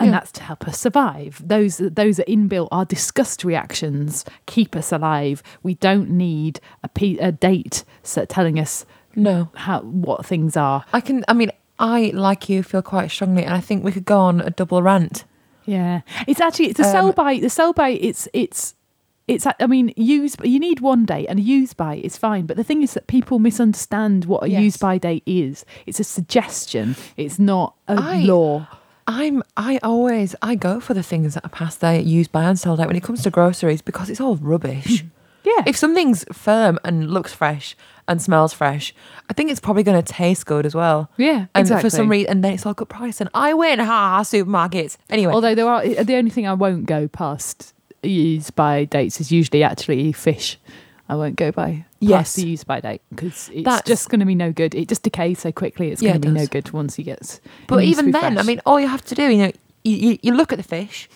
And 0.01 0.11
Yeah. 0.11 0.13
that's 0.21 0.31
to 0.33 0.43
help 0.45 0.69
us 0.69 0.79
survive. 0.79 1.43
Those 1.45 1.79
those 1.79 2.21
are 2.21 2.25
inbuilt. 2.25 2.69
Our 2.71 2.85
disgust 2.85 3.43
reactions 3.43 4.25
keep 4.47 4.77
us 4.77 4.93
alive. 4.93 5.43
We 5.65 5.75
don't 5.75 6.11
need 6.11 6.61
a, 6.85 6.89
pe- 6.89 7.17
a 7.17 7.33
date 7.33 7.83
telling 8.29 8.61
us 8.61 8.87
No. 9.17 9.51
how 9.55 9.81
what 9.81 10.25
things 10.27 10.57
are. 10.57 10.85
I 10.93 11.01
can, 11.01 11.25
I 11.29 11.33
mean, 11.33 11.51
I, 11.79 12.11
like 12.15 12.49
you, 12.49 12.63
feel 12.63 12.83
quite 12.83 13.11
strongly, 13.11 13.45
and 13.45 13.55
I 13.55 13.61
think 13.61 13.85
we 13.85 13.93
could 13.93 14.05
go 14.05 14.19
on 14.19 14.41
a 14.41 14.51
double 14.51 14.83
rant. 14.83 15.25
Yeah, 15.65 16.01
it's 16.27 16.41
actually 16.41 16.67
it's 16.69 16.81
a 16.81 16.85
Um, 16.85 16.91
sell 16.93 17.13
by. 17.13 17.39
The 17.39 17.51
sell 17.51 17.73
by 17.73 17.91
it's 17.91 18.27
it's 18.33 18.75
it's. 19.27 19.47
I 19.47 19.67
mean, 19.67 19.93
use 19.97 20.35
you 20.43 20.59
need 20.59 20.81
one 20.81 21.05
date 21.05 21.27
and 21.27 21.39
a 21.39 21.43
use 21.43 21.75
by 21.75 21.97
is 21.97 22.17
fine. 22.17 22.47
But 22.47 22.57
the 22.57 22.65
thing 22.65 22.83
is 22.83 22.95
that 22.95 23.07
people 23.07 23.39
misunderstand 23.39 24.25
what 24.25 24.45
a 24.45 24.49
Yes. 24.49 24.63
use 24.63 24.77
by 24.79 24.97
date 24.99 25.23
is. 25.27 25.65
It's 25.87 26.01
a 26.01 26.05
suggestion. 26.05 26.97
It's 27.17 27.39
not 27.39 27.75
a 27.87 27.95
I- 28.01 28.21
law. 28.23 28.67
I'm, 29.11 29.43
I 29.57 29.79
always, 29.83 30.35
I 30.43 30.55
go 30.55 30.81
for 30.81 30.93
the 30.93 31.03
things 31.03 31.33
that 31.33 31.43
are 31.43 31.49
past 31.49 31.81
their 31.81 31.99
use 31.99 32.29
by 32.29 32.45
and 32.45 32.59
sold 32.61 32.79
out 32.79 32.89
when 32.89 32.97
it 32.97 33.03
comes 33.03 33.23
to 33.23 33.31
groceries 33.31 33.81
because 33.81 34.11
it's 34.11 34.21
all 34.21 34.37
rubbish. 34.37 35.03
Yeah, 35.45 35.63
if 35.67 35.77
something's 35.77 36.25
firm 36.33 36.79
and 36.85 37.11
looks 37.11 37.33
fresh 37.33 37.77
and 38.07 38.21
smells 38.21 38.53
fresh, 38.53 38.95
I 39.31 39.33
think 39.33 39.51
it's 39.51 39.61
probably 39.61 39.83
going 39.83 40.03
to 40.03 40.13
taste 40.13 40.47
good 40.47 40.67
as 40.67 40.75
well. 40.75 41.11
yeah, 41.17 41.47
And 41.55 41.63
exactly. 41.63 41.89
for 41.91 41.97
some 41.97 42.09
reason, 42.11 42.31
and 42.31 42.45
then 42.45 42.53
it's 42.55 42.67
all 42.67 42.75
good 42.75 42.89
price, 42.89 43.21
and 43.21 43.31
I 43.35 43.55
win, 43.55 43.79
ha 43.79 43.85
ha, 43.85 44.21
supermarkets. 44.23 44.97
Anyway, 45.11 45.33
Although 45.33 45.55
there 45.55 45.69
are 45.69 45.87
the 45.87 46.15
only 46.17 46.31
thing 46.31 46.47
I 46.47 46.55
won't 46.55 46.87
go 46.87 47.09
past 47.09 47.73
use 48.03 48.51
by 48.51 48.85
dates 48.85 49.21
is 49.21 49.31
usually 49.33 49.63
actually 49.63 50.13
fish. 50.13 50.59
I 51.09 51.15
won't 51.17 51.37
go 51.37 51.51
by 51.53 51.85
Yes. 52.01 52.19
past 52.19 52.37
the 52.37 52.47
use 52.49 52.65
by 52.65 52.81
date 52.81 53.01
because 53.11 53.49
it's 53.53 53.65
That's- 53.65 53.83
just 53.87 54.09
going 54.11 54.21
to 54.21 54.27
be 54.27 54.35
no 54.35 54.53
good. 54.53 54.75
It 54.75 54.89
just 54.89 55.03
decays 55.03 55.39
so 55.41 55.51
quickly. 55.53 55.91
It's 55.91 56.03
Yeah, 56.03 56.11
going 56.13 56.21
to 56.23 56.29
it 56.29 56.33
be 56.35 56.41
no 56.41 56.47
good 56.47 56.71
once 56.73 56.99
you 56.99 57.05
get. 57.05 57.41
but 57.67 57.83
even 57.83 58.11
then, 58.11 58.39
I 58.39 58.43
mean, 58.43 58.61
all 58.67 58.79
you 58.79 58.89
have 58.89 59.05
to 59.07 59.15
do, 59.15 59.23
you 59.29 59.39
know, 59.39 59.53
you, 59.85 59.97
you, 59.97 60.19
you 60.23 60.35
look 60.35 60.53
at 60.53 60.59
the 60.59 60.63
fish. 60.65 61.09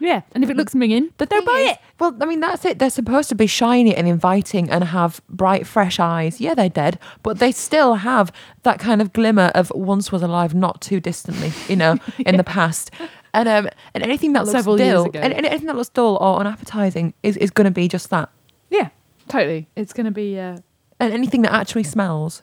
Yeah, 0.00 0.22
and 0.32 0.44
if 0.44 0.50
it 0.50 0.56
looks 0.56 0.74
minging, 0.74 1.10
The 1.18 1.26
don't 1.26 1.44
buy 1.46 1.70
it. 1.72 1.78
Well, 1.98 2.16
I 2.20 2.24
mean, 2.26 2.40
that's 2.40 2.64
it. 2.64 2.78
They're 2.78 2.90
supposed 2.90 3.28
to 3.30 3.34
be 3.34 3.46
shiny 3.46 3.94
and 3.94 4.06
inviting 4.08 4.70
and 4.70 4.84
have 4.84 5.20
bright, 5.28 5.66
fresh 5.66 5.98
eyes. 5.98 6.40
Yeah, 6.40 6.54
they're 6.54 6.68
dead, 6.68 6.98
but 7.22 7.38
they 7.38 7.52
still 7.52 7.94
have 7.94 8.32
that 8.62 8.78
kind 8.78 9.00
of 9.02 9.12
glimmer 9.12 9.50
of 9.54 9.70
once 9.74 10.12
was 10.12 10.22
alive, 10.22 10.54
not 10.54 10.80
too 10.80 11.00
distantly, 11.00 11.52
you 11.68 11.76
know, 11.76 11.96
in 12.18 12.36
the 12.36 12.44
past. 12.44 12.90
And 13.34 13.48
um, 13.48 13.68
and 13.94 14.02
anything 14.04 14.32
that 14.34 14.40
looks 14.44 14.52
Several 14.52 14.78
years 14.78 14.94
dull, 14.94 15.04
ago. 15.06 15.20
and, 15.20 15.32
and 15.34 15.44
anything 15.46 15.66
that 15.66 15.76
looks 15.76 15.90
dull 15.90 16.16
or 16.20 16.38
unappetizing 16.40 17.14
is, 17.22 17.36
is 17.36 17.50
going 17.50 17.66
to 17.66 17.70
be 17.70 17.86
just 17.88 18.08
that. 18.10 18.30
Yeah, 18.70 18.88
totally. 19.28 19.68
It's 19.76 19.92
going 19.92 20.06
to 20.06 20.10
be. 20.12 20.38
Uh, 20.38 20.58
And 21.00 21.12
anything 21.12 21.42
that 21.42 21.52
actually 21.52 21.84
smells, 21.84 22.42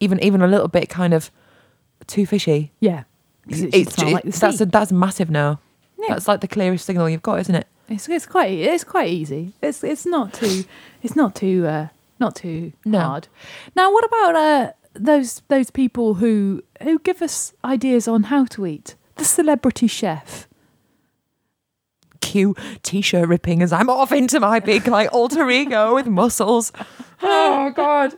even 0.00 0.18
even 0.22 0.40
a 0.42 0.46
little 0.46 0.68
bit 0.68 0.88
kind 0.88 1.12
of 1.14 1.30
too 2.06 2.26
fishy, 2.26 2.72
yeah, 2.80 3.04
'Cause 3.48 3.60
it 3.60 3.72
should 3.72 3.74
it's 3.74 3.94
smell 3.94 4.12
like 4.12 4.24
the 4.24 4.30
that's 4.30 4.58
sea. 4.58 4.64
a 4.64 4.66
that's 4.66 4.90
a 4.90 4.94
massive 4.94 5.30
no. 5.30 5.58
Yeah. 5.98 6.08
That's 6.14 6.28
like 6.28 6.40
the 6.40 6.48
clearest 6.48 6.84
signal 6.86 7.08
you've 7.08 7.22
got, 7.22 7.40
isn't 7.40 7.54
it? 7.54 7.66
It's 7.88 8.08
it's 8.08 8.26
quite 8.26 8.50
it's 8.52 8.84
quite 8.84 9.08
easy. 9.10 9.52
It's 9.62 9.82
it's 9.84 10.06
not 10.06 10.32
too 10.32 10.64
it's 11.02 11.14
not 11.16 11.34
too 11.34 11.66
uh, 11.66 11.88
not 12.18 12.34
too 12.36 12.72
No. 12.84 12.98
hard. 13.00 13.28
Now, 13.76 13.92
what 13.92 14.04
about 14.04 14.34
uh, 14.36 14.72
those 14.94 15.42
those 15.48 15.70
people 15.70 16.14
who 16.14 16.62
who 16.82 16.98
give 17.00 17.20
us 17.22 17.52
ideas 17.64 18.08
on 18.08 18.24
how 18.24 18.44
to 18.46 18.66
eat? 18.66 18.94
The 19.16 19.24
celebrity 19.24 19.86
chef. 19.86 20.48
Cue 22.20 22.54
t-shirt 22.82 23.28
ripping 23.28 23.62
as 23.62 23.72
I'm 23.72 23.90
off 23.90 24.10
into 24.10 24.40
my 24.40 24.58
big 24.58 24.88
like 24.88 25.12
alter 25.12 25.48
ego 25.50 25.94
with 25.94 26.06
muscles. 26.06 26.72
Oh 27.26 27.70
God! 27.74 28.12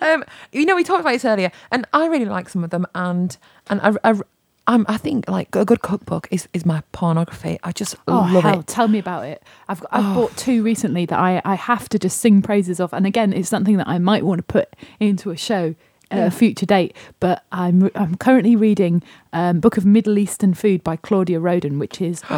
Um, 0.00 0.24
you 0.52 0.64
know 0.66 0.76
we 0.76 0.84
talked 0.84 1.00
about 1.00 1.12
this 1.14 1.24
earlier, 1.24 1.50
and 1.72 1.84
I 1.92 2.06
really 2.06 2.26
like 2.26 2.48
some 2.48 2.62
of 2.62 2.70
them, 2.70 2.86
and 2.94 3.36
and 3.68 3.80
I, 3.80 4.10
I, 4.10 4.20
I'm, 4.66 4.86
I 4.88 4.96
think 4.96 5.28
like 5.28 5.54
a 5.56 5.64
good 5.64 5.82
cookbook 5.82 6.28
is 6.30 6.48
is 6.52 6.64
my 6.64 6.82
pornography. 6.92 7.58
I 7.64 7.72
just 7.72 7.96
Oh 8.06 8.28
love 8.32 8.44
hell! 8.44 8.60
it. 8.60 8.66
Tell 8.68 8.86
me 8.88 8.98
about 9.00 9.24
it. 9.26 9.42
I've 9.68 9.80
got, 9.80 9.88
I've 9.92 10.04
Oh. 10.06 10.14
bought 10.14 10.36
two 10.36 10.62
recently 10.62 11.04
that 11.06 11.18
I 11.18 11.42
I 11.44 11.54
have 11.56 11.88
to 11.90 11.98
just 11.98 12.20
sing 12.20 12.42
praises 12.42 12.78
of, 12.80 12.92
and 12.92 13.06
again, 13.06 13.32
it's 13.32 13.48
something 13.48 13.76
that 13.78 13.88
I 13.88 13.98
might 13.98 14.24
want 14.24 14.38
to 14.38 14.44
put 14.44 14.68
into 15.00 15.30
a 15.30 15.36
show. 15.36 15.74
At 16.10 16.18
Yeah. 16.18 16.26
a 16.26 16.30
future 16.30 16.66
date, 16.66 16.94
but 17.20 17.42
I'm 17.52 17.90
I'm 17.94 18.16
currently 18.16 18.54
reading 18.54 19.02
um, 19.32 19.60
Book 19.60 19.78
of 19.78 19.86
Middle 19.86 20.18
Eastern 20.18 20.52
Food 20.52 20.84
by 20.84 20.96
Claudia 20.96 21.40
Roden, 21.40 21.78
which 21.78 22.02
is 22.02 22.20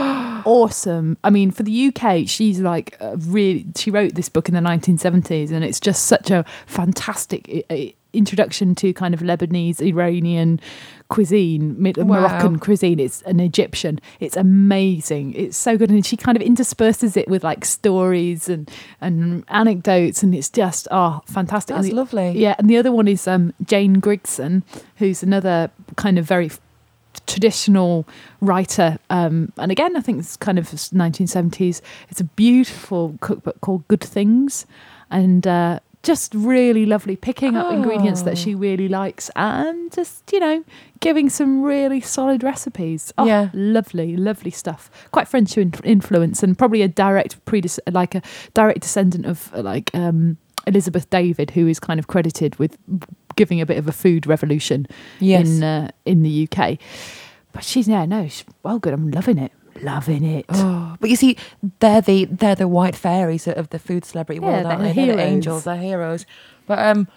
awesome. 0.44 1.16
I 1.24 1.30
mean, 1.30 1.50
for 1.50 1.64
the 1.64 1.88
UK, 1.88 2.28
she's 2.28 2.60
like 2.60 2.96
really. 3.00 3.66
She 3.76 3.90
wrote 3.90 4.14
this 4.14 4.28
book 4.28 4.48
in 4.48 4.54
the 4.54 4.60
1970s, 4.60 5.50
and 5.50 5.64
it's 5.64 5.80
just 5.80 6.04
such 6.06 6.30
a 6.30 6.44
fantastic 6.66 7.48
i- 7.52 7.64
i- 7.74 7.94
introduction 8.14 8.74
to 8.76 8.92
kind 8.92 9.12
of 9.14 9.20
Lebanese, 9.20 9.80
Iranian 9.80 10.60
cuisine, 11.08 11.76
Wow. 11.96 12.04
Moroccan 12.04 12.58
cuisine. 12.58 12.98
It's 12.98 13.22
an 13.22 13.38
Egyptian. 13.40 14.00
It's 14.20 14.36
amazing. 14.36 15.34
It's 15.34 15.56
so 15.56 15.76
good, 15.76 15.90
and 15.90 16.04
she 16.04 16.16
kind 16.16 16.36
of 16.36 16.42
intersperses 16.42 17.16
it 17.16 17.28
with 17.28 17.44
like 17.44 17.64
stories 17.64 18.48
and 18.48 18.70
and 19.00 19.44
anecdotes, 19.48 20.22
and 20.22 20.34
it's 20.34 20.48
just 20.48 20.88
oh, 20.90 21.20
fantastic. 21.26 21.76
That's 21.76 21.88
the- 21.88 21.94
lovely. 21.94 22.30
yeah, 22.38 22.54
and 22.58 22.68
the 22.70 22.76
other 22.78 22.90
one 22.92 23.06
is 23.08 23.26
um, 23.28 23.52
Jane 23.64 24.00
Grigson, 24.00 24.62
who's 24.96 25.22
another 25.22 25.70
kind 25.96 26.18
of 26.18 26.24
very 26.24 26.50
traditional 27.26 28.06
writer. 28.40 28.98
Um, 29.10 29.52
and 29.56 29.70
again, 29.70 29.96
I 29.96 30.00
think 30.00 30.18
it's 30.18 30.36
kind 30.36 30.58
of 30.58 30.66
1970s. 30.66 31.80
It's 32.10 32.20
a 32.20 32.24
beautiful 32.24 33.16
cookbook 33.20 33.60
called 33.60 33.86
Good 33.88 34.00
Things, 34.00 34.66
and 35.10 35.46
uh, 35.46 35.80
just 36.04 36.34
really 36.34 36.86
lovely, 36.86 37.16
picking 37.16 37.56
up 37.56 37.72
ingredients 37.72 38.22
that 38.22 38.32
Oh. 38.32 38.34
she 38.36 38.54
really 38.54 38.88
likes, 38.88 39.30
and 39.34 39.90
just 39.92 40.32
you 40.32 40.38
know 40.40 40.62
giving 41.00 41.28
some 41.28 41.62
really 41.62 42.00
solid 42.00 42.42
recipes. 42.42 43.12
Oh, 43.18 43.26
Yeah. 43.26 43.48
lovely, 43.52 44.16
lovely 44.16 44.50
stuff. 44.50 44.90
Quite 45.10 45.26
French 45.28 45.58
influence, 45.58 46.42
and 46.42 46.56
probably 46.56 46.82
a 46.82 46.88
direct 46.88 47.44
predec- 47.46 47.80
like 47.92 48.14
a 48.14 48.22
direct 48.54 48.80
descendant 48.80 49.26
of 49.26 49.50
like 49.54 49.90
um, 49.94 50.36
Elizabeth 50.66 51.10
David, 51.10 51.50
who 51.50 51.66
is 51.66 51.80
kind 51.80 51.98
of 52.00 52.06
credited 52.06 52.56
with 52.58 52.78
giving 53.36 53.60
a 53.60 53.66
bit 53.66 53.76
of 53.78 53.88
a 53.88 53.92
food 53.92 54.26
revolution 54.26 54.86
Yes. 55.20 55.48
in 55.48 55.62
uh, 55.62 55.90
in 56.06 56.22
the 56.22 56.48
UK. 56.48 56.78
But 57.52 57.64
she's 57.64 57.88
yeah, 57.88 58.04
no, 58.06 58.24
she's 58.28 58.44
well 58.62 58.78
good. 58.78 58.92
I'm 58.94 59.10
loving 59.10 59.38
it, 59.38 59.52
loving 59.82 60.24
it. 60.24 60.46
Oh, 60.48 60.96
but 61.00 61.10
you 61.10 61.16
see, 61.16 61.36
they're 61.80 62.00
the 62.00 62.24
they're 62.26 62.54
the 62.54 62.68
white 62.68 62.94
fairies 62.96 63.46
of 63.48 63.70
the 63.70 63.78
food 63.78 64.04
celebrity 64.04 64.40
Yeah, 64.40 64.46
world, 64.48 64.66
aren't 64.66 64.80
they're 64.82 64.92
they? 64.94 65.06
They're 65.06 65.16
the 65.16 65.22
heroes. 65.22 65.32
angels, 65.32 65.64
they're 65.64 65.76
heroes. 65.76 66.26
But 66.66 66.78
um, 66.80 67.08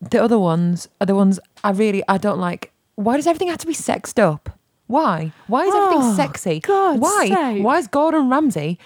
the 0.00 0.22
other 0.22 0.38
ones 0.38 0.88
are 1.00 1.06
the 1.06 1.14
ones 1.14 1.40
I 1.62 1.70
really 1.70 2.02
I 2.08 2.18
don't 2.18 2.38
like. 2.38 2.72
Why 2.96 3.16
does 3.16 3.26
everything 3.26 3.48
have 3.48 3.58
to 3.58 3.66
be 3.66 3.74
sexed 3.74 4.20
up? 4.20 4.50
Why? 4.86 5.32
Why 5.46 5.64
is 5.64 5.74
everything 5.74 6.02
Oh, 6.02 6.14
sexy? 6.14 6.60
God's 6.60 7.00
Why? 7.00 7.28
sake. 7.28 7.64
Why 7.64 7.78
is 7.78 7.88
Gordon 7.88 8.28
Ramsay? 8.28 8.78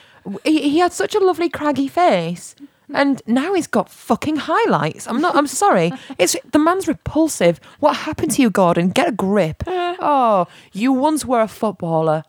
He, 0.45 0.71
he 0.71 0.79
had 0.79 0.93
such 0.93 1.15
a 1.15 1.19
lovely 1.21 1.49
craggy 1.49 1.89
face. 1.89 2.55
And 2.95 3.21
now 3.27 3.53
he's 3.53 3.67
got 3.67 3.91
fucking 3.91 4.37
highlights. 4.37 5.07
I'm 5.07 5.21
not. 5.21 5.37
I'm 5.37 5.47
sorry. 5.47 5.93
It's 6.19 6.37
the 6.53 6.59
man's 6.59 6.89
repulsive. 6.89 7.61
What 7.81 7.95
happened 7.97 8.31
to 8.33 8.43
you, 8.43 8.49
Gordon? 8.49 8.89
Get 8.91 9.09
a 9.09 9.13
grip. 9.13 9.63
Oh, 9.67 10.47
you 10.73 10.93
once 10.95 11.27
were 11.27 11.43
a 11.43 11.49
footballer, 11.49 12.23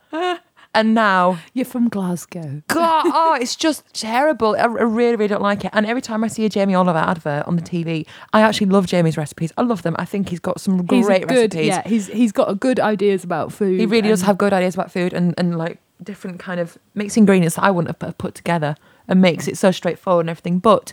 and 0.74 0.94
now 0.94 1.38
You're 1.52 1.64
from 1.64 1.88
Glasgow. 1.88 2.62
God, 2.68 3.04
oh, 3.08 3.38
it's 3.40 3.56
just 3.56 3.82
terrible. 3.92 4.54
I, 4.56 4.60
I 4.60 4.64
really, 4.66 5.16
really 5.16 5.28
don't 5.28 5.42
like 5.42 5.64
it. 5.64 5.70
And 5.74 5.84
every 5.86 6.02
time 6.02 6.22
I 6.22 6.28
see 6.28 6.44
a 6.44 6.48
Jamie 6.48 6.74
Oliver 6.74 6.98
advert 6.98 7.46
on 7.46 7.56
the 7.56 7.62
TV, 7.62 8.06
I 8.32 8.42
actually 8.42 8.68
love 8.68 8.86
Jamie's 8.86 9.16
recipes. 9.16 9.52
I 9.58 9.62
love 9.62 9.82
them. 9.82 9.96
I 9.98 10.04
think 10.04 10.28
he's 10.28 10.40
got 10.40 10.60
some 10.60 10.86
He's 10.88 11.06
great 11.06 11.26
good, 11.26 11.54
recipes. 11.54 11.66
yeah. 11.66 11.82
He's 11.86 12.06
he's 12.06 12.32
got 12.32 12.50
a 12.50 12.54
good 12.54 12.78
ideas 12.78 13.24
about 13.24 13.52
food. 13.52 13.80
He 13.80 13.86
really 13.86 14.08
does 14.08 14.22
have 14.22 14.38
good 14.38 14.52
ideas 14.52 14.74
about 14.74 14.92
food 14.92 15.12
and, 15.12 15.34
and 15.36 15.58
like 15.58 15.78
different 16.02 16.38
kind 16.38 16.60
of 16.60 16.78
mixed 16.94 17.16
ingredients 17.16 17.56
that 17.56 17.64
I 17.64 17.70
wouldn't 17.70 18.00
have 18.00 18.16
put- 18.18 18.34
together 18.34 18.76
and 19.08 19.20
makes 19.20 19.48
it 19.48 19.58
so 19.58 19.70
straightforward 19.72 20.24
and 20.24 20.30
everything. 20.30 20.58
But 20.60 20.92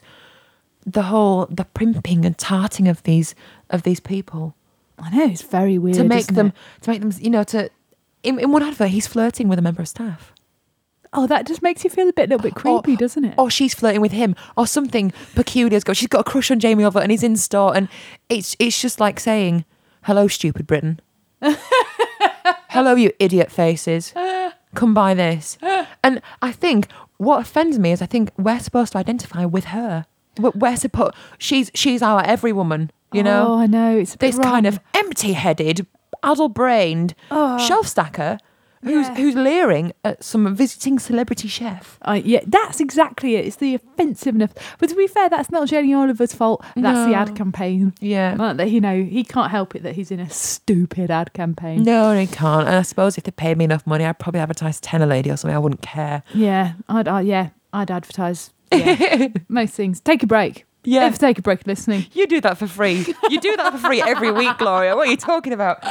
the 0.86 1.03
whole 1.03 1.45
the 1.51 1.65
primping 1.65 2.25
and 2.25 2.38
tarting 2.38 2.88
of 2.88 3.03
these 3.03 3.36
of 3.69 3.84
these 3.84 3.99
people 3.99 4.55
I 4.97 5.09
know 5.15 5.25
it's 5.25 5.41
very 5.41 5.78
weird 5.78 5.97
to 5.97 6.03
make 6.05 6.28
them 6.28 6.47
it? 6.47 6.53
to 6.84 6.89
make 6.89 7.01
them 7.01 7.11
you 7.19 7.30
know 7.30 7.43
to 7.43 7.69
in, 8.24 8.39
in 8.39 8.51
one 8.51 8.63
advert 8.63 8.89
he's 8.89 9.07
flirting 9.07 9.47
with 9.47 9.59
a 9.59 9.61
member 9.61 9.82
of 9.82 9.88
staff. 9.88 10.34
Oh, 11.13 11.26
that 11.28 11.47
just 11.47 11.61
makes 11.61 11.84
you 11.84 11.89
feel 11.89 12.09
a 12.09 12.13
bit, 12.13 12.30
little 12.30 12.43
bit 12.43 12.53
oh, 12.57 12.82
creepy, 12.82 12.95
doesn't 12.97 13.24
it? 13.24 13.34
or 13.38 13.49
she's 13.49 13.74
flirting 13.74 14.01
with 14.01 14.11
him, 14.11 14.36
or 14.55 14.68
something 14.68 15.13
peculiar's 15.36 15.84
got. 15.84 15.97
She's 15.97 16.09
got 16.09 16.22
a 16.22 16.30
crush 16.30 16.51
on 16.51 16.59
Jamie 16.59 16.84
Oliver, 16.84 16.99
and 16.99 17.11
he's 17.11 17.24
in 17.24 17.36
store, 17.38 17.76
and 17.76 17.88
it's 18.30 18.55
it's 18.59 18.82
just 18.82 18.99
like 18.99 19.20
saying, 19.20 19.65
"Hello, 20.03 20.28
stupid 20.28 20.68
Britain. 20.68 20.99
Hello, 22.70 22.95
you 22.95 23.11
idiot 23.20 23.51
faces. 23.51 24.13
Come 24.76 24.93
buy 24.93 25.13
this." 25.13 25.57
And 26.03 26.22
I 26.41 26.51
think 26.51 26.89
what 27.18 27.41
offends 27.41 27.80
me 27.80 27.91
is 27.91 28.01
I 28.01 28.05
think 28.05 28.32
we're 28.38 28.59
supposed 28.59 28.91
to 28.91 28.97
identify 28.97 29.45
with 29.45 29.65
her. 29.65 30.05
We're, 30.38 30.51
we're 30.51 30.78
supposed 30.78 31.15
she's 31.38 31.72
she's 31.74 32.01
our 32.01 32.22
every 32.26 32.51
woman, 32.53 32.91
you 33.13 33.24
know. 33.24 33.47
Oh, 33.47 33.57
I 33.59 33.68
know. 33.68 33.97
It's 33.97 34.15
a 34.15 34.18
bit 34.18 34.36
this 34.36 34.39
kind 34.39 34.68
of 34.68 34.80
empty-headed, 34.93 35.88
addle-brained 36.24 37.13
Oh. 37.32 37.57
shelf 37.57 37.88
stacker 37.88 38.38
who's 38.84 39.07
Yeah. 39.07 39.15
who's 39.15 39.36
leering 39.36 39.91
at 40.05 40.24
some 40.24 40.55
visiting 40.55 40.99
celebrity 40.99 41.47
chef. 41.47 41.97
I, 42.03 42.18
yeah, 42.18 42.41
that's 42.45 42.80
exactly 42.80 43.36
it. 43.36 43.45
It's 43.45 43.55
the 43.57 43.74
offensiveness. 43.76 44.51
But 44.78 44.89
to 44.89 44.95
be 44.95 45.07
fair, 45.07 45.30
that's 45.30 45.49
not 45.49 45.68
Jamie 45.68 45.93
Oliver's 45.95 46.32
fault. 46.34 46.63
That's 46.76 47.09
the 47.09 47.15
ad 47.15 47.36
campaign. 47.36 47.93
Yeah. 47.99 48.36
Like 48.38 48.57
that, 48.57 48.70
you 48.70 48.80
know, 48.80 49.01
he 49.03 49.24
can't 49.24 49.49
help 49.51 49.76
it 49.76 49.82
that 49.84 49.95
he's 49.95 50.11
in 50.11 50.20
a 50.20 50.30
stupid 50.30 51.09
ad 51.09 51.34
campaign. 51.34 51.84
No, 51.84 52.15
he 52.18 52.28
can't. 52.28 52.68
And 52.68 52.76
I 52.78 52.84
suppose 52.84 53.18
if 53.18 53.24
they 53.24 53.32
paid 53.32 53.57
me 53.57 53.65
enough 53.65 53.86
money, 53.88 54.05
I'd 54.05 54.20
probably 54.20 54.41
advertise 54.41 54.80
Tena 54.80 55.07
Lady 55.07 55.32
or 55.32 55.38
something. 55.38 55.55
I 55.55 55.59
wouldn't 55.59 55.82
care. 55.82 56.22
Yeah, 56.34 56.74
I'd, 56.88 57.07
uh, 57.07 57.18
yeah, 57.18 57.49
I'd 57.74 57.89
advertise 57.91 58.51
yeah, 58.72 59.30
most 59.49 59.74
things. 59.74 59.99
Take 60.01 60.22
a 60.24 60.28
break. 60.28 60.65
Yeah. 60.84 61.01
Ever 61.05 61.17
take 61.17 61.38
a 61.38 61.41
break 61.41 61.67
listening. 61.67 62.05
You 62.13 62.28
do 62.28 62.39
that 62.41 62.57
for 62.57 62.65
free. 62.67 63.05
You 63.30 63.41
do 63.41 63.57
that 63.57 63.73
for 63.73 63.78
free 63.80 64.01
every 64.01 64.32
week, 64.32 64.57
Gloria. 64.57 64.95
What 64.95 65.07
are 65.07 65.11
you 65.11 65.17
talking 65.17 65.51
about? 65.51 65.82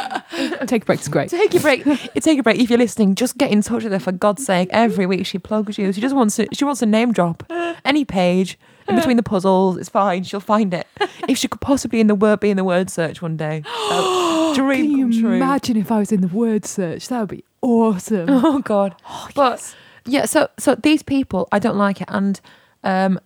Take 0.66 0.82
a 0.82 0.86
break 0.86 1.00
is 1.00 1.08
great. 1.08 1.28
Take 1.28 1.54
a 1.54 1.60
break. 1.60 1.84
Take 2.14 2.38
a 2.38 2.42
break. 2.42 2.58
If 2.58 2.70
you're 2.70 2.78
listening, 2.78 3.14
just 3.14 3.36
get 3.36 3.50
in 3.50 3.60
touch 3.60 3.82
with 3.84 3.92
her 3.92 3.98
for 3.98 4.12
God's 4.12 4.46
sake. 4.46 4.68
Every 4.72 5.04
week 5.04 5.26
she 5.26 5.38
plugs 5.38 5.76
you. 5.76 5.92
She 5.92 6.00
just 6.00 6.14
wants 6.16 6.36
to, 6.36 6.48
she 6.52 6.64
wants 6.64 6.80
a 6.80 6.86
name 6.86 7.12
drop. 7.12 7.42
Any 7.84 8.06
page 8.06 8.58
in 8.88 8.96
between 8.96 9.18
the 9.18 9.22
puzzles, 9.22 9.76
it's 9.76 9.90
fine. 9.90 10.22
She'll 10.24 10.40
find 10.40 10.72
it. 10.72 10.86
If 11.28 11.36
she 11.36 11.48
could 11.48 11.60
possibly 11.60 12.00
in 12.00 12.06
the 12.06 12.14
word 12.14 12.40
be 12.40 12.48
in 12.50 12.56
the 12.56 12.64
word 12.64 12.88
search 12.88 13.20
one 13.20 13.36
day. 13.36 13.60
that 13.64 14.48
would- 14.48 14.56
dream 14.56 14.80
Can 14.90 14.98
you 14.98 15.04
come 15.10 15.20
true. 15.20 15.32
imagine 15.34 15.76
if 15.76 15.92
I 15.92 15.98
was 15.98 16.10
in 16.12 16.22
the 16.22 16.28
word 16.28 16.64
search? 16.64 17.08
That 17.08 17.20
would 17.20 17.28
be 17.28 17.44
awesome. 17.60 18.28
Oh 18.30 18.60
God. 18.60 18.94
but 19.34 19.74
yeah, 20.06 20.24
so 20.24 20.48
so 20.58 20.74
these 20.74 21.02
people, 21.02 21.48
I 21.52 21.58
don't 21.58 21.76
like 21.76 22.00
it, 22.00 22.08
and 22.08 22.40
um, 22.84 23.20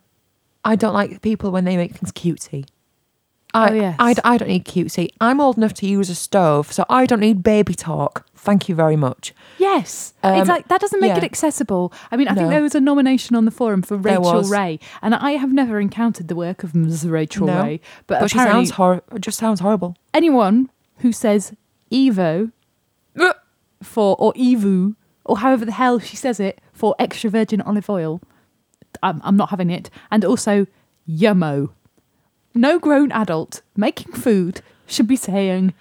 I 0.63 0.75
don't 0.75 0.93
like 0.93 1.21
people 1.21 1.51
when 1.51 1.65
they 1.65 1.75
make 1.77 1.93
things 1.95 2.11
cutesy. 2.11 2.65
I, 3.53 3.69
Oh, 3.69 3.73
yes. 3.73 3.95
I, 3.99 4.15
I 4.23 4.37
don't 4.37 4.47
need 4.47 4.63
cutesy. 4.65 5.09
I'm 5.19 5.41
old 5.41 5.57
enough 5.57 5.73
to 5.75 5.85
use 5.85 6.09
a 6.09 6.15
stove, 6.15 6.71
so 6.71 6.85
I 6.89 7.05
don't 7.05 7.19
need 7.19 7.43
baby 7.43 7.73
talk. 7.73 8.25
Thank 8.35 8.69
you 8.69 8.75
very 8.75 8.95
much. 8.95 9.33
Yes, 9.59 10.13
Um, 10.23 10.39
it's 10.39 10.47
like 10.49 10.67
that 10.69 10.79
doesn't 10.81 10.99
make 11.01 11.15
it 11.17 11.23
accessible. 11.23 11.91
I 12.11 12.15
mean, 12.17 12.27
I 12.27 12.33
think 12.33 12.49
there 12.49 12.61
was 12.61 12.73
a 12.75 12.79
nomination 12.79 13.35
on 13.35 13.45
the 13.45 13.51
forum 13.51 13.81
for 13.81 13.97
Rachael. 13.97 14.43
Ray, 14.43 14.79
and 15.01 15.13
I 15.13 15.31
have 15.31 15.51
never 15.51 15.79
encountered 15.79 16.27
the 16.29 16.35
work 16.35 16.63
of 16.63 16.73
Ms. 16.73 17.05
Rachael 17.07 17.45
No. 17.47 17.61
Ray. 17.63 17.81
But, 18.07 18.21
But 18.21 18.31
she 18.31 18.37
sounds 18.39 18.71
hor- 18.71 19.03
just 19.19 19.37
sounds 19.37 19.59
horrible. 19.59 19.95
anyone 20.13 20.69
who 20.99 21.11
says 21.11 21.53
Evo 21.91 22.51
for 23.83 24.15
or 24.17 24.33
Evu 24.33 24.95
or 25.25 25.37
however 25.39 25.65
the 25.65 25.71
hell 25.73 25.99
she 25.99 26.15
says 26.15 26.39
it 26.39 26.59
for 26.73 26.95
extra 26.97 27.29
virgin 27.29 27.61
olive 27.61 27.89
oil, 27.89 28.21
I'm, 29.03 29.21
I'm 29.23 29.37
not 29.37 29.49
having 29.49 29.69
it. 29.69 29.89
And 30.11 30.23
also 30.25 30.67
Yummo. 31.09 31.69
No 32.53 32.79
grown 32.79 33.11
adult 33.11 33.61
making 33.75 34.13
food 34.13 34.61
should 34.85 35.07
be 35.07 35.15
saying 35.15 35.73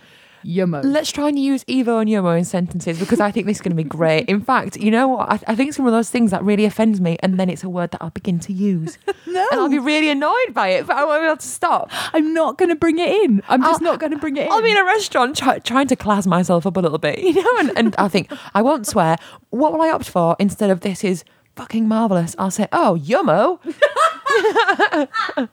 Yummo. 0.45 0.83
Let's 0.85 1.11
try 1.11 1.29
and 1.29 1.39
use 1.39 1.65
Evo 1.65 2.01
and 2.01 2.09
Yomo 2.09 2.39
in 2.39 2.45
sentences 2.45 2.99
because 2.99 3.21
I 3.21 3.31
think 3.31 3.47
this 3.47 3.59
is 3.59 3.61
going 3.61 3.77
to 3.77 3.83
be 3.83 3.85
great. 3.89 4.29
In 4.29 4.41
fact, 4.41 4.77
you 4.77 4.91
know 4.91 5.09
what? 5.09 5.31
I, 5.31 5.35
I 5.49 5.55
think 5.55 5.69
it's 5.69 5.79
one 5.79 5.89
of 5.89 5.93
those 5.93 6.09
things 6.11 6.31
that 6.31 6.43
really 6.43 6.65
offends 6.65 7.01
me, 7.01 7.19
and 7.23 7.39
then 7.39 7.51
it's 7.51 7.63
a 7.63 7.69
word 7.69 7.91
that 7.91 8.03
I'll 8.03 8.11
begin 8.11 8.39
to 8.41 8.53
use, 8.53 8.97
no, 9.27 9.47
and 9.51 9.61
I'll 9.61 9.69
be 9.69 9.79
really 9.79 10.09
annoyed 10.09 10.55
by 10.55 10.69
it, 10.69 10.87
but 10.87 10.97
I 10.97 11.05
won't 11.05 11.23
be 11.23 11.27
able 11.27 11.37
to 11.37 11.47
stop. 11.47 11.91
I'm 12.15 12.33
not 12.33 12.57
going 12.57 12.71
to 12.71 12.75
bring 12.77 12.99
it 12.99 13.09
in. 13.25 13.43
I'm 13.49 13.61
just 13.61 13.83
I'll- 13.83 13.93
not 13.93 14.01
going 14.01 14.13
to 14.13 14.19
bring 14.19 14.37
it 14.37 14.47
in. 14.47 14.53
I'm 14.53 14.65
in 14.65 14.77
a 14.79 14.85
restaurant 14.85 15.37
try, 15.37 15.59
trying 15.59 15.89
to 15.89 15.97
class 15.97 16.27
myself 16.27 16.67
up 16.67 16.77
a 16.77 16.81
little 16.81 16.99
bit, 16.99 17.19
you 17.23 17.35
know, 17.35 17.51
and, 17.59 17.73
and 17.77 17.95
I 17.99 18.09
think 18.09 18.33
I 18.55 18.63
won't 18.63 18.87
swear. 18.87 19.17
What 19.51 19.73
will 19.73 19.83
I 19.83 19.91
opt 19.91 20.09
for 20.09 20.37
instead 20.39 20.71
of 20.71 20.81
this 20.81 21.05
is 21.05 21.23
fucking 21.57 21.87
marvelous? 21.89 22.35
I'll 22.39 22.51
say, 22.51 22.67
oh, 22.73 22.99
yummo. 23.01 23.59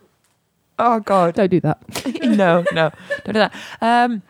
oh 0.80 1.00
God, 1.02 1.36
Don't 1.36 1.50
do 1.50 1.60
that. 1.62 1.80
no, 2.24 2.64
no, 2.74 2.92
don't 3.26 3.34
do 3.34 3.40
that. 3.40 3.54
Um, 3.82 4.22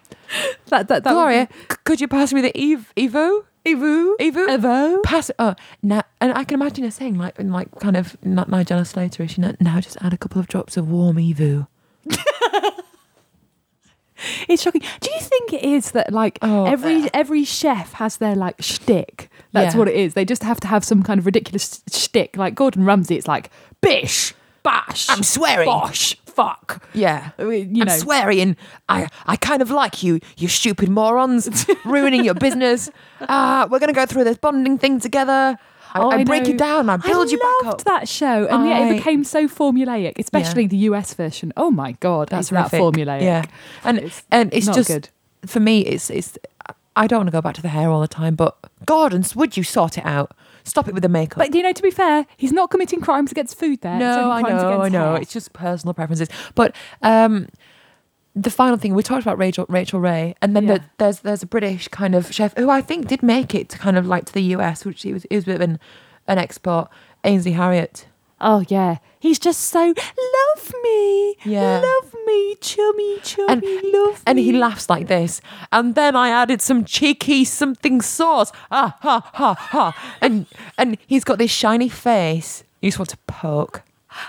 That, 0.69 0.87
that, 0.89 1.03
that 1.03 1.05
would 1.05 1.13
Gloria, 1.21 1.47
c- 1.71 1.77
could 1.85 2.01
you 2.01 2.07
pass 2.07 2.33
me 2.33 2.41
the 2.41 2.57
Eve, 2.59 2.91
Evo? 2.97 3.43
be- 3.63 3.73
Evu. 3.75 4.15
Evo? 4.17 4.47
Evo. 4.57 5.03
Pass 5.03 5.29
it. 5.29 5.35
Oh, 5.39 5.55
now, 5.81 6.03
and 6.21 6.33
I 6.33 6.43
can 6.43 6.55
imagine 6.61 6.83
her 6.85 6.91
saying 6.91 7.17
like, 7.17 7.37
in 7.39 7.51
like 7.51 7.69
kind 7.79 7.95
of 7.97 8.17
not 8.23 8.49
Nigella 8.49 8.85
Slater-ish. 8.87 9.37
You 9.37 9.43
know, 9.43 9.55
now 9.59 9.79
just 9.81 9.97
add 10.01 10.13
a 10.13 10.17
couple 10.17 10.39
of 10.39 10.47
drops 10.47 10.75
of 10.77 10.89
warm 10.89 11.17
Evo. 11.17 11.67
It's 14.49 14.63
shocking. 14.63 14.81
Do 15.01 15.09
you 15.11 15.19
think 15.19 15.53
it 15.53 15.63
is 15.63 15.91
that 15.91 16.11
like 16.13 16.39
Oh, 16.41 16.65
every 16.65 17.03
uh. 17.03 17.09
every 17.13 17.43
chef 17.43 17.93
has 17.93 18.17
their 18.17 18.35
like 18.35 18.55
shtick? 18.61 19.29
That's 19.53 19.73
Yeah. 19.75 19.79
what 19.79 19.87
it 19.87 19.95
is. 19.95 20.13
They 20.13 20.25
just 20.25 20.43
have 20.43 20.59
to 20.61 20.67
have 20.67 20.83
some 20.83 21.03
kind 21.03 21.19
of 21.19 21.25
ridiculous 21.25 21.81
shtick. 21.91 22.35
Like 22.37 22.55
Gordon 22.55 22.85
Ramsay, 22.85 23.15
it's 23.15 23.27
like 23.27 23.49
bish, 23.81 24.33
bash, 24.63 25.09
I'm 25.09 25.23
swearing. 25.23 25.65
bosh, 25.65 26.15
fuck. 26.25 26.83
Yeah. 26.93 27.29
I 27.39 27.43
mean, 27.43 27.75
You 27.75 27.81
I'm 27.83 27.87
know, 27.87 27.97
swearing. 27.97 28.57
I, 28.89 29.07
I 29.25 29.35
kind 29.37 29.61
of 29.61 29.71
like 29.71 30.03
you, 30.03 30.19
you 30.37 30.47
stupid 30.47 30.89
morons, 30.89 31.65
ruining 31.85 32.25
your 32.25 32.33
business. 32.33 32.89
Ah, 33.21 33.67
we're 33.69 33.79
gonna 33.79 33.93
go 33.93 34.05
through 34.05 34.23
this 34.25 34.37
bonding 34.37 34.77
thing 34.77 34.99
together. 34.99 35.57
I, 35.93 35.99
Oh, 36.01 36.09
I, 36.09 36.15
I 36.17 36.23
break 36.23 36.47
you 36.47 36.57
down. 36.57 36.89
I 36.89 36.97
build 36.97 37.27
I 37.27 37.31
you 37.31 37.37
back 37.39 37.53
loved 37.63 37.81
up. 37.81 37.83
that 37.85 38.07
show, 38.09 38.45
and 38.47 38.67
yet 38.67 38.81
it 38.91 38.97
became 38.97 39.23
so 39.23 39.47
formulaic, 39.47 40.13
especially 40.17 40.67
the 40.67 40.77
US 40.89 41.13
version. 41.13 41.53
Oh 41.57 41.71
my 41.71 41.93
god, 41.93 42.29
That's 42.29 42.49
that 42.49 42.71
formulaic. 42.71 43.21
Yeah, 43.21 43.43
and 43.83 43.99
It's 43.99 44.23
and 44.31 44.53
it's 44.53 44.65
just 44.67 44.87
good. 44.89 45.09
for 45.45 45.59
me. 45.59 45.81
It's 45.81 46.09
it's. 46.09 46.37
I 46.95 47.05
don't 47.05 47.19
want 47.19 47.27
to 47.27 47.31
go 47.31 47.41
back 47.41 47.53
to 47.55 47.61
the 47.61 47.67
hair 47.67 47.89
all 47.91 48.01
the 48.01 48.07
time, 48.07 48.33
but 48.35 48.57
Gordon's, 48.87 49.35
would 49.35 49.55
you 49.55 49.61
sort 49.63 49.99
it 49.99 50.05
out? 50.05 50.31
Stop 50.63 50.87
it 50.87 50.95
with 50.95 51.03
the 51.03 51.09
makeup. 51.09 51.37
But 51.37 51.53
you 51.53 51.61
know, 51.61 51.71
to 51.71 51.81
be 51.83 51.91
fair, 51.91 52.25
he's 52.37 52.51
not 52.51 52.71
committing 52.71 53.01
crimes 53.01 53.31
against 53.31 53.57
food. 53.57 53.81
There, 53.81 53.97
no, 53.99 54.31
I 54.31 54.41
know, 54.41 54.81
I 54.81 54.89
know. 54.89 55.13
hair. 55.13 55.21
It's 55.21 55.31
just 55.31 55.53
personal 55.53 55.93
preferences. 55.93 56.27
But 56.55 56.75
um, 57.03 57.47
the 58.41 58.51
final 58.51 58.77
thing 58.77 58.93
we 58.93 59.03
talked 59.03 59.23
about 59.23 59.37
Rachael 59.37 59.65
Rachael 59.67 59.99
Ray, 59.99 60.35
and 60.41 60.55
then 60.55 60.67
Yeah. 60.67 60.75
the, 60.77 60.83
there's 60.97 61.19
there's 61.21 61.43
a 61.43 61.47
British 61.47 61.87
kind 61.89 62.13
of 62.15 62.31
chef 62.33 62.55
who 62.57 62.69
I 62.69 62.81
think 62.81 63.07
did 63.07 63.23
make 63.23 63.55
it 63.55 63.69
to 63.69 63.77
kind 63.77 63.97
of 63.97 64.05
like 64.07 64.25
to 64.25 64.33
the 64.33 64.43
US, 64.55 64.85
which 64.85 65.01
he 65.01 65.13
was 65.13 65.25
he 65.29 65.35
was 65.35 65.43
a 65.45 65.47
bit 65.47 65.55
of 65.55 65.61
an, 65.61 65.79
an 66.27 66.37
export. 66.37 66.89
Ainsley 67.23 67.53
Harriott. 67.53 68.05
Oh 68.39 68.63
yeah, 68.69 68.97
he's 69.19 69.39
just 69.39 69.61
so 69.61 69.79
love 69.87 70.73
me, 70.83 71.35
Yeah. 71.43 71.79
love 71.79 72.13
me, 72.27 72.55
chummy, 72.61 73.17
chummy, 73.23 73.51
And- 73.51 73.63
love 73.91 74.13
me 74.17 74.23
And 74.27 74.35
me. 74.35 74.43
he 74.43 74.51
laughs 74.53 74.89
like 74.89 75.07
this. 75.07 75.41
And 75.71 75.95
then 75.95 76.15
I 76.15 76.29
added 76.29 76.61
some 76.61 76.85
cheeky 76.85 77.43
something 77.45 77.99
sauce. 78.01 78.51
Ah 78.69 78.95
ha 79.01 79.29
ha 79.33 79.55
ha. 79.55 80.17
And 80.21 80.45
and 80.77 80.97
he's 81.07 81.23
got 81.23 81.39
this 81.39 81.49
shiny 81.51 81.89
face. 81.89 82.63
You 82.81 82.89
just 82.91 82.99
want 82.99 83.09
to 83.09 83.17
poke. 83.25 83.81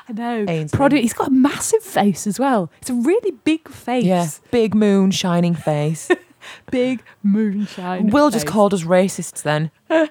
I 0.09 0.13
know. 0.13 0.45
Ainsley. 0.49 0.79
Prodi- 0.79 1.01
he's 1.01 1.13
got 1.13 1.29
a 1.29 1.33
massive 1.33 1.83
face 1.83 2.27
as 2.27 2.39
well. 2.39 2.71
It's 2.81 2.91
a 2.91 2.95
really 2.95 3.33
big 3.33 3.69
face. 3.69 4.05
Yeah. 4.05 4.29
Big 4.51 4.75
moon 4.75 5.11
shining 5.11 5.55
face. 5.55 6.11
big 6.71 7.03
moonshine. 7.23 8.05
Face. 8.05 8.13
Will 8.13 8.31
just 8.31 8.47
called 8.47 8.75
us 8.75 8.83
racists 8.85 9.43
then. 9.43 9.71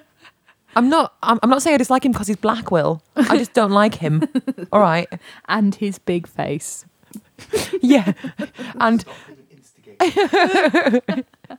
I'm 0.76 0.88
not 0.88 1.14
I'm, 1.22 1.38
I'm 1.42 1.50
not 1.50 1.62
saying 1.62 1.74
I 1.74 1.78
dislike 1.78 2.04
him 2.04 2.12
because 2.12 2.26
he's 2.28 2.36
black, 2.36 2.70
Will. 2.70 3.02
I 3.16 3.36
just 3.38 3.52
don't 3.52 3.72
like 3.72 3.96
him. 3.96 4.22
All 4.72 4.80
right. 4.80 5.08
and 5.48 5.74
his 5.74 5.98
big 5.98 6.26
face. 6.26 6.84
Yeah. 7.80 8.12
And 8.80 9.04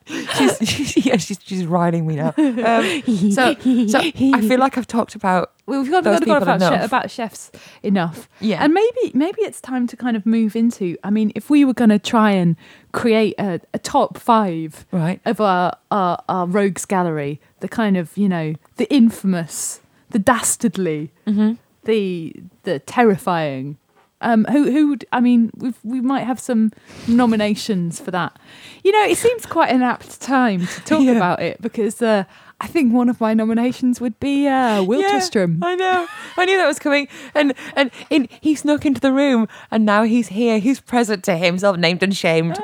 she's, 0.06 0.58
she's 0.70 1.06
yeah, 1.06 1.18
she's 1.18 1.40
she's 1.44 1.66
riding 1.66 2.08
me 2.08 2.16
now. 2.16 2.34
Um, 2.38 3.02
so 3.32 3.56
so 3.88 4.00
I 4.00 4.42
feel 4.42 4.60
like 4.60 4.78
I've 4.78 4.88
talked 4.88 5.16
about 5.16 5.52
We've 5.70 5.90
got, 5.92 6.04
we've 6.06 6.26
got 6.26 6.42
about, 6.44 6.58
enough. 6.62 6.86
about 6.86 7.12
chefs 7.12 7.52
enough. 7.84 8.28
Yeah. 8.42 8.64
And 8.64 8.74
maybe 8.74 9.12
maybe 9.14 9.42
it's 9.44 9.62
time 9.62 9.88
to 9.88 9.96
kind 9.96 10.18
of 10.18 10.26
move 10.26 10.56
into. 10.56 10.98
I 11.04 11.10
mean, 11.10 11.32
if 11.36 11.50
we 11.50 11.64
were 11.64 11.74
going 11.76 11.92
to 11.92 12.00
try 12.00 12.32
and 12.32 12.56
create 12.92 13.36
a, 13.40 13.62
a 13.74 13.80
top 13.80 14.18
five 14.18 14.86
right. 14.92 15.22
of 15.26 15.40
our, 15.40 15.78
our 15.92 16.22
our 16.28 16.46
rogues 16.48 16.86
gallery, 16.86 17.40
the 17.60 17.68
kind 17.70 17.96
of 17.98 18.18
you 18.18 18.28
know 18.28 18.56
the 18.78 18.92
infamous, 18.94 19.82
the 20.10 20.20
dastardly, 20.20 21.12
Mm-hmm. 21.28 21.54
the 21.86 22.34
the 22.64 22.80
terrifying. 22.80 23.78
Um, 24.22 24.44
who 24.52 24.70
who 24.70 24.90
would 24.90 25.06
I 25.14 25.22
mean? 25.22 25.50
We 25.56 25.74
we 25.84 26.02
might 26.02 26.24
have 26.26 26.42
some 26.42 26.72
nominations 27.08 28.00
for 28.02 28.12
that. 28.12 28.38
You 28.84 28.92
know, 28.92 29.04
it 29.04 29.18
seems 29.18 29.46
quite 29.46 29.72
an 29.72 29.82
apt 29.82 30.20
time 30.22 30.66
to 30.68 30.82
talk 30.82 31.02
Yeah. 31.04 31.12
about 31.14 31.42
it 31.42 31.62
because 31.62 32.02
uh, 32.02 32.24
I 32.62 32.68
think 32.68 32.94
one 32.94 33.10
of 33.10 33.22
my 33.22 33.34
nominations 33.34 34.02
would 34.02 34.20
be 34.20 34.48
uh, 34.48 34.84
Will 34.84 35.02
Yeah, 35.02 35.12
Tristram. 35.12 35.64
I 35.64 35.76
know. 35.76 36.08
I 36.38 36.46
knew 36.46 36.58
that 36.58 36.68
was 36.68 36.80
coming. 36.80 37.08
And 37.34 37.54
and 37.76 37.90
in, 38.10 38.28
he 38.42 38.56
snuck 38.56 38.86
into 38.86 39.00
the 39.00 39.14
room, 39.14 39.48
and 39.72 39.86
now 39.86 40.04
he's 40.04 40.28
here. 40.30 40.60
He's 40.60 40.80
present 40.80 41.24
to 41.26 41.38
himself, 41.38 41.78
named 41.78 42.04
and 42.04 42.16
shamed. 42.16 42.60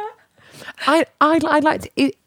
I 0.85 1.05
I'd, 1.21 1.45
I'd 1.45 1.63
like 1.63 1.81
to. 1.83 1.89
It, 1.95 2.17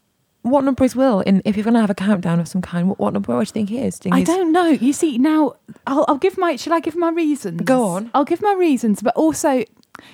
what 0.42 0.64
number 0.64 0.84
is 0.84 0.96
Will? 0.96 1.20
In 1.20 1.42
if 1.44 1.56
you're 1.56 1.64
going 1.64 1.74
to 1.74 1.80
have 1.80 1.90
a 1.90 1.94
countdown 1.94 2.40
of 2.40 2.48
some 2.48 2.62
kind, 2.62 2.88
what, 2.88 2.98
what 2.98 3.12
number? 3.12 3.34
What 3.34 3.40
do 3.44 3.48
you 3.48 3.52
think 3.52 3.68
he 3.68 3.78
is? 3.80 3.98
Do 3.98 4.10
I 4.12 4.22
don't 4.22 4.52
know. 4.52 4.68
You 4.68 4.92
see, 4.92 5.18
now 5.18 5.56
I'll, 5.86 6.04
I'll 6.08 6.16
give 6.18 6.38
my. 6.38 6.56
Shall 6.56 6.72
I 6.72 6.80
give 6.80 6.96
my 6.96 7.10
reasons? 7.10 7.60
Go 7.62 7.84
on. 7.84 8.10
I'll 8.14 8.24
give 8.24 8.40
my 8.40 8.54
reasons, 8.54 9.02
but 9.02 9.14
also 9.14 9.64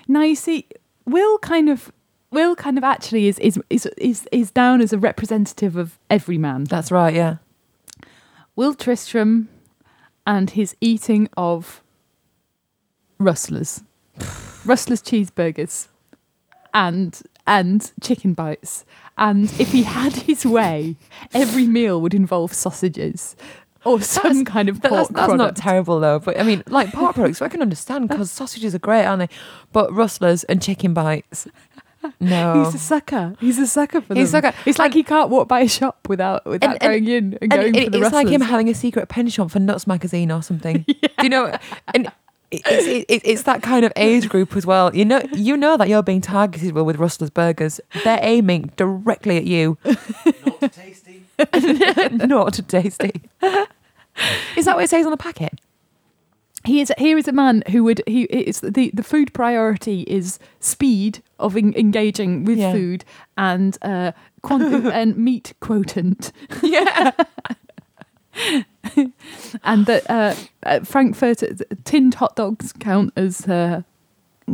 now 0.08 0.22
you 0.22 0.34
see, 0.34 0.66
Will 1.06 1.38
kind 1.38 1.68
of. 1.68 1.92
Will 2.30 2.56
kind 2.56 2.76
of 2.76 2.82
actually 2.82 3.28
is 3.28 3.38
is 3.38 3.60
is 3.70 3.86
is, 3.96 4.28
is 4.32 4.50
down 4.50 4.80
as 4.80 4.92
a 4.92 4.98
representative 4.98 5.76
of 5.76 6.00
every 6.10 6.36
man. 6.36 6.64
That's 6.64 6.90
right. 6.90 7.14
Yeah. 7.14 7.36
Will 8.56 8.74
Tristram 8.74 9.48
and 10.26 10.50
his 10.50 10.76
eating 10.80 11.28
of 11.36 11.82
rustlers, 13.18 13.82
rustlers 14.64 15.02
cheeseburgers, 15.02 15.88
and 16.72 17.20
and 17.46 17.92
chicken 18.00 18.32
bites. 18.32 18.84
And 19.18 19.44
if 19.60 19.72
he 19.72 19.82
had 19.82 20.12
his 20.12 20.44
way, 20.46 20.96
every 21.32 21.66
meal 21.66 22.00
would 22.00 22.14
involve 22.14 22.52
sausages 22.52 23.36
or 23.84 24.00
some 24.00 24.44
kind 24.44 24.68
of 24.68 24.80
pork 24.80 24.92
that's 24.92 25.08
that's 25.10 25.34
not 25.34 25.56
terrible 25.56 26.00
though. 26.00 26.18
But 26.18 26.40
I 26.40 26.42
mean, 26.42 26.62
like 26.68 26.92
pork 26.92 27.14
products, 27.14 27.42
I 27.42 27.48
can 27.48 27.62
understand 27.62 28.08
because 28.08 28.30
sausages 28.30 28.74
are 28.74 28.78
great, 28.78 29.04
aren't 29.04 29.30
they? 29.30 29.36
But 29.72 29.92
rustlers 29.92 30.44
and 30.44 30.62
chicken 30.62 30.94
bites, 30.94 31.46
no. 32.20 32.64
He's 32.64 32.74
a 32.74 32.78
sucker. 32.78 33.34
He's 33.40 33.58
a 33.58 33.66
sucker 33.66 34.00
for 34.00 34.14
He's 34.14 34.28
a 34.34 34.40
them. 34.40 34.52
sucker. 34.52 34.58
It's 34.66 34.78
like 34.78 34.92
he 34.94 35.02
can't 35.02 35.30
walk 35.30 35.48
by 35.48 35.60
a 35.60 35.68
shop 35.68 36.06
without 36.08 36.44
without 36.46 36.72
And- 36.74 36.82
and- 36.82 37.06
going 37.06 37.06
in 37.08 37.24
and, 37.24 37.38
and 37.42 37.50
going 37.52 37.74
it- 37.74 37.84
for 37.84 37.90
the 37.90 38.02
it's 38.02 38.12
like 38.14 38.28
him 38.28 38.40
having 38.40 38.68
a 38.68 38.74
secret 38.74 39.08
penchant 39.08 39.50
for 39.50 39.58
Nuts 39.60 39.86
magazine 39.86 40.30
or 40.32 40.42
something. 40.42 40.84
Do 40.88 40.96
you 41.22 41.28
know? 41.28 41.56
And 41.94 42.10
it's, 42.50 42.68
it, 42.86 43.06
it, 43.08 43.22
it's 43.24 43.42
that 43.42 43.62
kind 43.62 43.84
of 43.84 43.92
age 43.96 44.28
group 44.28 44.54
as 44.56 44.64
well. 44.64 44.94
You 44.94 45.04
know, 45.04 45.20
you 45.32 45.56
know 45.56 45.76
that 45.76 45.88
you're 45.88 46.02
being 46.04 46.20
targeted 46.20 46.72
with, 46.72 46.84
with 46.86 46.96
Rustlers 46.96 47.30
Burgers. 47.30 47.80
They're 48.04 48.20
aiming 48.22 48.70
directly 48.76 49.36
at 49.38 49.44
you. 49.44 49.76
Not 49.84 50.72
tasty. 50.72 51.24
Not 52.26 52.60
tasty. 52.68 53.22
Is 54.56 54.66
that 54.66 54.76
what 54.76 54.84
it 54.84 54.90
says 54.90 55.04
on 55.04 55.10
the 55.10 55.16
packet? 55.16 55.60
He 56.64 56.80
is 56.80 56.92
here 56.98 57.18
is 57.18 57.28
a 57.28 57.32
man 57.32 57.62
who 57.70 57.84
would 57.84 58.02
he 58.06 58.22
it's 58.24 58.60
the 58.60 58.90
the 58.94 59.02
food 59.02 59.32
priority 59.34 60.02
is 60.02 60.38
speed 60.60 61.22
of 61.38 61.56
en- 61.56 61.74
engaging 61.76 62.44
with 62.44 62.58
Yeah. 62.58 62.72
food 62.72 63.04
and 63.36 63.76
uh 63.82 64.12
quant- 64.42 64.86
and 64.92 65.16
meat 65.16 65.52
quotient 65.60 66.32
Yeah. 66.62 67.10
and 69.62 69.86
that 69.86 70.08
uh, 70.10 70.34
uh 70.64 70.80
frankfurt 70.80 71.42
tinned 71.84 72.14
hot 72.14 72.36
dogs 72.36 72.72
count 72.72 73.12
as 73.16 73.46
uh 73.48 73.82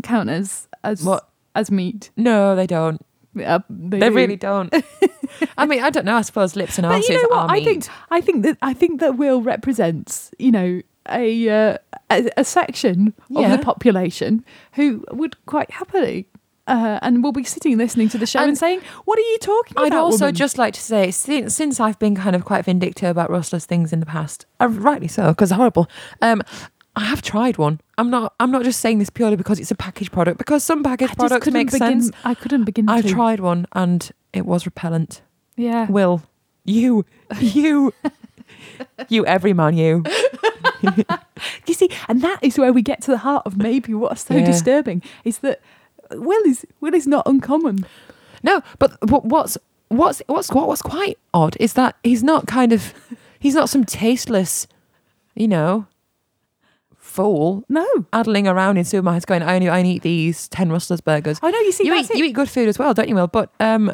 count 0.03 0.29
as 0.31 0.69
as 0.85 1.03
What? 1.05 1.29
as 1.55 1.71
meat 1.71 2.11
No, 2.17 2.55
they 2.57 2.67
don't. 2.67 3.01
uh, 3.45 3.61
they, 3.69 3.99
They 4.01 4.11
really 4.11 4.37
don't. 4.37 4.73
I 5.59 5.67
mean, 5.67 5.83
I 5.83 5.91
don't 5.91 6.05
know. 6.05 6.17
I 6.17 6.23
suppose 6.23 6.57
lips 6.57 6.79
and 6.79 6.87
but 6.87 7.09
you 7.09 7.15
know 7.15 7.37
are 7.37 7.47
what 7.47 7.51
i 7.51 7.65
think 7.65 7.87
i 8.11 8.21
think 8.21 8.43
that 8.45 8.59
i 8.63 8.73
think 8.75 9.01
that 9.01 9.17
will 9.17 9.41
represents 9.43 10.31
you 10.39 10.51
know 10.51 10.83
a 11.11 11.49
uh, 11.49 11.79
a, 12.11 12.31
a 12.37 12.45
section 12.45 13.15
of 13.35 13.51
the 13.51 13.59
population 13.59 14.45
who 14.73 15.05
would 15.11 15.35
quite 15.47 15.71
happily 15.71 16.27
uh, 16.67 16.99
and 17.03 17.23
will 17.23 17.33
be 17.33 17.45
sitting 17.45 17.77
listening 17.77 18.09
to 18.09 18.19
the 18.19 18.27
show 18.27 18.39
and, 18.39 18.51
And 18.51 18.59
saying, 18.59 18.81
"What 19.05 19.19
are 19.19 19.23
you 19.23 19.39
talking 19.39 19.73
about?" 19.73 19.87
I'd 19.87 19.93
also 19.93 20.27
woman?" 20.27 20.35
just 20.35 20.59
like 20.59 20.75
to 20.75 20.81
say, 20.81 21.11
since, 21.11 21.55
since 21.55 21.81
I've 21.81 21.99
been 21.99 22.17
kind 22.17 22.37
of 22.37 22.45
quite 22.45 22.65
vindictive 22.65 23.11
about 23.11 23.31
Rustlers 23.31 23.67
things 23.67 23.93
in 23.93 24.01
the 24.01 24.07
past, 24.07 24.47
uh, 24.61 24.69
rightly 24.69 25.09
so, 25.09 25.29
because 25.29 25.51
they're 25.51 25.57
horrible. 25.57 25.89
Um, 26.23 26.43
I 26.97 27.05
have 27.05 27.23
tried 27.23 27.59
one. 27.59 27.81
I'm 27.99 28.11
not. 28.11 28.35
I'm 28.41 28.51
not 28.51 28.65
just 28.65 28.81
saying 28.81 28.99
this 28.99 29.11
purely 29.11 29.37
because 29.37 29.59
it's 29.59 29.71
a 29.71 29.77
packaged 29.77 30.13
product. 30.13 30.39
Because 30.39 30.63
some 30.65 30.81
I 30.81 30.91
packaged 30.91 31.17
products 31.17 31.47
make 31.51 31.71
begin, 31.73 32.03
sense. 32.03 32.11
I 32.25 32.35
couldn't 32.35 32.65
begin. 32.65 32.89
I've 32.89 33.05
to. 33.05 33.11
tried 33.11 33.41
one 33.41 33.67
and 33.73 34.11
it 34.33 34.47
was 34.47 34.67
repellent. 34.67 35.23
Yeah. 35.57 35.87
Will 35.91 36.23
you, 36.65 37.05
you, 37.41 37.93
you 39.09 39.25
everyman, 39.27 39.77
you. 39.77 40.05
You 41.67 41.75
see, 41.75 41.91
and 42.09 42.21
that 42.23 42.39
is 42.43 42.59
where 42.59 42.73
we 42.73 42.83
get 42.83 43.01
to 43.03 43.11
the 43.11 43.19
heart 43.19 43.43
of 43.47 43.57
maybe 43.57 43.95
what's 43.95 44.23
so 44.27 44.35
Yeah. 44.37 44.45
disturbing 44.45 45.03
is 45.25 45.39
that 45.39 45.61
Will 46.13 46.43
is 46.47 46.67
Will 46.81 46.95
is 46.95 47.07
not 47.07 47.27
uncommon. 47.27 47.87
No, 48.43 48.63
but 48.79 48.93
what, 49.11 49.25
what's 49.25 49.57
what's 49.89 50.21
what's 50.27 50.51
what, 50.51 50.69
what's 50.69 50.83
quite 50.83 51.19
odd 51.33 51.57
is 51.61 51.75
that 51.75 51.97
he's 52.03 52.23
not 52.23 52.47
kind 52.47 52.73
of 52.73 52.93
he's 53.39 53.55
not 53.55 53.69
some 53.71 53.85
tasteless, 53.85 54.67
you 55.35 55.49
know, 55.49 55.87
fool 56.97 57.65
No. 57.69 57.87
addling 58.13 58.47
around 58.49 58.77
in 58.77 58.85
supermarkets 58.85 59.27
going, 59.27 59.43
I 59.43 59.55
only 59.55 59.69
I 59.69 59.79
only 59.79 59.93
eat 59.93 60.03
these 60.03 60.49
ten 60.49 60.71
Rustlers 60.73 61.01
burgers. 61.01 61.39
I 61.43 61.51
know. 61.51 61.61
You 61.61 61.73
see, 61.73 61.87
you 61.87 61.95
eat 61.95 62.11
it. 62.11 62.17
you 62.17 62.25
eat 62.25 62.33
good 62.33 62.51
food 62.51 62.69
as 62.69 62.79
well, 62.79 62.93
don't 62.95 63.09
you, 63.09 63.15
Will? 63.15 63.29
But 63.29 63.51
um, 63.61 63.93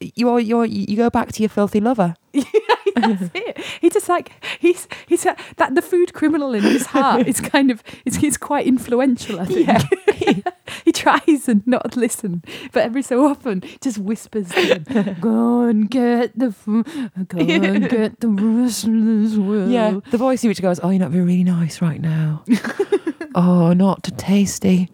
you 0.00 0.28
are 0.30 0.40
you 0.40 0.58
are 0.58 0.66
you 0.66 0.96
go 0.96 1.10
back 1.10 1.32
to 1.32 1.42
your 1.42 1.50
filthy 1.50 1.80
lover. 1.80 2.14
That's 3.00 3.30
it. 3.34 3.58
He 3.80 3.90
just 3.90 4.08
like 4.08 4.30
he's 4.58 4.88
he's 5.06 5.24
uh, 5.26 5.34
that 5.56 5.74
the 5.74 5.82
food 5.82 6.12
criminal 6.14 6.54
in 6.54 6.62
his 6.62 6.86
heart 6.86 7.26
is 7.26 7.40
kind 7.54 7.70
of 7.70 7.82
it's, 8.04 8.16
he's 8.16 8.36
quite 8.36 8.66
influential. 8.66 9.40
I 9.40 9.44
think 9.46 10.44
he 10.84 10.92
tries 10.92 11.48
and 11.48 11.66
not 11.66 11.96
listen, 11.96 12.42
but 12.72 12.82
every 12.82 13.02
so 13.02 13.24
often 13.24 13.62
just 13.80 13.98
whispers 13.98 14.50
to 14.50 14.78
them, 14.80 15.16
"Go 15.20 15.62
and 15.62 15.90
get 15.90 16.38
the 16.38 16.52
fu- 16.52 16.82
go 16.84 17.38
and 17.38 17.88
get 17.88 18.20
the 18.20 18.28
rustlers, 18.28 19.38
Will." 19.38 19.70
Yeah, 19.70 20.00
the 20.10 20.18
voice 20.18 20.44
which 20.44 20.60
goes, 20.62 20.80
"Oh, 20.82 20.90
you're 20.90 21.00
not 21.00 21.12
being 21.12 21.24
really 21.26 21.44
nice 21.44 21.80
right 21.82 22.00
now. 22.00 22.42
oh, 23.34 23.72
not 23.72 24.04
tasty." 24.16 24.90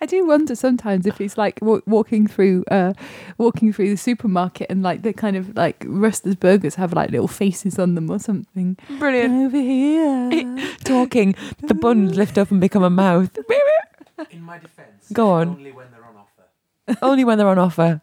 I 0.00 0.06
do 0.06 0.26
wonder 0.26 0.54
sometimes 0.54 1.06
if 1.06 1.18
he's 1.18 1.36
like 1.38 1.58
wa- 1.62 1.80
walking 1.86 2.26
through, 2.26 2.64
uh, 2.70 2.92
walking 3.38 3.72
through 3.72 3.90
the 3.90 3.96
supermarket 3.96 4.68
and 4.70 4.82
like 4.82 5.02
the 5.02 5.12
kind 5.12 5.36
of 5.36 5.56
like 5.56 5.84
Rustler's 5.86 6.36
burgers 6.36 6.74
have 6.76 6.92
like 6.92 7.10
little 7.10 7.28
faces 7.28 7.78
on 7.78 7.94
them 7.94 8.10
or 8.10 8.18
something. 8.18 8.76
Brilliant. 8.98 9.46
Over 9.46 9.56
here. 9.60 10.70
Talking, 10.84 11.34
the 11.62 11.74
buns 11.74 12.16
lift 12.16 12.38
up 12.38 12.50
and 12.50 12.60
become 12.60 12.82
a 12.82 12.90
mouth. 12.90 13.36
In 14.30 14.42
my 14.42 14.58
defence, 14.58 15.08
Go 15.12 15.30
on. 15.30 15.48
Only 15.48 15.72
when 15.72 15.86
they're 15.90 16.04
on 16.04 16.16
offer. 16.16 16.98
Only 17.02 17.24
when 17.24 17.38
they're 17.38 17.48
on 17.48 17.58
offer. 17.58 18.02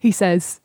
he 0.00 0.12
says. 0.12 0.60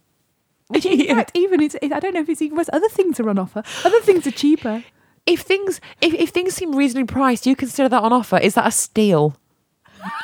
In 0.73 1.07
fact, 1.15 1.31
even 1.33 1.59
it's, 1.61 1.75
I 1.81 1.99
don't 1.99 2.13
know 2.13 2.21
if 2.21 2.29
it's 2.29 2.41
even 2.41 2.55
worse. 2.55 2.69
Other 2.71 2.87
things 2.87 3.19
are 3.19 3.29
on 3.29 3.37
offer. 3.37 3.61
Other 3.83 3.99
things 4.01 4.25
are 4.25 4.31
cheaper. 4.31 4.83
If 5.25 5.41
things 5.41 5.81
if, 6.01 6.13
if 6.13 6.29
things 6.29 6.53
seem 6.55 6.75
reasonably 6.75 7.07
priced, 7.13 7.45
you 7.45 7.55
consider 7.55 7.89
that 7.89 8.01
on 8.01 8.13
offer? 8.13 8.37
Is 8.37 8.55
that 8.55 8.65
a 8.67 8.71
steal? 8.71 9.35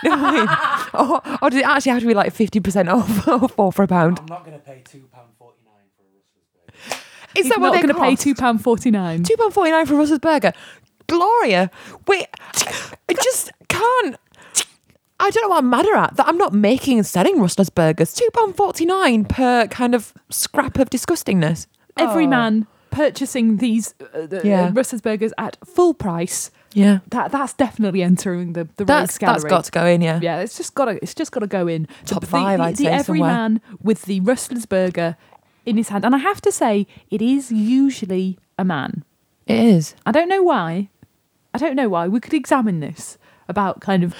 You 0.03 0.09
know 0.15 0.15
I 0.17 0.31
mean? 0.31 1.09
or, 1.11 1.21
or 1.41 1.49
does 1.49 1.59
it 1.59 1.65
actually 1.65 1.91
have 1.91 2.01
to 2.01 2.07
be 2.07 2.13
like 2.13 2.33
fifty 2.33 2.59
percent 2.59 2.89
off 2.89 3.27
or 3.27 3.47
four 3.49 3.71
for 3.71 3.83
a 3.83 3.87
pound? 3.87 4.19
I'm 4.19 4.25
not 4.27 4.45
going 4.45 4.57
to 4.57 4.63
pay 4.65 4.83
£2.49 4.85 5.03
for 5.37 5.47
a 5.47 5.47
Rustlers 5.47 6.47
burger. 6.53 7.01
Is 7.35 7.43
He's 7.45 7.49
that 7.49 7.59
what 7.59 7.67
not 7.67 7.73
they 7.75 7.81
going 7.81 7.93
to 7.95 8.01
pay 8.01 8.11
cost? 8.11 8.21
two 8.23 8.35
pound 8.35 8.63
forty 8.63 8.91
nine. 8.91 9.23
Two 9.23 9.35
pound 9.37 9.53
forty 9.53 9.71
nine 9.71 9.85
for 9.85 9.95
Russell's 9.95 10.19
burger. 10.19 10.53
Gloria, 11.07 11.71
wait, 12.07 12.27
I 13.09 13.13
just 13.23 13.51
can't. 13.69 14.17
I 15.19 15.29
don't 15.31 15.43
know 15.43 15.49
what 15.49 15.59
I'm 15.59 15.69
madder 15.69 15.95
at. 15.95 16.15
That 16.17 16.27
I'm 16.27 16.37
not 16.37 16.53
making 16.53 16.97
and 16.97 17.05
selling 17.07 17.39
Rustler's 17.39 17.69
burgers. 17.69 18.13
Two 18.13 18.29
pound 18.33 18.55
forty 18.55 18.85
nine 18.85 19.25
per 19.25 19.67
kind 19.67 19.95
of 19.95 20.13
scrap 20.29 20.77
of 20.79 20.89
disgustingness. 20.89 21.67
Every 21.97 22.25
Oh. 22.25 22.29
man 22.29 22.67
purchasing 22.91 23.57
these 23.57 23.95
uh, 24.13 24.27
Yeah. 24.43 24.65
uh, 24.65 24.71
Rustler's 24.71 25.01
burgers 25.01 25.33
at 25.37 25.57
full 25.65 25.93
price. 25.93 26.51
Yeah, 26.73 26.99
That 27.09 27.31
that's 27.31 27.53
definitely 27.53 28.03
entering 28.03 28.53
the 28.53 28.67
the 28.75 28.85
that's 28.85 29.13
race 29.13 29.17
gallery. 29.17 29.33
that's 29.41 29.49
got 29.49 29.63
to 29.65 29.71
go 29.71 29.85
in. 29.85 30.01
Yeah, 30.01 30.19
Yeah, 30.21 30.39
it's 30.41 30.57
just 30.57 30.75
got 30.75 30.85
to 30.85 30.99
it's 31.01 31.13
just 31.15 31.31
got 31.31 31.39
to 31.39 31.47
go 31.47 31.67
in 31.67 31.87
Top 32.05 32.21
the, 32.21 32.27
five, 32.27 32.59
The, 32.59 32.63
I'd 32.65 32.75
the 32.77 32.83
say, 32.83 32.91
every 32.91 33.19
somewhere. 33.19 33.33
man 33.33 33.61
with 33.81 34.03
the 34.03 34.19
Rustler's 34.19 34.65
burger 34.65 35.15
in 35.65 35.77
his 35.77 35.89
hand, 35.89 36.05
and 36.05 36.13
I 36.13 36.19
have 36.19 36.39
to 36.41 36.51
say, 36.51 36.85
it 37.09 37.21
is 37.21 37.51
usually 37.51 38.37
a 38.57 38.63
man. 38.65 39.03
it 39.45 39.57
is. 39.59 39.95
I 40.05 40.11
don't 40.11 40.29
know 40.29 40.43
why. 40.43 40.89
I 41.53 41.57
don't 41.57 41.75
know 41.75 41.89
why. 41.89 42.07
We 42.07 42.19
could 42.19 42.33
examine 42.33 42.79
this 42.79 43.17
about 43.49 43.79
kind 43.81 44.03
of 44.03 44.13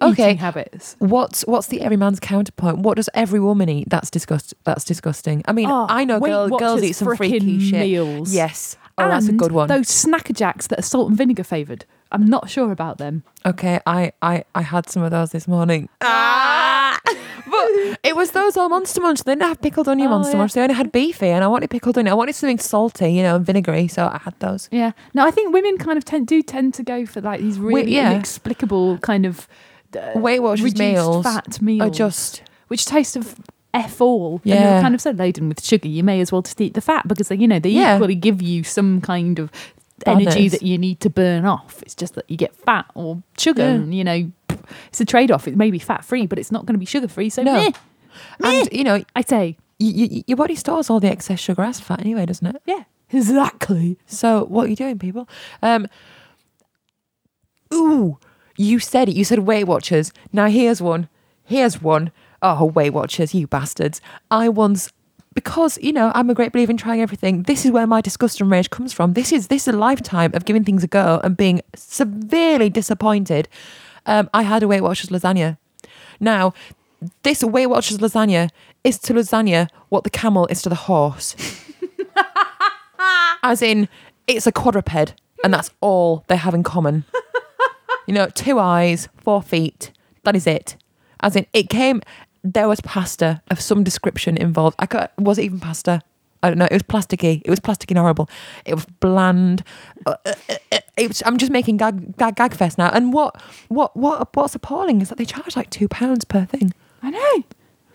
Okay. 0.00 0.24
eating 0.24 0.38
habits. 0.38 0.96
What's 0.98 1.42
what's 1.46 1.68
the 1.68 1.80
every 1.80 1.96
man's 1.96 2.20
counterpoint? 2.20 2.78
What 2.78 2.96
does 2.96 3.08
every 3.14 3.40
woman 3.40 3.68
eat? 3.68 3.88
That's 3.88 4.10
disgust. 4.10 4.52
That's 4.64 4.84
disgusting. 4.84 5.42
I 5.46 5.52
mean, 5.52 5.70
Oh, 5.70 5.86
I 5.88 6.04
know 6.04 6.20
girl, 6.20 6.48
girls 6.50 6.82
eat 6.82 6.92
some 6.92 7.16
freaky 7.16 7.60
shit. 7.60 7.80
meals. 7.80 8.32
Yes. 8.34 8.76
Oh, 8.98 9.08
that's 9.08 9.26
a 9.28 9.32
good 9.32 9.50
one. 9.52 9.66
Those 9.68 9.88
Snack 9.88 10.30
a 10.30 10.32
Jacks 10.32 10.68
that 10.68 10.78
are 10.78 10.82
salt 10.82 11.08
and 11.08 11.16
vinegar 11.18 11.42
favoured. 11.44 11.84
I'm 12.12 12.26
not 12.26 12.48
sure 12.48 12.70
about 12.70 12.98
them. 12.98 13.24
Okay, 13.44 13.80
I, 13.86 14.12
I, 14.22 14.44
I 14.54 14.62
had 14.62 14.88
some 14.88 15.02
of 15.02 15.10
those 15.10 15.32
this 15.32 15.48
morning. 15.48 15.88
Ah! 16.00 16.98
but 17.04 17.98
it 18.04 18.14
was 18.14 18.30
those 18.30 18.56
all 18.56 18.68
Monster 18.68 19.00
Munch. 19.00 19.24
They 19.24 19.32
didn't 19.32 19.42
have 19.48 19.60
pickled 19.60 19.88
onion 19.88 20.08
Oh, 20.08 20.12
Monster 20.12 20.32
yeah. 20.32 20.38
Munch. 20.38 20.52
They 20.52 20.62
only 20.62 20.74
had 20.74 20.92
beefy, 20.92 21.28
and 21.28 21.42
I 21.42 21.48
wanted 21.48 21.70
pickled 21.70 21.98
onion. 21.98 22.12
I 22.12 22.14
wanted 22.14 22.34
something 22.34 22.58
salty, 22.58 23.12
you 23.12 23.22
know, 23.22 23.36
and 23.36 23.44
vinegary, 23.44 23.88
so 23.88 24.06
I 24.06 24.18
had 24.18 24.38
those. 24.40 24.68
Yeah. 24.70 24.92
No, 25.12 25.26
I 25.26 25.30
think 25.30 25.52
women 25.52 25.76
kind 25.78 25.98
of 25.98 26.04
tend, 26.04 26.26
do 26.26 26.40
tend 26.42 26.74
to 26.74 26.82
go 26.82 27.04
for 27.06 27.20
like 27.20 27.40
these 27.40 27.58
really 27.58 27.94
yeah. 27.96 28.12
inexplicable 28.12 28.98
kind 28.98 29.26
of 29.26 29.48
uh, 29.96 30.12
Weight 30.14 30.40
Watchers 30.40 30.76
meals 30.76 31.24
fat 31.24 31.60
meals. 31.60 31.82
Are 31.82 31.90
just 31.90 32.42
which 32.68 32.86
taste 32.86 33.16
of 33.16 33.34
f 33.72 34.00
all. 34.00 34.36
And 34.44 34.46
Yeah. 34.46 34.62
they're 34.70 34.82
kind 34.82 34.94
of 34.94 35.00
so 35.00 35.10
laden 35.10 35.48
with 35.48 35.62
sugar, 35.62 35.88
you 35.88 36.02
may 36.04 36.20
as 36.20 36.30
well 36.32 36.42
just 36.42 36.60
eat 36.60 36.74
the 36.74 36.80
fat 36.80 37.06
because 37.08 37.28
they, 37.28 37.36
you 37.36 37.48
know 37.48 37.58
they 37.58 37.70
Yeah. 37.70 37.96
equally 37.96 38.14
give 38.14 38.40
you 38.40 38.62
some 38.62 39.00
kind 39.00 39.38
of 39.38 39.50
energy 40.08 40.48
that 40.48 40.62
you 40.62 40.78
need 40.78 41.00
to 41.00 41.10
burn 41.10 41.44
off. 41.44 41.82
It's 41.82 41.94
just 41.94 42.14
that 42.14 42.28
you 42.30 42.36
get 42.36 42.54
fat 42.54 42.86
or 42.94 43.22
sugar, 43.38 43.62
Yeah. 43.62 43.68
and 43.70 43.94
you 43.94 44.04
know 44.04 44.30
it's 44.88 45.00
a 45.00 45.04
trade 45.04 45.30
off. 45.30 45.46
It 45.48 45.56
may 45.56 45.70
be 45.70 45.78
fat 45.78 46.04
free, 46.04 46.26
but 46.26 46.38
it's 46.38 46.52
not 46.52 46.66
going 46.66 46.74
to 46.74 46.78
be 46.78 46.86
sugar 46.86 47.08
free. 47.08 47.28
So 47.30 47.42
No. 47.42 47.54
meh, 47.54 47.70
and 48.40 48.68
you 48.72 48.84
know, 48.84 49.02
I 49.16 49.22
say 49.22 49.56
y- 49.80 49.92
y- 50.10 50.24
your 50.26 50.36
body 50.36 50.54
stores 50.54 50.88
all 50.90 51.00
the 51.00 51.10
excess 51.10 51.40
sugar 51.40 51.62
as 51.62 51.80
fat 51.80 52.00
anyway, 52.00 52.26
doesn't 52.26 52.46
it? 52.46 52.62
Yeah, 52.66 52.84
exactly. 53.10 53.98
So 54.06 54.44
what 54.44 54.66
are 54.66 54.68
you 54.70 54.76
doing, 54.76 54.98
people? 54.98 55.28
Um, 55.62 55.86
ooh, 57.72 58.18
you 58.56 58.78
said 58.78 59.08
it. 59.08 59.16
You 59.16 59.24
said 59.24 59.40
Weight 59.40 59.64
Watchers. 59.64 60.12
Now 60.32 60.46
here's 60.46 60.80
one. 60.80 61.08
Here's 61.44 61.82
one. 61.82 62.10
Oh, 62.40 62.66
Weight 62.66 62.90
Watchers, 62.90 63.34
you 63.34 63.46
bastards! 63.46 64.00
I 64.30 64.48
once, 64.50 64.90
because 65.34 65.78
you 65.82 65.92
know 65.92 66.10
I'm 66.14 66.30
a 66.30 66.34
great 66.34 66.52
believer 66.52 66.70
in 66.70 66.76
trying 66.76 67.00
everything. 67.00 67.42
This 67.42 67.64
is 67.64 67.70
where 67.70 67.86
my 67.86 68.00
disgust 68.00 68.40
and 68.40 68.50
rage 68.50 68.70
comes 68.70 68.92
from. 68.92 69.12
This 69.14 69.32
is 69.32 69.48
this 69.48 69.68
is 69.68 69.74
a 69.74 69.76
lifetime 69.76 70.32
of 70.34 70.44
giving 70.44 70.64
things 70.64 70.84
a 70.84 70.86
go 70.86 71.20
and 71.22 71.36
being 71.36 71.60
severely 71.74 72.70
disappointed. 72.70 73.48
Um, 74.06 74.30
I 74.32 74.42
had 74.42 74.62
a 74.62 74.68
Weight 74.68 74.82
Watchers 74.82 75.10
lasagna. 75.10 75.58
Now, 76.20 76.54
this 77.22 77.42
Weight 77.42 77.66
Watchers 77.66 77.98
lasagna 77.98 78.50
is 78.84 78.98
to 79.00 79.14
lasagna 79.14 79.68
what 79.88 80.04
the 80.04 80.10
camel 80.10 80.46
is 80.46 80.62
to 80.62 80.68
the 80.68 80.74
horse. 80.74 81.34
As 83.42 83.60
in, 83.60 83.88
it's 84.26 84.46
a 84.46 84.52
quadruped, 84.52 85.14
and 85.42 85.52
that's 85.52 85.70
all 85.80 86.24
they 86.28 86.36
have 86.36 86.54
in 86.54 86.62
common. 86.62 87.04
you 88.06 88.14
know, 88.14 88.28
two 88.28 88.58
eyes, 88.58 89.08
four 89.16 89.42
feet. 89.42 89.90
That 90.22 90.36
is 90.36 90.46
it. 90.46 90.76
As 91.20 91.36
in, 91.36 91.46
it 91.52 91.68
came. 91.68 92.00
There 92.44 92.68
was 92.68 92.80
pasta 92.82 93.40
of 93.50 93.60
some 93.60 93.82
description 93.82 94.36
involved. 94.36 94.76
I 94.78 94.86
could, 94.86 95.08
was 95.18 95.38
it 95.38 95.44
even 95.44 95.60
pasta? 95.60 96.00
I 96.42 96.50
don't 96.50 96.58
know. 96.58 96.66
It 96.70 96.74
was 96.74 96.82
plasticky. 96.82 97.40
It 97.42 97.48
was 97.48 97.58
plasticky 97.58 97.92
and 97.92 97.98
horrible. 97.98 98.28
It 98.66 98.74
was 98.74 98.84
bland. 99.00 99.64
Uh, 100.04 100.16
uh, 100.26 100.34
uh, 100.72 100.78
it 100.98 101.08
was, 101.08 101.22
I'm 101.24 101.38
just 101.38 101.50
making 101.50 101.78
gag, 101.78 102.18
gag 102.18 102.36
gag 102.36 102.52
fest 102.54 102.76
now. 102.76 102.90
And 102.90 103.14
what 103.14 103.40
what 103.68 103.96
what 103.96 104.28
what's 104.36 104.54
appalling 104.54 105.00
is 105.00 105.08
that 105.08 105.16
they 105.16 105.24
charge 105.24 105.56
like 105.56 105.70
two 105.70 105.88
pounds 105.88 106.26
per 106.26 106.44
thing. 106.44 106.74
I 107.02 107.10
know. 107.10 107.44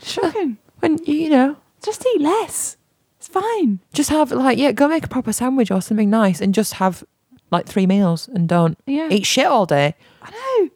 Shocking. 0.02 0.58
When 0.80 0.98
you 1.06 1.30
know, 1.30 1.58
Just 1.84 2.04
eat 2.16 2.22
less. 2.22 2.76
It's 3.20 3.28
fine. 3.28 3.80
just 3.94 4.10
have 4.10 4.32
like 4.32 4.58
yeah, 4.58 4.72
go 4.72 4.88
make 4.88 5.04
a 5.06 5.10
proper 5.10 5.32
sandwich 5.32 5.70
or 5.70 5.80
something 5.82 6.10
nice, 6.10 6.42
and 6.42 6.52
just 6.56 6.74
have 6.76 7.04
like 7.52 7.68
three 7.68 7.86
meals 7.86 8.28
and 8.30 8.48
don't 8.50 8.80
Yeah. 8.88 9.10
eat 9.12 9.28
shit 9.28 9.46
all 9.46 9.68
day. 9.68 9.94
I 10.24 10.32
know. 10.32 10.70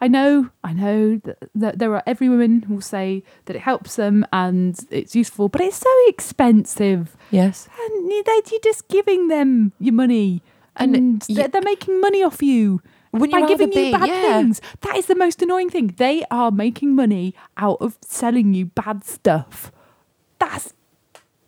I 0.00 0.06
know, 0.06 0.50
I 0.62 0.72
know 0.72 1.16
that, 1.24 1.38
that 1.56 1.78
there 1.80 1.92
are 1.94 2.02
every 2.06 2.28
woman 2.28 2.64
will 2.68 2.80
say 2.80 3.24
that 3.46 3.56
it 3.56 3.62
helps 3.62 3.96
them 3.96 4.24
and 4.32 4.78
it's 4.90 5.16
useful, 5.16 5.48
but 5.48 5.60
it's 5.60 5.78
so 5.78 5.90
expensive. 6.06 7.16
Yes. 7.30 7.68
And 7.80 8.10
you're 8.10 8.60
just 8.62 8.86
giving 8.88 9.28
them 9.28 9.72
your 9.80 9.94
money, 9.94 10.42
And 10.76 10.94
and, 10.94 11.22
they're, 11.22 11.48
they're 11.48 11.62
making 11.62 12.00
money 12.00 12.22
off 12.22 12.42
you 12.42 12.80
Wouldn't 13.12 13.32
by 13.32 13.38
you 13.40 13.48
giving 13.48 13.70
be? 13.70 13.86
you 13.86 13.92
bad 13.92 14.08
yeah. 14.08 14.38
things. 14.38 14.60
That 14.82 14.96
is 14.96 15.06
the 15.06 15.16
most 15.16 15.42
annoying 15.42 15.68
thing. 15.70 15.94
They 15.96 16.24
are 16.30 16.52
making 16.52 16.94
money 16.94 17.34
out 17.56 17.78
of 17.80 17.98
selling 18.02 18.54
you 18.54 18.66
bad 18.66 19.04
stuff. 19.04 19.72
That's 20.38 20.74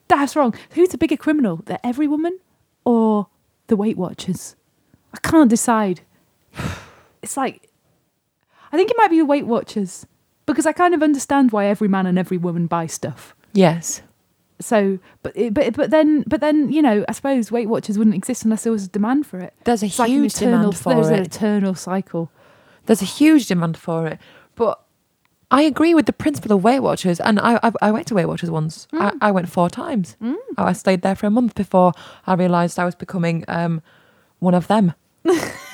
that's 0.09 0.35
wrong. 0.35 0.55
Who's 0.71 0.89
the 0.89 0.99
bigger 0.99 1.17
criminal, 1.17 1.59
the 1.67 1.85
every 1.87 2.09
woman 2.09 2.41
or 2.85 3.29
the 3.69 3.77
Weight 3.77 3.97
Watchers? 3.97 4.57
I 5.15 5.19
can't 5.19 5.51
decide. 5.51 6.01
It's 7.23 7.37
like 7.37 7.70
I 8.73 8.77
think 8.77 8.91
it 8.91 8.97
might 8.97 9.11
be 9.11 9.19
the 9.19 9.25
Weight 9.25 9.47
Watchers 9.47 10.07
because 10.47 10.67
I 10.67 10.73
kind 10.73 10.95
of 10.95 11.03
understand 11.03 11.53
why 11.53 11.67
every 11.67 11.89
man 11.89 12.07
and 12.07 12.19
every 12.19 12.37
woman 12.37 12.67
buy 12.67 12.87
stuff. 12.87 13.35
Yes. 13.53 14.03
So, 14.61 14.99
but 15.23 15.33
but 15.55 15.75
but 15.75 15.91
then 15.91 16.23
but 16.27 16.41
then 16.41 16.71
you 16.71 16.83
know 16.83 17.05
I 17.09 17.13
suppose 17.13 17.51
Weight 17.51 17.69
Watchers 17.69 17.97
wouldn't 17.97 18.15
exist 18.17 18.45
unless 18.45 18.63
there 18.65 18.73
was 18.73 18.85
a 18.85 18.89
demand 18.89 19.27
for 19.27 19.39
it. 19.39 19.55
There's 19.65 19.83
a 19.83 19.87
It's 19.87 19.99
like 19.99 20.11
huge 20.11 20.35
eternal, 20.37 20.59
demand 20.73 20.79
for 20.79 20.93
it. 20.93 20.95
there's 20.97 21.09
an 21.09 21.21
eternal 21.21 21.75
cycle. 21.75 22.31
There's 22.87 23.03
a 23.03 23.07
huge 23.07 23.47
demand 23.47 23.77
for 23.79 24.07
it. 24.07 24.19
But 24.57 24.83
I 25.51 25.63
agree 25.63 25.95
with 25.95 26.07
the 26.07 26.13
principle 26.13 26.53
of 26.57 26.63
Weight 26.63 26.81
Watchers, 26.81 27.21
and 27.21 27.41
I 27.41 27.59
I, 27.63 27.73
I 27.81 27.91
went 27.91 28.07
to 28.09 28.15
Weight 28.15 28.27
Watchers 28.27 28.51
once. 28.51 28.87
I, 28.93 29.13
I 29.23 29.31
went 29.31 29.49
four 29.49 29.71
times. 29.71 30.17
Mm. 30.23 30.37
I 30.59 30.75
stayed 30.75 31.01
there 31.03 31.17
for 31.17 31.27
a 31.27 31.31
month 31.31 31.55
before 31.55 31.93
I 32.27 32.35
realised 32.35 32.79
I 32.79 32.85
was 32.85 32.95
becoming 32.95 33.45
um, 33.49 33.81
one 34.41 34.55
of 34.55 34.67
them, 34.67 34.93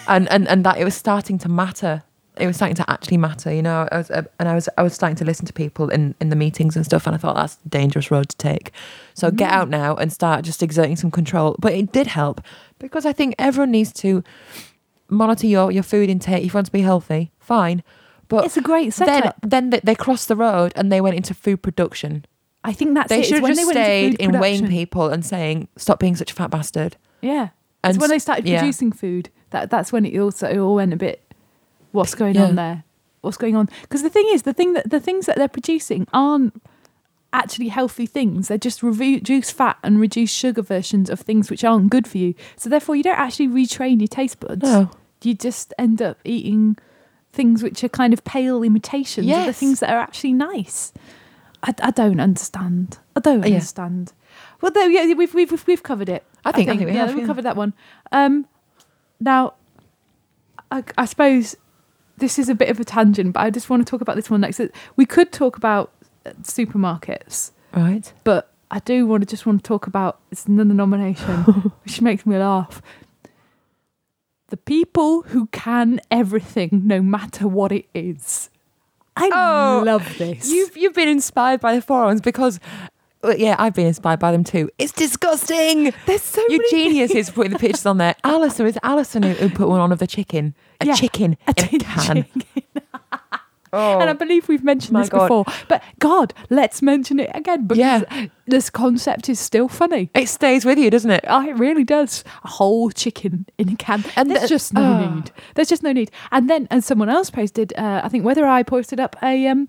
and, 0.08 0.30
and 0.30 0.46
and 0.48 0.64
that 0.64 0.78
it 0.78 0.84
was 0.84 0.94
starting 0.94 1.38
to 1.38 1.48
matter. 1.48 2.04
It 2.36 2.46
was 2.46 2.56
starting 2.56 2.74
to 2.76 2.90
actually 2.90 3.16
matter, 3.16 3.52
you 3.52 3.62
know. 3.62 3.88
I 3.90 3.96
was, 3.98 4.10
uh, 4.10 4.24
and 4.38 4.48
I 4.48 4.54
was 4.54 4.68
I 4.76 4.82
was 4.82 4.94
starting 4.94 5.16
to 5.16 5.24
listen 5.24 5.46
to 5.46 5.52
people 5.52 5.88
in 5.88 6.14
in 6.20 6.28
the 6.28 6.36
meetings 6.36 6.76
and 6.76 6.84
stuff, 6.84 7.06
and 7.06 7.14
I 7.14 7.18
thought 7.18 7.34
that's 7.36 7.58
a 7.64 7.68
dangerous 7.68 8.10
road 8.10 8.28
to 8.28 8.36
take. 8.36 8.72
So 9.14 9.30
get 9.30 9.50
out 9.50 9.68
now 9.68 9.96
and 9.96 10.12
start 10.12 10.44
just 10.44 10.62
exerting 10.62 10.96
some 10.96 11.10
control. 11.10 11.56
But 11.58 11.72
it 11.72 11.92
did 11.92 12.08
help 12.08 12.40
because 12.78 13.06
I 13.06 13.12
think 13.12 13.34
everyone 13.38 13.70
needs 13.70 13.92
to 13.94 14.22
monitor 15.08 15.46
your 15.46 15.70
your 15.70 15.82
food 15.82 16.10
intake 16.10 16.44
if 16.44 16.52
you 16.52 16.56
want 16.58 16.66
to 16.66 16.72
be 16.72 16.82
healthy. 16.82 17.32
Fine, 17.38 17.82
but 18.28 18.44
it's 18.44 18.56
a 18.56 18.60
great 18.60 18.92
then 18.94 19.22
setup. 19.22 19.36
then 19.42 19.70
they, 19.70 19.80
they 19.82 19.94
crossed 19.94 20.28
the 20.28 20.36
road 20.36 20.72
and 20.76 20.90
they 20.90 21.00
went 21.00 21.16
into 21.16 21.34
food 21.34 21.62
production. 21.62 22.24
I 22.64 22.72
think 22.72 22.94
that's 22.94 23.08
they 23.08 23.20
it. 23.20 23.26
Should 23.26 23.34
have 23.34 23.42
when 23.44 23.54
just 23.54 23.70
stayed 23.70 24.14
in 24.16 24.38
weighing 24.38 24.66
people 24.66 25.08
and 25.08 25.24
saying, 25.24 25.68
"Stop 25.76 26.00
being 26.00 26.16
such 26.16 26.32
a 26.32 26.34
fat 26.34 26.50
bastard." 26.50 26.96
Yeah, 27.22 27.50
And 27.82 27.94
it's 27.94 28.00
when 28.00 28.10
they 28.10 28.18
started 28.18 28.46
yeah. 28.46 28.58
producing 28.58 28.92
food. 28.92 29.30
That 29.50 29.70
that's 29.70 29.92
when 29.92 30.04
it 30.04 30.18
also 30.18 30.48
it 30.48 30.58
all 30.58 30.74
went 30.74 30.92
a 30.92 30.96
bit. 30.96 31.22
What's 31.96 32.14
going 32.14 32.34
Yeah. 32.34 32.44
on 32.44 32.54
there? 32.56 32.84
What's 33.22 33.36
going 33.36 33.56
on? 33.56 33.68
Because 33.82 34.02
the 34.02 34.10
thing 34.10 34.26
is, 34.30 34.42
the 34.42 34.52
thing 34.52 34.74
that 34.74 34.88
the 34.90 35.00
things 35.00 35.26
that 35.26 35.36
they're 35.36 35.48
producing 35.48 36.06
aren't 36.12 36.62
actually 37.32 37.68
healthy 37.68 38.06
things. 38.06 38.48
They're 38.48 38.56
just 38.58 38.82
reduced 38.82 39.52
fat 39.52 39.78
and 39.82 40.00
reduced 40.00 40.34
sugar 40.34 40.62
versions 40.62 41.10
of 41.10 41.20
things 41.20 41.50
which 41.50 41.64
aren't 41.64 41.90
good 41.90 42.06
for 42.06 42.18
you. 42.18 42.34
So 42.56 42.70
therefore, 42.70 42.96
you 42.96 43.02
don't 43.02 43.18
actually 43.18 43.48
retrain 43.48 43.98
your 44.00 44.08
taste 44.08 44.40
buds. 44.40 44.62
No, 44.62 44.90
You 45.22 45.34
just 45.34 45.74
end 45.78 46.00
up 46.00 46.18
eating 46.24 46.76
things 47.32 47.62
which 47.62 47.82
are 47.84 47.88
kind 47.88 48.12
of 48.14 48.24
pale 48.24 48.62
imitations 48.62 49.28
of 49.30 49.44
the 49.44 49.52
things 49.52 49.80
that 49.80 49.90
are 49.90 49.98
actually 49.98 50.32
nice. 50.32 50.92
I, 51.62 51.74
I 51.82 51.90
don't 51.90 52.20
understand. 52.20 52.98
I 53.16 53.20
don't 53.20 53.40
Yeah. 53.40 53.54
understand. 53.56 54.12
Well, 54.60 54.70
though, 54.72 54.86
yeah, 54.86 55.12
we've 55.14 55.34
we've 55.34 55.66
we've 55.66 55.82
covered 55.82 56.08
it. 56.08 56.24
I 56.44 56.52
think- 56.52 56.68
I 56.68 56.76
think 56.76 56.88
we 56.88 56.94
yeah, 56.94 57.06
have, 57.06 57.14
we've 57.14 57.26
covered 57.26 57.44
that 57.44 57.56
one. 57.56 57.74
Um, 58.12 58.46
now, 59.20 59.54
I, 60.70 60.84
I 60.96 61.04
suppose 61.06 61.56
this 62.18 62.38
is 62.38 62.48
a 62.48 62.54
bit 62.54 62.68
of 62.68 62.80
a 62.80 62.84
tangent, 62.84 63.32
but 63.34 63.40
I 63.40 63.50
just 63.50 63.68
want 63.70 63.86
to 63.86 63.90
talk 63.90 64.00
about 64.00 64.16
this 64.16 64.30
one 64.30 64.40
next. 64.40 64.60
We 64.96 65.06
could 65.06 65.32
talk 65.32 65.56
about 65.56 65.92
uh, 66.24 66.30
supermarkets, 66.42 67.50
right. 67.74 68.12
but 68.24 68.52
I 68.70 68.78
do 68.80 69.06
want 69.06 69.22
to 69.22 69.26
just 69.26 69.46
want 69.46 69.62
to 69.62 69.68
talk 69.68 69.86
about 69.86 70.20
it's 70.30 70.46
another 70.46 70.74
nomination, 70.74 71.24
which 71.84 72.00
makes 72.00 72.26
me 72.26 72.36
laugh. 72.38 72.82
The 74.48 74.56
people 74.56 75.22
who 75.22 75.46
can 75.48 76.00
everything, 76.10 76.82
no 76.84 77.02
matter 77.02 77.48
what 77.48 77.72
it 77.72 77.86
is. 77.94 78.48
I 79.16 79.30
Oh, 79.32 79.82
love 79.84 80.18
this. 80.18 80.48
You've 80.50 80.76
you've 80.76 80.94
been 80.94 81.08
inspired 81.08 81.60
by 81.60 81.74
the 81.74 81.82
forums 81.82 82.20
because. 82.20 82.60
Yeah, 83.36 83.56
I've 83.58 83.74
been 83.74 83.86
inspired 83.86 84.20
by 84.20 84.32
them 84.32 84.44
too. 84.44 84.70
It's 84.78 84.92
disgusting. 84.92 85.92
There's 86.06 86.22
so 86.22 86.40
Your 86.48 86.58
many 86.58 86.70
genius 86.70 87.10
is 87.12 87.30
putting 87.30 87.52
the 87.52 87.58
pictures 87.58 87.86
on 87.86 87.98
there. 87.98 88.14
Alison 88.24 88.66
is 88.66 88.78
Alison 88.82 89.22
who, 89.22 89.32
who 89.32 89.48
put 89.50 89.68
one 89.68 89.80
on 89.80 89.92
of 89.92 89.98
the 89.98 90.06
chicken. 90.06 90.54
A 90.80 90.86
Yeah, 90.86 90.94
chicken 90.94 91.36
a 91.46 91.54
in 91.72 91.80
a 91.80 91.84
can. 91.84 92.26
Oh, 93.72 93.98
And 94.00 94.08
I 94.08 94.12
believe 94.14 94.48
we've 94.48 94.62
mentioned 94.64 94.92
My 94.92 95.00
this 95.00 95.08
God. 95.10 95.24
before. 95.28 95.44
But 95.68 95.82
God, 95.98 96.32
let's 96.50 96.80
mention 96.80 97.18
it 97.20 97.30
again 97.34 97.66
because 97.66 97.78
Yeah. 97.78 98.26
this 98.46 98.70
concept 98.70 99.28
is 99.28 99.38
still 99.40 99.68
funny. 99.68 100.08
it 100.14 100.28
stays 100.28 100.64
with 100.64 100.78
you, 100.78 100.88
doesn't 100.88 101.10
it? 101.10 101.24
Oh, 101.26 101.46
it 101.46 101.52
really 101.58 101.84
does. 101.84 102.24
A 102.44 102.48
whole 102.48 102.90
chicken 102.90 103.44
in 103.58 103.68
a 103.70 103.76
can. 103.76 104.02
And 104.14 104.30
There's 104.30 104.42
the- 104.42 104.48
just 104.48 104.72
no 104.72 104.80
oh. 104.82 105.14
need. 105.16 105.30
There's 105.56 105.68
just 105.68 105.82
no 105.82 105.92
need. 105.92 106.10
And 106.30 106.48
then, 106.48 106.68
and 106.70 106.82
someone 106.82 107.10
else 107.10 107.28
posted, 107.28 107.74
uh, 107.76 108.00
I 108.02 108.08
think 108.08 108.24
whether 108.24 108.46
I 108.46 108.62
posted 108.62 109.00
up 109.00 109.16
a 109.22 109.46
um 109.48 109.68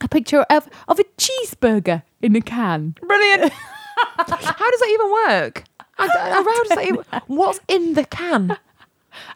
a 0.00 0.08
picture 0.08 0.42
of 0.50 0.68
of 0.88 0.98
a 0.98 1.04
cheeseburger 1.18 2.02
in 2.22 2.36
a 2.36 2.40
can. 2.40 2.94
Brilliant. 3.00 3.52
How 4.16 4.24
does 4.70 4.80
that 4.80 4.88
even 4.90 5.10
work? 5.12 5.64
I, 5.98 6.06
I, 6.06 6.30
how 6.42 6.42
does 6.64 6.68
that 6.70 6.84
even, 6.86 7.04
what's 7.28 7.60
in 7.68 7.94
the 7.94 8.04
can? 8.04 8.56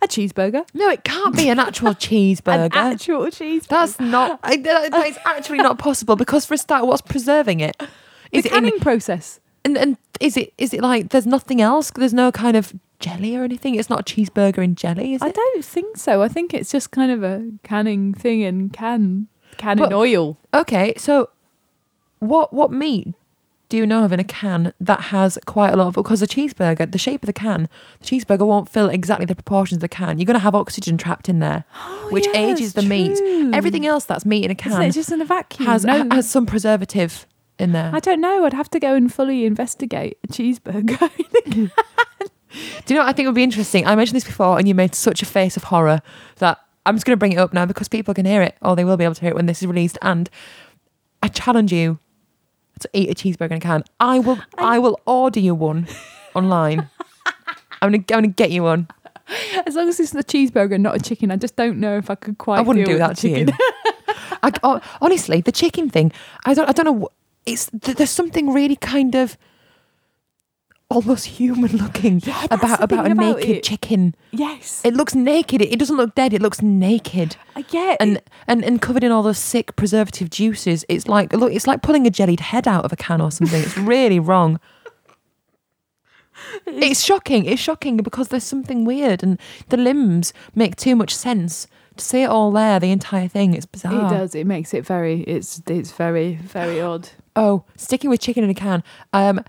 A 0.03 0.09
cheeseburger. 0.09 0.67
No, 0.75 0.89
it 0.91 1.05
can't 1.05 1.37
be 1.37 1.49
an 1.49 1.61
actual 1.61 1.95
cheeseburger. 1.95 2.67
An 2.67 2.93
actual 2.93 3.27
cheeseburger. 3.27 3.69
That's 3.69 4.01
not. 4.01 4.41
I, 4.43 4.57
that, 4.57 4.91
that 4.91 5.07
is 5.07 5.19
actually 5.25 5.59
not 5.59 5.79
possible 5.79 6.17
because 6.17 6.45
for 6.45 6.55
a 6.55 6.59
start, 6.59 6.87
what's 6.87 7.01
preserving 7.01 7.61
it? 7.61 7.77
the 7.79 7.87
Is 8.33 8.45
it 8.45 8.53
in, 8.53 8.55
canning 8.55 8.81
process. 8.81 9.39
and, 9.65 9.79
and 9.79 9.97
is 10.21 10.37
it 10.37 10.53
is 10.59 10.75
it 10.75 10.81
like 10.81 11.11
there's 11.11 11.27
nothing 11.27 11.61
else? 11.61 11.93
There's 11.93 12.13
no 12.15 12.33
kind 12.33 12.57
of 12.57 12.75
jelly 12.99 13.37
or 13.37 13.45
anything. 13.45 13.77
It's 13.77 13.89
not 13.89 14.01
a 14.01 14.03
cheeseburger 14.15 14.59
in 14.59 14.75
jelly, 14.75 15.15
is 15.15 15.23
it? 15.23 15.27
I 15.27 15.31
don't 15.31 15.65
think 15.65 15.97
so. 15.97 16.23
I 16.23 16.29
think 16.29 16.53
it's 16.53 16.73
just 16.73 16.91
kind 16.91 17.13
of 17.13 17.23
a 17.23 17.49
canning 17.63 18.15
thing 18.15 18.43
and 18.43 18.73
can 18.73 19.29
can 19.59 19.79
in 19.79 19.85
But- 19.85 19.93
oil. 19.93 20.37
Okay, 20.55 20.95
so 20.97 21.29
what 22.21 22.53
what 22.53 22.73
meat 22.73 23.15
do 23.69 23.77
you 23.77 23.87
know 23.87 24.03
of 24.03 24.13
in 24.13 24.19
a 24.21 24.25
can 24.25 24.73
that 24.81 25.01
has 25.13 25.39
quite 25.45 25.75
a 25.75 25.77
lot 25.77 25.89
of 25.89 25.95
because 25.95 26.21
the 26.21 26.27
cheeseburger, 26.27 26.91
the 26.91 26.97
shape 26.97 27.23
of 27.23 27.27
the 27.27 27.35
can, 27.35 27.69
the 28.01 28.07
cheeseburger 28.07 28.47
won't 28.47 28.67
fill 28.69 28.89
exactly 28.89 29.27
the 29.27 29.35
proportions 29.35 29.77
of 29.77 29.81
the 29.83 29.89
can. 29.89 30.19
You're 30.19 30.25
going 30.27 30.35
to 30.35 30.41
have 30.41 30.55
oxygen 30.55 30.97
trapped 30.97 31.29
in 31.29 31.39
there, 31.41 31.65
which 32.11 32.27
yeah, 32.29 32.39
ages 32.49 32.73
the 32.73 32.81
it's 32.81 32.89
meat. 32.89 33.55
Everything 33.55 33.87
else 33.87 34.07
that's 34.07 34.25
meat 34.25 34.45
in 34.47 34.51
a 34.51 34.55
Isn't 34.55 34.73
can 34.73 34.83
it 34.83 34.93
just 34.93 35.13
in 35.13 35.21
a 35.21 35.25
vacuum? 35.27 35.67
has 35.67 35.85
no, 35.85 36.09
has 36.11 36.29
some 36.29 36.47
preservative 36.47 37.27
in 37.59 37.73
there. 37.73 37.91
I 37.93 38.01
don't 38.01 38.21
know. 38.23 38.47
I'd 38.47 38.55
have 38.55 38.71
to 38.71 38.81
go 38.81 38.95
and 38.95 39.13
fully 39.13 39.45
investigate 39.45 40.17
a 40.25 40.29
cheeseburger. 40.29 41.11
Do 42.87 42.95
you 42.95 42.99
know 42.99 43.05
what 43.05 43.11
I 43.11 43.13
think 43.13 43.27
would 43.27 43.35
be 43.35 43.43
interesting? 43.43 43.87
I 43.87 43.95
mentioned 43.95 44.17
this 44.17 44.25
before, 44.25 44.59
and 44.59 44.67
you 44.67 44.75
made 44.75 44.95
such 44.95 45.21
a 45.21 45.27
face 45.27 45.57
of 45.59 45.65
horror 45.65 46.01
that 46.37 46.59
I'm 46.89 46.97
just 46.97 47.05
going 47.05 47.12
to 47.12 47.18
bring 47.18 47.32
it 47.32 47.39
up 47.39 47.53
now 47.53 47.66
because 47.66 47.86
people 47.86 48.14
can 48.14 48.24
hear 48.24 48.41
it, 48.41 48.57
or 48.62 48.74
they 48.74 48.84
will 48.84 48.97
be 48.97 49.05
able 49.05 49.14
to 49.14 49.20
hear 49.20 49.30
it 49.30 49.36
when 49.36 49.45
this 49.45 49.61
is 49.61 49.66
released. 49.66 49.99
And 50.01 50.30
I 51.22 51.28
challenge 51.28 51.70
you 51.70 51.99
to 52.80 52.89
eat 52.95 53.11
a 53.11 53.14
cheeseburger 53.14 53.51
in 53.51 53.59
a 53.59 53.61
can. 53.61 53.84
I 54.01 54.18
will. 54.20 54.39
I 54.59 54.78
will 54.78 54.99
order 55.07 55.39
you 55.39 55.55
one 55.55 55.86
online. 56.34 56.89
I'm 57.82 57.93
gonna. 57.93 57.99
I'm 57.99 58.03
gonna 58.03 58.28
get 58.28 58.51
you 58.51 58.62
one. 58.62 58.89
As 59.66 59.74
long 59.74 59.86
as 59.89 60.01
it's 60.01 60.14
a 60.14 60.22
cheeseburger 60.22 60.74
and 60.74 60.82
not 60.82 60.97
a 60.97 61.01
chicken, 61.01 61.30
I 61.30 61.36
just 61.36 61.57
don't 61.57 61.78
know 61.78 61.99
if 61.99 62.09
I 62.09 62.14
could 62.14 62.39
quite. 62.39 62.59
I 62.59 62.62
wouldn't 62.62 62.86
do 62.86 62.97
that 62.97 63.18
to 63.18 63.28
you. 63.28 63.36
chicken. 63.47 63.55
I, 64.43 64.53
oh, 64.62 64.80
honestly, 65.03 65.43
the 65.43 65.53
chicken 65.53 65.91
thing. 65.91 66.11
I 66.47 66.55
don't. 66.55 66.68
I 66.68 66.72
don't 66.72 66.86
know. 66.86 67.09
It's 67.45 67.68
there's 67.72 68.11
something 68.11 68.51
really 68.51 68.76
kind 68.76 69.14
of 69.14 69.36
almost 70.91 71.26
human 71.26 71.76
looking 71.76 72.20
Yeah, 72.24 72.47
about 72.51 72.82
about 72.82 73.07
a 73.07 73.12
about 73.12 73.36
naked 73.39 73.57
it. 73.57 73.62
chicken. 73.62 74.14
yes, 74.30 74.80
It 74.84 74.95
looks 74.95 75.14
naked. 75.14 75.61
It, 75.61 75.72
it 75.72 75.78
doesn't 75.78 75.97
look 75.97 76.14
dead. 76.14 76.32
It 76.32 76.41
looks 76.41 76.62
naked. 76.62 77.36
I 77.55 77.62
get. 77.62 77.99
and 78.01 78.20
and 78.47 78.64
and 78.64 78.80
covered 78.80 79.05
in 79.05 79.12
all 79.12 79.22
those 79.22 79.39
sick 79.39 79.76
preservative 79.76 80.30
juices. 80.30 80.84
It's 80.89 81.07
like 81.07 81.32
look, 81.32 81.53
it's 81.53 81.66
like 81.66 81.82
pulling 81.82 82.07
a 82.07 82.11
jellied 82.11 82.41
head 82.41 82.66
out 82.66 82.84
of 82.84 82.93
a 82.93 82.97
can 82.97 83.20
or 83.20 83.30
something. 83.30 83.61
It's 83.62 83.76
really 83.78 84.18
wrong. 84.20 84.59
It's 86.66 87.05
shocking. 87.05 87.47
It's 87.47 87.61
shocking 87.61 87.97
because 87.97 88.28
there's 88.28 88.45
something 88.45 88.84
weird, 88.84 89.24
and 89.24 89.41
the 89.70 89.76
limbs 89.76 90.32
make 90.55 90.76
too 90.76 90.95
much 90.95 91.12
sense. 91.14 91.66
To 91.97 92.05
see 92.05 92.22
it 92.22 92.30
all 92.30 92.53
there, 92.53 92.78
the 92.78 92.93
entire 92.93 93.26
thing, 93.26 93.55
it's 93.55 93.66
bizarre. 93.66 94.07
it 94.07 94.16
does. 94.16 94.34
It 94.36 94.47
makes 94.47 94.72
it 94.72 94.86
very. 94.86 95.22
It's 95.22 95.61
it's 95.66 95.91
very 95.91 96.36
very 96.36 96.80
odd. 96.80 97.09
Oh, 97.34 97.64
sticking 97.76 98.09
with 98.09 98.20
chicken 98.20 98.45
in 98.45 98.51
a 98.51 98.55
can. 98.55 98.84
Um, 99.12 99.45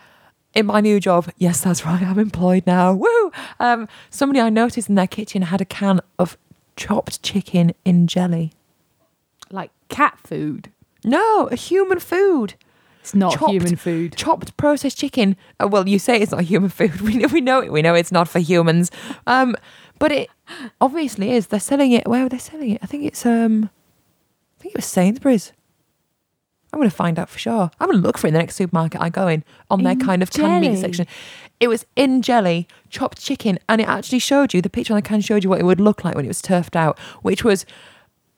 in 0.56 0.66
my 0.66 0.82
new 0.82 1.00
job, 1.00 1.30
yes, 1.38 1.62
that's 1.62 1.86
right. 1.86 2.02
I'm 2.02 2.20
employed 2.20 2.66
now. 2.66 2.94
Woo! 2.94 3.32
Um, 3.60 3.88
somebody 4.10 4.40
I 4.40 4.50
noticed 4.50 4.90
in 4.90 4.96
their 4.96 5.08
kitchen 5.08 5.44
had 5.44 5.62
a 5.62 5.66
can 5.66 6.02
of 6.18 6.38
chopped 6.76 7.22
chicken 7.22 7.74
in 7.86 8.08
jelly. 8.08 8.52
Like 9.52 9.72
cat 9.90 10.18
food. 10.26 10.72
No, 11.04 11.48
a 11.48 11.56
human 11.56 12.00
food. 12.00 12.56
It's 13.02 13.16
not 13.16 13.38
Chopped. 13.38 13.52
human 13.52 13.76
food. 13.78 14.16
chopped 14.18 14.56
processed 14.58 14.98
chicken. 14.98 15.38
Uh, 15.60 15.68
well, 15.68 15.88
you 15.88 15.98
say 16.00 16.20
it's 16.20 16.32
not 16.32 16.42
human 16.54 16.70
food. 16.70 17.00
We 17.02 17.16
know, 17.16 17.28
we 17.32 17.42
know 17.42 17.62
it. 17.62 17.72
We 17.72 17.82
know 17.82 17.96
it's 17.96 18.12
not 18.12 18.28
for 18.28 18.40
humans. 18.40 18.92
Um, 19.26 19.56
but 20.00 20.12
it 20.12 20.30
obviously 20.82 21.32
is. 21.32 21.48
They're 21.48 21.60
selling 21.60 21.92
it. 21.94 22.08
Where 22.08 22.26
are 22.26 22.30
they 22.30 22.38
selling 22.38 22.72
it? 22.72 22.80
I 22.84 22.86
think 22.88 23.06
it's 23.06 23.26
um, 23.26 23.70
I 24.60 24.62
think 24.62 24.74
it 24.74 24.78
was 24.78 24.86
Sainsbury's. 24.86 25.54
I'm 26.72 26.80
going 26.80 26.90
to 26.90 26.96
find 26.96 27.18
out 27.18 27.30
for 27.30 27.40
sure. 27.40 27.72
I'm 27.80 27.88
going 27.88 27.98
to 28.00 28.06
look 28.06 28.18
for 28.18 28.28
it 28.28 28.30
in 28.30 28.34
the 28.36 28.40
next 28.40 28.56
supermarket 28.56 29.02
I 29.02 29.10
go 29.10 29.28
in 29.28 29.44
on 29.72 29.84
their 29.84 29.96
kind 29.96 30.22
of 30.22 30.32
canned 30.32 30.62
meat 30.62 30.78
section. 30.78 31.08
It 31.60 31.68
was 31.68 31.86
in 31.96 32.22
jelly, 32.22 32.68
chopped 32.90 33.20
chicken, 33.20 33.58
and 33.68 33.82
it 33.82 33.88
actually 33.88 34.20
showed 34.20 34.54
you 34.54 34.62
the 34.62 34.70
picture 34.70 34.94
on 34.94 34.98
the 34.98 35.02
can 35.02 35.22
showed 35.22 35.44
you 35.44 35.50
what 35.50 35.60
it 35.60 35.66
would 35.66 35.82
look 35.82 36.04
like 36.04 36.16
when 36.16 36.26
it 36.26 36.30
was 36.30 36.42
turfed 36.42 36.76
out, 36.76 36.98
which 37.22 37.44
was 37.44 37.66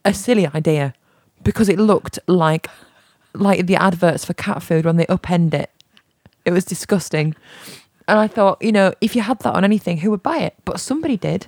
a 0.05 0.13
silly 0.13 0.47
idea 0.47 0.93
because 1.43 1.69
it 1.69 1.77
looked 1.77 2.19
like 2.27 2.67
like 3.33 3.65
the 3.65 3.75
adverts 3.75 4.25
for 4.25 4.33
cat 4.33 4.61
food 4.61 4.85
when 4.85 4.97
they 4.97 5.05
upend 5.05 5.53
it. 5.53 5.69
It 6.43 6.51
was 6.51 6.65
disgusting. 6.65 7.35
And 8.07 8.19
I 8.19 8.27
thought, 8.27 8.61
you 8.61 8.71
know, 8.71 8.93
if 8.99 9.15
you 9.15 9.21
had 9.21 9.39
that 9.39 9.53
on 9.53 9.63
anything, 9.63 9.97
who 9.97 10.11
would 10.11 10.23
buy 10.23 10.39
it? 10.39 10.55
But 10.65 10.79
somebody 10.79 11.15
did. 11.15 11.47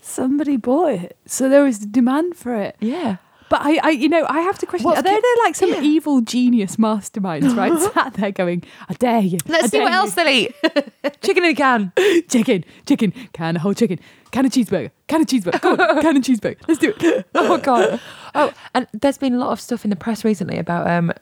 Somebody 0.00 0.56
bought 0.56 0.92
it, 0.92 1.16
so 1.26 1.48
there 1.48 1.64
was 1.64 1.78
demand 1.78 2.36
for 2.36 2.54
it. 2.54 2.76
Yeah. 2.80 3.16
But 3.50 3.60
I, 3.62 3.78
I 3.82 3.90
you 3.90 4.08
know, 4.08 4.24
I 4.28 4.40
have 4.40 4.58
to 4.58 4.66
question: 4.66 4.86
What's 4.86 5.00
Are 5.00 5.02
there, 5.02 5.20
there 5.20 5.36
like 5.44 5.54
some 5.54 5.70
Yeah. 5.70 5.82
evil 5.82 6.20
genius 6.22 6.76
masterminds, 6.76 7.54
right? 7.56 7.78
Sat 7.94 8.14
there 8.14 8.32
going, 8.32 8.64
"I 8.88 8.94
dare 8.94 9.20
you! 9.20 9.38
Let's 9.46 9.70
see 9.70 9.78
dare 9.78 9.84
what 9.84 9.92
else 9.92 10.14
they'll 10.14 10.28
eat. 10.28 10.54
Chicken 11.22 11.44
in 11.44 11.50
a 11.50 11.54
can. 11.54 11.92
Chicken, 12.28 12.64
chicken, 12.86 13.12
can 13.32 13.56
of 13.56 13.62
whole 13.62 13.74
chicken, 13.74 13.98
can 14.30 14.46
of 14.46 14.52
cheeseburger, 14.52 14.90
can 15.08 15.20
of 15.20 15.26
cheeseburger, 15.26 15.60
go 15.60 15.70
on, 15.72 16.00
can 16.00 16.16
of 16.16 16.22
cheeseburger. 16.22 16.56
Let's 16.66 16.80
do 16.80 16.94
it." 16.98 17.26
Oh 17.34 17.58
god. 17.58 18.00
Oh, 18.34 18.52
and 18.74 18.86
there's 18.92 19.18
been 19.18 19.34
a 19.34 19.38
lot 19.38 19.50
of 19.52 19.60
stuff 19.60 19.84
in 19.84 19.90
the 19.90 19.96
press 19.96 20.24
recently 20.24 20.58
about 20.58 20.90
um 20.90 21.12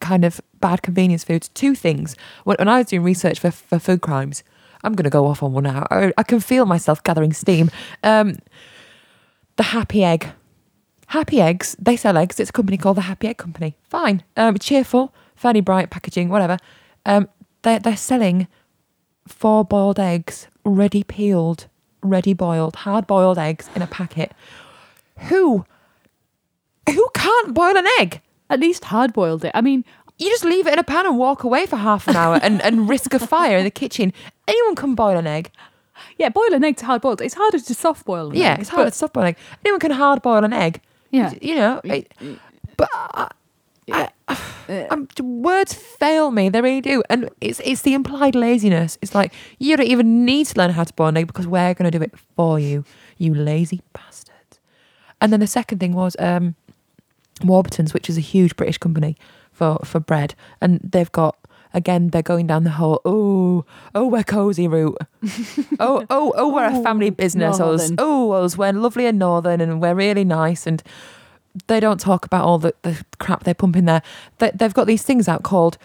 kind 0.00 0.24
of 0.24 0.40
bad 0.60 0.82
convenience 0.82 1.24
foods. 1.24 1.48
Two 1.50 1.74
things. 1.74 2.16
When, 2.44 2.56
when 2.58 2.68
I 2.68 2.78
was 2.78 2.86
doing 2.88 3.02
research 3.02 3.38
for, 3.38 3.50
for 3.50 3.78
food 3.78 4.00
crimes, 4.00 4.42
I'm 4.82 4.94
going 4.94 5.04
to 5.04 5.10
go 5.10 5.26
off 5.26 5.42
on 5.44 5.52
one 5.52 5.62
now. 5.64 5.86
I, 5.90 6.12
I 6.18 6.22
can 6.24 6.40
feel 6.40 6.66
myself 6.66 7.02
gathering 7.04 7.32
steam. 7.32 7.70
Um, 8.02 8.38
the 9.56 9.62
Happy 9.62 10.02
Egg. 10.02 10.32
Happy 11.12 11.42
Eggs, 11.42 11.76
they 11.78 11.94
sell 11.94 12.16
eggs. 12.16 12.40
It's 12.40 12.48
a 12.48 12.54
company 12.54 12.78
called 12.78 12.96
the 12.96 13.02
Happy 13.02 13.28
Egg 13.28 13.36
Company. 13.36 13.76
Fine. 13.82 14.22
Um, 14.34 14.56
cheerful, 14.56 15.12
fairly 15.36 15.60
bright 15.60 15.90
packaging, 15.90 16.30
whatever. 16.30 16.56
Um, 17.04 17.28
they're, 17.60 17.78
they're 17.78 17.98
selling 17.98 18.48
four 19.28 19.62
boiled 19.62 20.00
eggs, 20.00 20.46
ready 20.64 21.02
peeled, 21.02 21.66
ready 22.02 22.32
boiled, 22.32 22.76
hard 22.76 23.06
boiled 23.06 23.36
eggs 23.36 23.68
in 23.76 23.82
a 23.82 23.86
packet. 23.86 24.32
Who? 25.28 25.66
Who 26.88 27.08
can't 27.12 27.52
boil 27.52 27.76
an 27.76 27.86
egg? 28.00 28.22
At 28.48 28.60
least 28.60 28.84
hard 28.84 29.12
boiled 29.12 29.44
it. 29.44 29.52
I 29.54 29.60
mean, 29.60 29.84
You 30.16 30.30
just 30.30 30.44
leave 30.46 30.66
it 30.66 30.72
in 30.72 30.78
a 30.78 30.82
pan 30.82 31.04
and 31.04 31.18
walk 31.18 31.44
away 31.44 31.66
for 31.66 31.76
half 31.76 32.08
an 32.08 32.16
hour 32.16 32.40
and, 32.42 32.62
and 32.62 32.88
risk 32.88 33.12
a 33.12 33.18
fire 33.18 33.58
in 33.58 33.64
the 33.64 33.70
kitchen. 33.70 34.14
Anyone 34.48 34.76
can 34.76 34.94
boil 34.94 35.18
an 35.18 35.26
egg. 35.26 35.50
yeah, 36.16 36.30
boil 36.30 36.54
an 36.54 36.64
egg 36.64 36.78
to 36.78 36.86
hard 36.86 37.02
boiled. 37.02 37.20
It's 37.20 37.34
harder 37.34 37.58
to 37.58 37.74
soft 37.74 38.06
boil. 38.06 38.34
Yeah, 38.34 38.54
egg, 38.54 38.60
it's 38.60 38.70
hard 38.70 38.86
to 38.88 38.92
soft 38.94 39.12
boil 39.12 39.24
an 39.24 39.28
egg. 39.28 39.36
Anyone 39.62 39.80
can 39.80 39.90
hard 39.90 40.22
boil 40.22 40.42
an 40.42 40.54
egg. 40.54 40.80
Yeah. 41.12 41.32
You 41.40 41.54
know, 41.54 41.80
it- 41.84 42.12
but 42.76 42.88
I, 42.92 43.30
I, 43.92 44.08
I'm, 44.90 45.06
words 45.20 45.74
fail 45.74 46.30
me. 46.30 46.48
They 46.48 46.60
really 46.60 46.80
do. 46.80 47.02
And 47.10 47.28
it's 47.40 47.60
it's 47.64 47.82
the 47.82 47.94
implied 47.94 48.34
laziness. 48.34 48.96
It's 49.02 49.14
like 49.14 49.32
you 49.58 49.76
don't 49.76 49.86
even 49.86 50.24
need 50.24 50.46
to 50.48 50.58
learn 50.58 50.70
how 50.70 50.84
to 50.84 50.92
boil 50.94 51.08
an 51.08 51.16
egg 51.18 51.26
because 51.26 51.46
we're 51.46 51.74
going 51.74 51.90
to 51.90 51.96
do 51.98 52.02
it 52.02 52.14
for 52.36 52.58
you, 52.58 52.84
you 53.18 53.34
lazy 53.34 53.82
bastards. 53.92 54.58
And 55.20 55.32
then 55.32 55.40
the 55.40 55.46
second 55.46 55.78
thing 55.78 55.92
was 55.92 56.16
um, 56.18 56.54
Warburton's, 57.44 57.92
which 57.92 58.08
is 58.08 58.16
a 58.16 58.20
huge 58.22 58.56
British 58.56 58.78
company 58.78 59.16
for 59.52 59.78
for 59.84 60.00
bread, 60.00 60.34
and 60.60 60.80
they've 60.82 61.12
got 61.12 61.36
again 61.74 62.08
they're 62.08 62.22
going 62.22 62.46
down 62.46 62.64
the 62.64 62.70
whole 62.70 63.00
oh 63.04 63.64
oh 63.94 64.06
we're 64.06 64.24
cozy 64.24 64.68
route. 64.68 64.98
oh 65.80 66.04
oh 66.10 66.32
oh 66.36 66.52
we're 66.52 66.64
a 66.66 66.82
family 66.82 67.10
business. 67.10 67.60
Us 67.60 67.90
northern. 67.90 67.96
oh 67.98 68.32
us 68.32 68.56
we're 68.56 68.72
lovely 68.72 69.06
and 69.06 69.18
northern 69.18 69.60
and 69.60 69.80
we're 69.80 69.94
really 69.94 70.24
nice 70.24 70.66
and 70.66 70.82
they 71.66 71.80
don't 71.80 72.00
talk 72.00 72.24
about 72.24 72.44
all 72.44 72.58
the, 72.58 72.74
the 72.82 73.04
crap 73.18 73.44
they 73.44 73.54
pump 73.54 73.76
in 73.76 73.84
there. 73.84 74.02
They, 74.38 74.50
they've 74.54 74.72
got 74.72 74.86
these 74.86 75.02
things 75.02 75.28
out 75.28 75.42
called, 75.42 75.78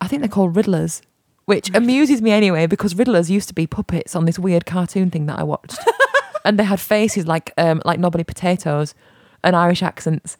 I 0.00 0.08
think 0.08 0.20
they're 0.20 0.28
called 0.28 0.54
Riddlers, 0.54 1.00
which 1.46 1.74
amuses 1.74 2.22
me 2.22 2.30
anyway 2.30 2.66
because 2.66 2.94
Riddlers 2.94 3.30
used 3.30 3.48
to 3.48 3.54
be 3.54 3.66
puppets 3.66 4.14
on 4.14 4.24
this 4.24 4.38
weird 4.38 4.66
cartoon 4.66 5.10
thing 5.10 5.26
that 5.26 5.38
I 5.38 5.42
watched, 5.42 5.78
and 6.44 6.58
they 6.58 6.64
had 6.64 6.80
faces 6.80 7.26
like 7.26 7.52
um 7.58 7.82
like 7.84 7.98
knobbly 7.98 8.24
potatoes 8.24 8.94
and 9.42 9.54
Irish 9.54 9.82
accents. 9.82 10.36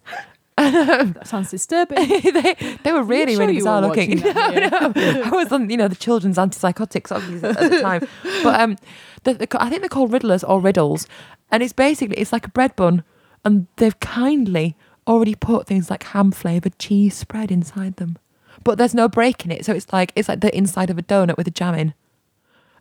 That 0.57 1.27
sounds 1.27 1.51
disturbing. 1.51 1.97
they 2.09 2.55
they 2.83 2.93
were 2.93 3.03
really 3.03 3.33
sure 3.35 3.41
really 3.41 3.55
bizarre 3.55 3.81
looking. 3.83 4.21
No, 4.25 4.93
no. 4.95 5.23
I 5.25 5.31
was 5.31 5.51
on 5.53 5.69
you 5.69 5.77
know 5.77 5.89
the 5.89 5.97
children's 5.97 6.37
antipsychotics 6.39 7.11
obviously 7.15 7.49
at 7.49 7.71
the 7.71 7.81
time, 7.81 8.07
but 8.43 8.61
um, 8.61 8.77
the, 9.25 9.35
the, 9.35 9.63
I 9.63 9.69
think 9.69 9.83
they're 9.83 9.89
called 9.89 10.13
riddlers 10.13 10.45
or 10.49 10.61
riddles, 10.61 11.07
and 11.51 11.63
it's 11.63 11.73
basically 11.73 12.17
it's 12.19 12.33
like 12.33 12.47
a 12.47 12.51
bread 12.51 12.77
bun, 12.77 13.03
and 13.45 13.67
they've 13.77 13.99
kindly 14.01 14.77
already 15.07 15.35
put 15.35 15.67
things 15.67 15.91
like 15.91 16.05
ham 16.05 16.31
flavored 16.31 16.79
cheese 16.79 17.17
spread 17.17 17.51
inside 17.51 17.97
them, 17.97 18.17
but 18.63 18.79
there's 18.79 18.95
no 18.95 19.09
break 19.09 19.45
in 19.45 19.51
it, 19.51 19.65
so 19.65 19.73
it's 19.73 19.93
like 19.93 20.13
it's 20.15 20.29
like 20.29 20.41
the 20.41 20.57
inside 20.57 20.89
of 20.91 20.99
a 20.99 21.03
donut 21.03 21.37
with 21.37 21.49
a 21.49 21.53
jam 21.53 21.75
in. 21.75 21.95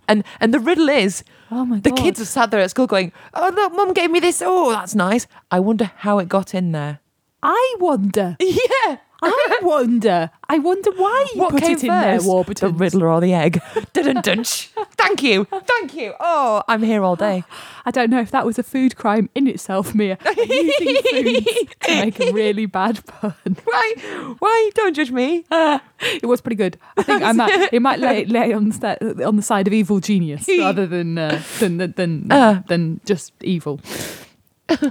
And 0.07 0.24
and 0.39 0.53
the 0.53 0.59
riddle 0.59 0.89
is 0.89 1.24
Oh 1.49 1.65
my 1.65 1.80
the 1.80 1.89
god. 1.89 1.97
kids 1.97 2.19
are 2.19 2.26
sat 2.26 2.51
there 2.51 2.59
at 2.59 2.69
school 2.69 2.88
going, 2.88 3.11
"Oh 3.34 3.51
look, 3.55 3.74
mum 3.74 3.93
gave 3.93 4.11
me 4.11 4.19
this. 4.19 4.41
Oh, 4.45 4.71
that's 4.71 4.93
nice. 4.93 5.28
I 5.49 5.59
wonder 5.59 5.91
how 5.97 6.19
it 6.19 6.28
got 6.30 6.53
in 6.53 6.71
there." 6.71 6.99
I 7.43 7.75
wonder. 7.79 8.37
Yeah. 8.85 8.97
I 9.25 9.59
wonder. 9.61 10.31
I 10.49 10.59
wonder 10.59 10.91
why 10.97 11.27
you 11.33 11.39
What 11.39 11.51
put 11.51 11.61
came 11.61 11.77
it 11.77 11.83
in 11.83 11.87
there? 11.87 12.19
Warburton. 12.21 12.73
The 12.73 12.77
riddler 12.77 13.07
or 13.09 13.21
the 13.21 13.33
egg? 13.33 13.61
Dun-dun-dun. 13.93 14.43
Thank 14.43 15.23
you. 15.23 15.45
Thank 15.45 15.93
you. 15.93 16.13
Oh, 16.19 16.61
I'm 16.67 16.83
here 16.83 17.03
all 17.05 17.15
day. 17.15 17.45
I 17.85 17.91
don't 17.91 18.09
know 18.09 18.19
if 18.19 18.31
that 18.31 18.45
was 18.45 18.59
a 18.59 18.63
food 18.63 18.97
crime 18.97 19.29
in 19.33 19.47
itself, 19.47 19.95
Mia. 19.95 20.17
Using 20.37 20.95
food 21.03 21.45
to 21.83 21.95
make 22.03 22.19
a 22.19 22.33
really 22.33 22.65
bad 22.65 23.05
pun. 23.05 23.33
Why? 23.63 23.93
Why? 24.39 24.69
Don't 24.75 24.93
judge 24.93 25.11
me. 25.11 25.45
It 25.49 26.25
was 26.25 26.41
pretty 26.41 26.57
good. 26.57 26.77
I 26.97 27.03
think 27.03 27.23
I 27.23 27.31
might, 27.31 27.69
it 27.73 27.81
might 27.81 27.99
lay, 27.99 28.25
lay 28.25 28.51
on, 28.51 28.71
the 28.71 29.23
on 29.25 29.37
the 29.37 29.41
side 29.41 29.67
of 29.67 29.73
evil 29.73 30.01
genius 30.01 30.45
rather 30.49 30.85
than 30.85 31.17
uh, 31.17 31.41
than 31.59 31.77
than 31.77 31.93
than, 31.95 32.29
Uh. 32.29 32.61
than 32.67 32.99
just 33.05 33.31
evil. 33.41 33.79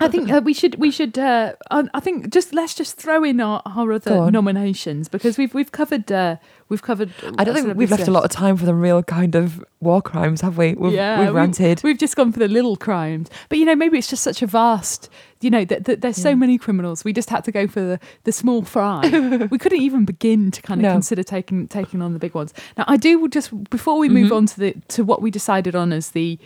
I 0.00 0.08
think 0.08 0.30
uh, 0.30 0.40
we 0.44 0.54
should 0.54 0.76
we 0.76 0.90
should 0.90 1.18
uh, 1.18 1.52
I 1.70 2.00
think 2.00 2.30
just 2.30 2.52
let's 2.54 2.74
just 2.74 2.96
throw 2.96 3.22
in 3.24 3.40
our, 3.40 3.62
our 3.66 3.92
other 3.92 4.30
nominations 4.30 5.08
because 5.08 5.38
we've 5.38 5.52
we've 5.54 5.72
covered 5.72 6.10
uh, 6.12 6.36
we've 6.68 6.82
covered 6.82 7.12
I 7.38 7.44
don't 7.44 7.54
think 7.54 7.76
we've 7.76 7.90
left 7.90 8.08
a 8.08 8.10
lot 8.10 8.24
of 8.24 8.30
time 8.30 8.56
for 8.56 8.64
the 8.66 8.74
real 8.74 9.02
kind 9.02 9.34
of 9.34 9.64
war 9.80 10.00
crimes, 10.00 10.40
have 10.42 10.56
we? 10.58 10.74
We've, 10.74 10.92
yeah, 10.92 11.20
we've 11.20 11.28
we- 11.30 11.34
ranted. 11.34 11.82
We've 11.82 11.98
just 11.98 12.14
gone 12.16 12.30
for 12.32 12.38
the 12.38 12.48
little 12.48 12.76
crimes, 12.76 13.28
but 13.48 13.58
you 13.58 13.64
know, 13.64 13.74
maybe 13.74 13.98
it's 13.98 14.08
just 14.08 14.22
such 14.22 14.42
a 14.42 14.46
vast. 14.46 15.08
You 15.40 15.50
know, 15.50 15.64
that, 15.64 15.86
that 15.86 16.02
there's 16.02 16.16
so 16.18 16.36
many 16.36 16.56
criminals. 16.56 17.02
We 17.04 17.12
just 17.12 17.28
had 17.28 17.42
to 17.46 17.50
go 17.50 17.66
for 17.66 17.80
the, 17.80 17.98
the 18.22 18.30
small 18.30 18.62
fry. 18.62 19.00
we 19.50 19.58
couldn't 19.58 19.80
even 19.82 20.04
begin 20.04 20.52
to 20.52 20.62
kind 20.62 20.78
of 20.80 20.84
No. 20.84 20.92
consider 20.92 21.24
taking 21.24 21.66
taking 21.66 22.00
on 22.00 22.12
the 22.12 22.20
big 22.20 22.32
ones. 22.32 22.54
Now, 22.78 22.84
I 22.86 22.96
do 22.96 23.26
just 23.28 23.50
before 23.70 23.98
we 23.98 24.08
move 24.08 24.30
Mhm. 24.30 24.36
on 24.36 24.46
to 24.46 24.60
the 24.60 24.74
to 24.88 25.02
what 25.02 25.20
we 25.20 25.32
decided 25.32 25.74
on 25.74 25.92
as 25.92 26.10
the 26.12 26.38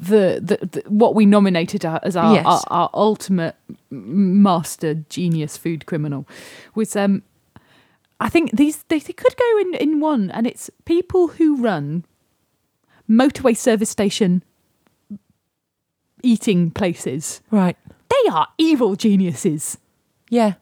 the, 0.00 0.38
the, 0.40 0.66
the 0.66 0.82
what 0.88 1.14
we 1.16 1.26
nominated 1.26 1.84
as 1.84 2.14
our, 2.16 2.34
Yes. 2.34 2.46
our, 2.46 2.62
our 2.70 2.90
ultimate 2.94 3.56
master 3.90 4.94
genius 5.08 5.56
food 5.56 5.86
criminal 5.86 6.26
was 6.76 6.94
um 6.94 7.22
I 8.20 8.28
think 8.28 8.52
these 8.52 8.84
they, 8.88 9.00
they 9.00 9.12
could 9.12 9.36
go 9.36 9.58
in 9.60 9.74
in 9.74 10.00
one, 10.00 10.30
and 10.30 10.46
it's 10.46 10.70
people 10.84 11.28
who 11.28 11.56
run 11.56 12.04
motorway 13.10 13.56
service 13.56 13.90
station 13.90 14.42
eating 16.22 16.70
places. 16.70 17.40
Right. 17.50 17.76
They 18.08 18.30
are 18.30 18.48
evil 18.58 18.96
geniuses. 18.96 19.78
Yeah. 20.30 20.54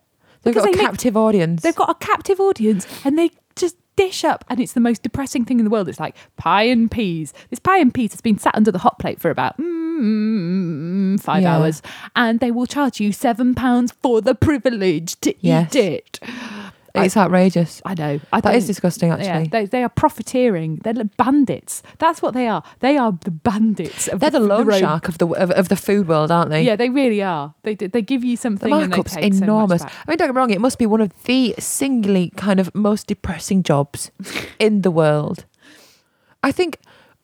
They've 0.43 0.55
Because 0.55 0.64
got 0.64 0.68
a 0.68 0.72
they 0.72 0.78
make- 0.82 0.87
captive 0.91 1.16
audience. 1.16 1.62
They've 1.62 1.74
got 1.74 1.91
a 1.91 1.95
captive 1.95 2.41
audience, 2.41 2.87
and 3.05 3.18
they 3.18 3.30
just 3.57 3.76
dish 3.97 4.24
up, 4.24 4.44
and 4.49 4.61
it's 4.61 4.72
the 4.74 4.80
most 4.80 5.03
depressing 5.03 5.44
thing 5.44 5.59
in 5.59 5.64
the 5.64 5.70
world. 5.70 5.88
It's 5.88 6.01
like 6.01 6.14
pie 6.36 6.64
and 6.64 6.90
peas. 6.90 7.32
This 7.51 7.59
pie 7.59 7.78
and 7.78 7.92
peas 7.92 8.12
has 8.12 8.20
been 8.20 8.38
sat 8.38 8.55
under 8.55 8.70
the 8.70 8.78
hot 8.78 8.99
plate 8.99 9.20
for 9.20 9.30
about 9.30 9.57
mm, 9.59 11.20
five 11.20 11.42
Yeah. 11.42 11.57
hours, 11.57 11.82
and 12.14 12.40
they 12.40 12.51
will 12.51 12.66
charge 12.66 13.01
you 13.01 13.12
seven 13.12 13.55
pounds 13.55 13.92
for 14.03 14.20
the 14.20 14.34
privilege 14.34 15.18
to 15.20 15.34
Yes. 15.40 15.74
eat 15.74 15.80
it. 15.82 16.20
It's 17.05 17.16
outrageous. 17.16 17.82
I 17.84 17.94
know. 17.94 18.20
I 18.32 18.40
That 18.40 18.55
is 18.55 18.66
disgusting, 18.66 19.09
Yeah, 19.11 19.16
actually. 19.16 19.49
they, 19.49 19.66
they 19.66 19.82
are 19.82 19.88
profiteering. 19.88 20.76
They're 20.82 20.94
bandits. 21.16 21.82
That's 21.99 22.22
what 22.22 22.34
they 22.34 22.47
are. 22.49 22.62
They 22.80 22.97
are 22.97 23.12
the 23.12 23.30
bandits. 23.30 24.09
Of 24.09 24.20
They're 24.20 24.30
the 24.30 24.40
loan 24.40 24.66
road- 24.66 24.80
shark 24.80 25.09
of 25.09 25.18
the 25.18 25.26
of, 25.28 25.51
of 25.51 25.68
the 25.68 25.76
food 25.76 26.09
world, 26.09 26.30
aren't 26.30 26.51
they? 26.51 26.62
Yeah, 26.62 26.76
they 26.76 26.88
really 26.90 27.22
are. 27.22 27.55
They 27.62 27.74
they 27.74 28.03
give 28.03 28.24
you 28.24 28.36
The 28.36 28.40
something 28.40 28.72
and 28.72 28.82
they 28.92 28.97
markup's 28.97 29.12
so 29.12 29.20
enormous. 29.20 29.82
back. 29.82 29.92
I 30.07 30.11
mean, 30.11 30.18
don't 30.18 30.28
get 30.28 30.34
me 30.34 30.38
wrong, 30.38 30.51
it 30.51 30.61
must 30.61 30.78
be 30.78 30.86
one 30.86 31.01
of 31.01 31.12
the 31.24 31.55
singly 31.59 32.30
kind 32.36 32.59
of 32.61 32.74
most 32.74 33.07
depressing 33.07 33.62
jobs 33.62 34.11
in 34.59 34.82
the 34.82 34.90
world. 34.90 35.44
I 36.42 36.53
think 36.53 36.78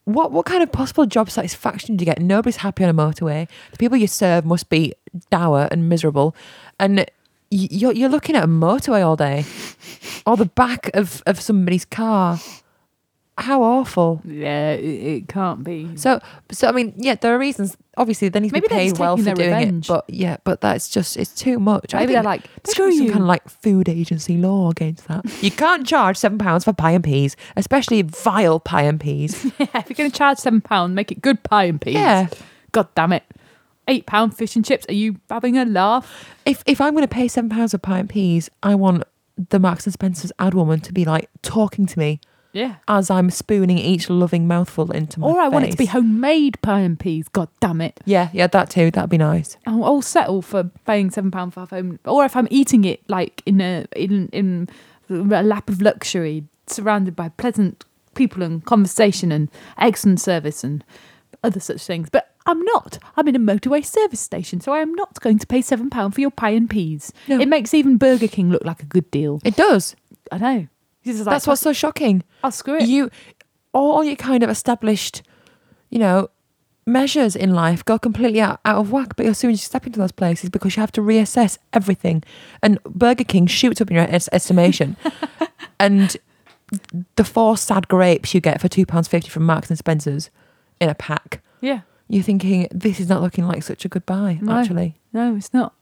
what 0.04 0.32
what 0.32 0.46
kind 0.46 0.62
of 0.62 0.72
possible 0.72 1.06
job 1.06 1.30
satisfaction 1.30 1.96
do 1.96 2.02
you 2.02 2.06
get? 2.06 2.20
Nobody's 2.20 2.56
happy 2.56 2.82
on 2.84 2.90
a 2.90 2.94
motorway. 2.94 3.48
The 3.70 3.76
people 3.78 3.96
you 3.96 4.08
serve 4.08 4.44
must 4.44 4.68
be 4.68 4.94
dour 5.30 5.68
and 5.70 5.88
miserable, 5.88 6.34
and 6.80 7.06
you're 7.52 7.92
you're 7.92 8.08
looking 8.08 8.34
at 8.36 8.44
a 8.44 8.48
motorway 8.48 9.04
all 9.04 9.16
day, 9.16 9.44
or 10.26 10.36
the 10.36 10.46
back 10.46 10.90
of 10.94 11.22
of 11.26 11.40
somebody's 11.40 11.84
car. 11.84 12.38
How 13.38 13.62
awful! 13.62 14.20
Yeah, 14.26 14.72
it, 14.72 14.84
it 14.84 15.28
can't 15.28 15.64
be. 15.64 15.96
So, 15.96 16.20
so 16.50 16.68
I 16.68 16.72
mean, 16.72 16.92
yeah, 16.98 17.14
there 17.14 17.34
are 17.34 17.38
reasons. 17.38 17.78
Obviously, 17.96 18.28
they 18.28 18.40
need 18.40 18.48
to 18.50 18.52
Maybe 18.52 18.68
be 18.68 18.68
they're 18.68 18.78
paid 18.78 18.88
just 18.90 19.00
well 19.00 19.16
for 19.16 19.24
taking 19.24 19.36
their 19.38 19.46
doing 19.46 19.58
revenge. 19.58 19.86
it. 19.86 19.88
But 19.88 20.04
yeah, 20.08 20.36
but 20.44 20.60
that's 20.60 20.90
just 20.90 21.16
it's 21.16 21.34
too 21.34 21.58
much. 21.58 21.94
I 21.94 22.00
Maybe 22.00 22.12
they're 22.12 22.22
like, 22.22 22.42
there 22.62 22.72
screw 22.74 22.90
be 22.90 22.96
some 22.98 23.06
you. 23.06 23.12
kind 23.12 23.22
of 23.22 23.28
like 23.28 23.48
food 23.48 23.88
agency 23.88 24.36
law 24.36 24.70
against 24.70 25.08
that. 25.08 25.24
you 25.42 25.50
can't 25.50 25.86
charge 25.86 26.18
seven 26.18 26.36
pounds 26.36 26.64
for 26.64 26.74
pie 26.74 26.90
and 26.92 27.02
peas, 27.02 27.34
especially 27.56 28.02
vile 28.02 28.60
pie 28.60 28.82
and 28.82 29.00
peas. 29.00 29.44
yeah, 29.58 29.66
if 29.74 29.88
you're 29.88 29.96
going 29.96 30.10
to 30.10 30.16
charge 30.16 30.36
seven 30.38 30.60
pound, 30.60 30.94
make 30.94 31.10
it 31.10 31.22
good 31.22 31.42
pie 31.42 31.64
and 31.64 31.80
peas. 31.80 31.94
yeah, 31.94 32.28
God 32.72 32.88
damn 32.94 33.12
it. 33.14 33.24
Eight 33.88 34.06
pound 34.06 34.36
fish 34.36 34.54
and 34.56 34.64
chips. 34.64 34.86
Are 34.88 34.94
you 34.94 35.16
having 35.30 35.58
a 35.58 35.64
laugh? 35.64 36.28
if 36.46 36.62
if 36.66 36.80
I'm 36.80 36.92
going 36.94 37.02
to 37.02 37.08
pay 37.08 37.28
seven 37.28 37.50
pounds 37.50 37.74
pie 37.82 37.98
and 37.98 38.08
peas, 38.08 38.48
I 38.62 38.74
want 38.74 39.04
the 39.50 39.58
Marks 39.58 39.86
and 39.86 39.92
Spencer's 39.92 40.32
ad 40.38 40.54
woman 40.54 40.80
to 40.80 40.92
be 40.92 41.04
like 41.04 41.28
talking 41.42 41.86
to 41.86 41.98
me 41.98 42.20
Yeah. 42.52 42.76
as 42.86 43.10
I'm 43.10 43.30
spooning 43.30 43.78
each 43.78 44.08
loving 44.10 44.46
mouthful 44.46 44.92
into 44.92 45.18
my 45.18 45.26
mouth. 45.26 45.36
Or 45.36 45.40
I 45.40 45.48
want 45.48 45.64
it 45.64 45.70
to 45.72 45.76
be 45.76 45.86
homemade 45.86 46.60
pie 46.62 46.80
and 46.80 47.00
peas. 47.00 47.28
God 47.28 47.48
damn 47.60 47.80
it. 47.80 47.98
Yeah, 48.04 48.28
yeah, 48.32 48.46
that 48.48 48.70
too. 48.70 48.90
That'd 48.90 49.10
be 49.10 49.18
nice. 49.18 49.56
I'll, 49.66 49.84
I'll 49.84 50.02
settle 50.02 50.42
for 50.42 50.64
paying 50.86 51.10
seven 51.10 51.30
pound 51.30 51.54
for 51.54 51.66
home. 51.66 51.98
Or 52.04 52.24
if 52.24 52.36
I'm 52.36 52.46
eating 52.50 52.84
it 52.84 53.00
like 53.08 53.42
in 53.46 53.60
a 53.60 53.86
in 53.96 54.28
in 54.28 54.68
a 55.10 55.42
lap 55.42 55.68
of 55.68 55.80
luxury, 55.82 56.44
surrounded 56.66 57.16
by 57.16 57.30
pleasant 57.30 57.84
people 58.14 58.42
and 58.42 58.64
conversation 58.64 59.32
and 59.32 59.48
excellent 59.78 60.20
service 60.20 60.62
and 60.62 60.84
other 61.42 61.60
such 61.60 61.82
things. 61.84 62.08
But 62.10 62.34
I'm 62.46 62.60
not. 62.62 62.98
I'm 63.16 63.28
in 63.28 63.36
a 63.36 63.38
motorway 63.38 63.84
service 63.84 64.20
station, 64.20 64.60
so 64.60 64.72
I 64.72 64.80
am 64.80 64.94
not 64.94 65.20
going 65.20 65.38
to 65.38 65.46
pay 65.46 65.62
seven 65.62 65.90
pound 65.90 66.14
for 66.14 66.20
your 66.20 66.30
pie 66.30 66.50
and 66.50 66.68
peas. 66.68 67.12
No. 67.28 67.40
It 67.40 67.48
makes 67.48 67.72
even 67.74 67.96
Burger 67.98 68.28
King 68.28 68.50
look 68.50 68.64
like 68.64 68.82
a 68.82 68.86
good 68.86 69.10
deal. 69.10 69.40
It 69.44 69.56
does. 69.56 69.94
I 70.30 70.38
know. 70.38 70.68
Like, 71.04 71.24
That's 71.24 71.46
what's 71.46 71.60
so 71.60 71.72
shocking. 71.72 72.22
I'll 72.44 72.52
screw 72.52 72.76
it. 72.78 72.84
you 72.88 73.10
all 73.72 74.04
your 74.04 74.16
kind 74.16 74.42
of 74.42 74.50
established 74.50 75.22
you 75.88 75.98
know 75.98 76.28
measures 76.86 77.34
in 77.36 77.54
life 77.54 77.84
go 77.84 77.98
completely 77.98 78.40
out, 78.40 78.60
out 78.64 78.76
of 78.78 78.90
whack 78.92 79.14
but 79.16 79.24
as 79.24 79.38
soon 79.38 79.50
as 79.50 79.54
you 79.54 79.64
step 79.64 79.86
into 79.86 79.98
those 79.98 80.12
places 80.12 80.50
because 80.50 80.76
you 80.76 80.80
have 80.80 80.92
to 80.92 81.00
reassess 81.00 81.56
everything 81.72 82.22
and 82.62 82.82
burger 82.84 83.24
king 83.24 83.46
shoots 83.46 83.80
up 83.80 83.88
in 83.90 83.96
your 83.96 84.04
es- 84.10 84.28
estimation 84.32 84.96
and 85.80 86.16
the 87.16 87.24
four 87.24 87.56
sad 87.56 87.86
grapes 87.88 88.34
you 88.34 88.40
get 88.40 88.60
for 88.60 88.68
£2.50 88.68 89.28
from 89.28 89.44
marks 89.44 89.70
and 89.70 89.78
spencers 89.78 90.28
in 90.82 90.88
a 90.90 90.94
pack 90.94 91.40
yeah. 91.60 91.80
you're 92.08 92.22
thinking 92.22 92.68
this 92.70 92.98
is 93.00 93.08
not 93.08 93.22
looking 93.22 93.46
like 93.46 93.62
such 93.62 93.84
a 93.84 93.88
good 93.88 94.04
buy 94.06 94.38
No. 94.42 94.52
actually 94.58 94.96
No, 95.14 95.36
it's 95.36 95.52
not. 95.52 95.74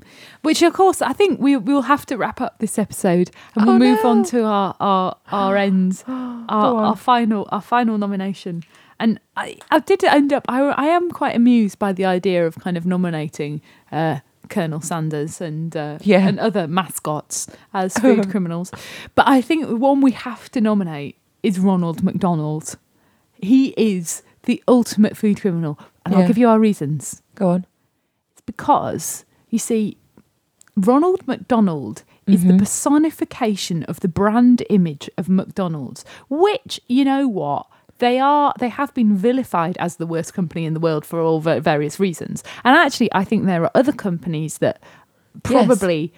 Which, 0.43 0.61
of 0.63 0.73
course, 0.73 1.01
I 1.01 1.13
think 1.13 1.39
we 1.41 1.57
we'll 1.57 1.83
have 1.95 2.05
to 2.07 2.17
wrap 2.17 2.41
up 2.41 2.59
this 2.59 2.79
episode 2.81 3.31
and 3.55 3.65
we'll 3.65 3.77
Oh, 3.77 3.79
move 3.79 4.05
on 4.05 4.25
to 4.33 4.43
our 4.43 4.75
our 4.81 5.17
our 5.31 5.57
ends, 5.69 6.03
our, 6.09 6.77
our 6.89 6.97
final 6.97 7.47
our 7.53 7.61
final 7.63 7.97
nomination. 7.97 8.65
And 8.99 9.21
I, 9.37 9.57
I 9.71 9.79
did 9.79 10.03
end 10.03 10.33
up. 10.33 10.45
I, 10.49 10.59
I 10.63 10.87
am 10.87 11.11
quite 11.13 11.37
amused 11.37 11.79
by 11.79 11.93
the 11.93 12.05
idea 12.17 12.45
of 12.45 12.57
kind 12.59 12.77
of 12.77 12.85
nominating 12.85 13.63
uh, 13.93 14.19
Colonel 14.49 14.81
Sanders 14.81 15.41
and 15.41 15.77
uh, 15.77 15.99
Yeah. 16.03 16.27
and 16.29 16.41
other 16.41 16.67
mascots 16.67 17.47
as 17.73 17.95
food 18.03 18.29
criminals. 18.33 18.73
But 19.15 19.29
I 19.29 19.41
think 19.43 19.69
the 19.69 19.77
one 19.77 20.01
we 20.03 20.11
have 20.13 20.51
to 20.51 20.61
nominate 20.61 21.15
is 21.45 21.59
Ronald 21.61 22.03
McDonald. 22.03 22.77
He 23.41 23.69
is 23.77 24.23
the 24.45 24.63
ultimate 24.69 25.17
food 25.17 25.41
criminal, 25.41 25.79
and 26.05 26.15
I'll 26.15 26.27
give 26.27 26.39
you 26.39 26.49
our 26.49 26.59
reasons. 26.59 27.23
go 27.35 27.49
on 27.51 27.67
It's 28.33 28.41
because, 28.43 29.25
you 29.49 29.59
see, 29.59 29.97
Ronald 30.77 31.27
McDonald 31.27 32.05
is 32.27 32.45
the 32.45 32.53
Mhm. 32.55 32.59
personification 32.61 33.83
of 33.85 34.01
the 34.01 34.09
brand 34.09 34.63
image 34.71 35.11
of 35.19 35.29
McDonald's, 35.29 36.05
which, 36.29 36.81
you 36.89 37.05
know 37.05 37.27
what? 37.29 37.67
They 37.99 38.19
are 38.19 38.55
they 38.59 38.71
have 38.71 38.95
been 38.95 39.15
vilified 39.15 39.77
as 39.79 39.97
the 39.97 40.07
worst 40.07 40.33
company 40.33 40.65
in 40.65 40.73
the 40.73 40.81
world 40.81 41.05
for 41.05 41.21
all 41.21 41.41
va- 41.41 41.61
various 41.61 42.01
reasons. 42.01 42.43
And 42.65 42.75
actually 42.75 43.11
I 43.13 43.25
think 43.25 43.45
there 43.45 43.63
are 43.63 43.71
other 43.75 43.93
companies 43.93 44.59
that 44.59 44.81
probably 45.43 46.13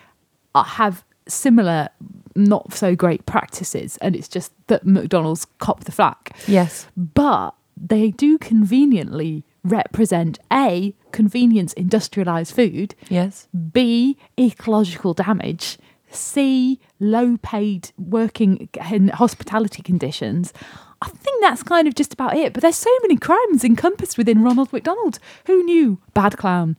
uh 0.55 0.63
have 0.63 1.05
similar 1.27 1.89
not 2.37 2.73
so 2.73 2.95
great 2.95 3.27
practices 3.27 3.97
and 3.99 4.15
it's 4.17 4.29
just 4.29 4.53
that 4.69 4.87
McDonald's 4.87 5.45
cop 5.59 5.85
the 5.85 5.93
flack 5.93 6.37
yes 6.47 6.87
but 6.97 7.51
they 7.85 8.11
do 8.11 8.39
conveniently 8.39 9.45
represent 9.65 10.39
A, 10.53 10.95
convenience 11.11 11.73
industrialized 11.73 12.55
food, 12.55 12.95
yes 13.09 13.49
B, 13.73 14.17
ecological 14.39 15.15
damage, 15.15 15.79
C, 16.11 16.79
low 17.01 17.37
paid 17.39 17.91
working 17.99 18.69
in 18.91 19.09
hospitality 19.09 19.83
conditions. 19.83 20.53
I 21.01 21.09
think 21.09 21.43
that's 21.43 21.65
kind 21.65 21.89
of 21.89 21.97
just 21.97 22.13
about 22.13 22.37
it. 22.37 22.53
But 22.53 22.63
there's 22.63 22.77
so 22.77 22.91
many 23.03 23.17
crimes 23.17 23.65
encompassed 23.65 24.17
within 24.17 24.43
Ronald 24.45 24.73
McDonald. 24.73 25.19
Who 25.47 25.65
knew? 25.65 25.99
Bad 26.15 26.37
clown. 26.37 26.77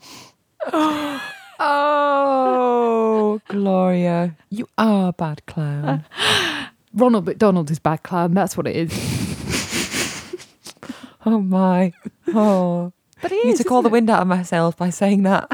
oh 1.60 3.42
gloria 3.48 4.36
you 4.50 4.68
are 4.78 5.10
a 5.10 5.14
bad 5.14 5.46
clown 5.46 6.04
Ronald 6.94 7.26
McDonald 7.26 7.72
is 7.72 7.80
bad 7.80 8.04
clown. 8.04 8.34
That's 8.34 8.56
what 8.56 8.68
it 8.68 8.76
is. 8.76 9.23
Oh 11.26 11.40
my. 11.42 11.94
Oh. 12.34 12.92
But 13.22 13.32
it 13.32 13.46
You 13.46 13.52
is. 13.52 13.60
took 13.60 13.72
all 13.72 13.82
the 13.82 13.88
isn't 13.88 13.94
wind 13.94 14.10
out 14.10 14.22
of 14.22 14.28
myself 14.28 14.76
by 14.76 14.90
saying 14.90 15.24
that. 15.24 15.48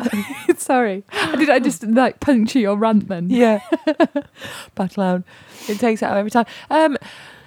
it? 0.47 0.59
Sorry. 0.59 1.03
Did 1.37 1.49
I 1.51 1.59
just 1.69 1.83
like 1.83 2.19
puncture 2.19 2.57
your 2.59 2.75
rant 2.75 3.07
then? 3.07 3.29
yeah. 3.29 3.59
Bad 4.73 4.93
clown. 4.93 5.23
It 5.67 5.77
takes 5.79 6.01
it 6.01 6.05
out 6.05 6.17
every 6.17 6.31
time. 6.31 6.45
Um 6.71 6.97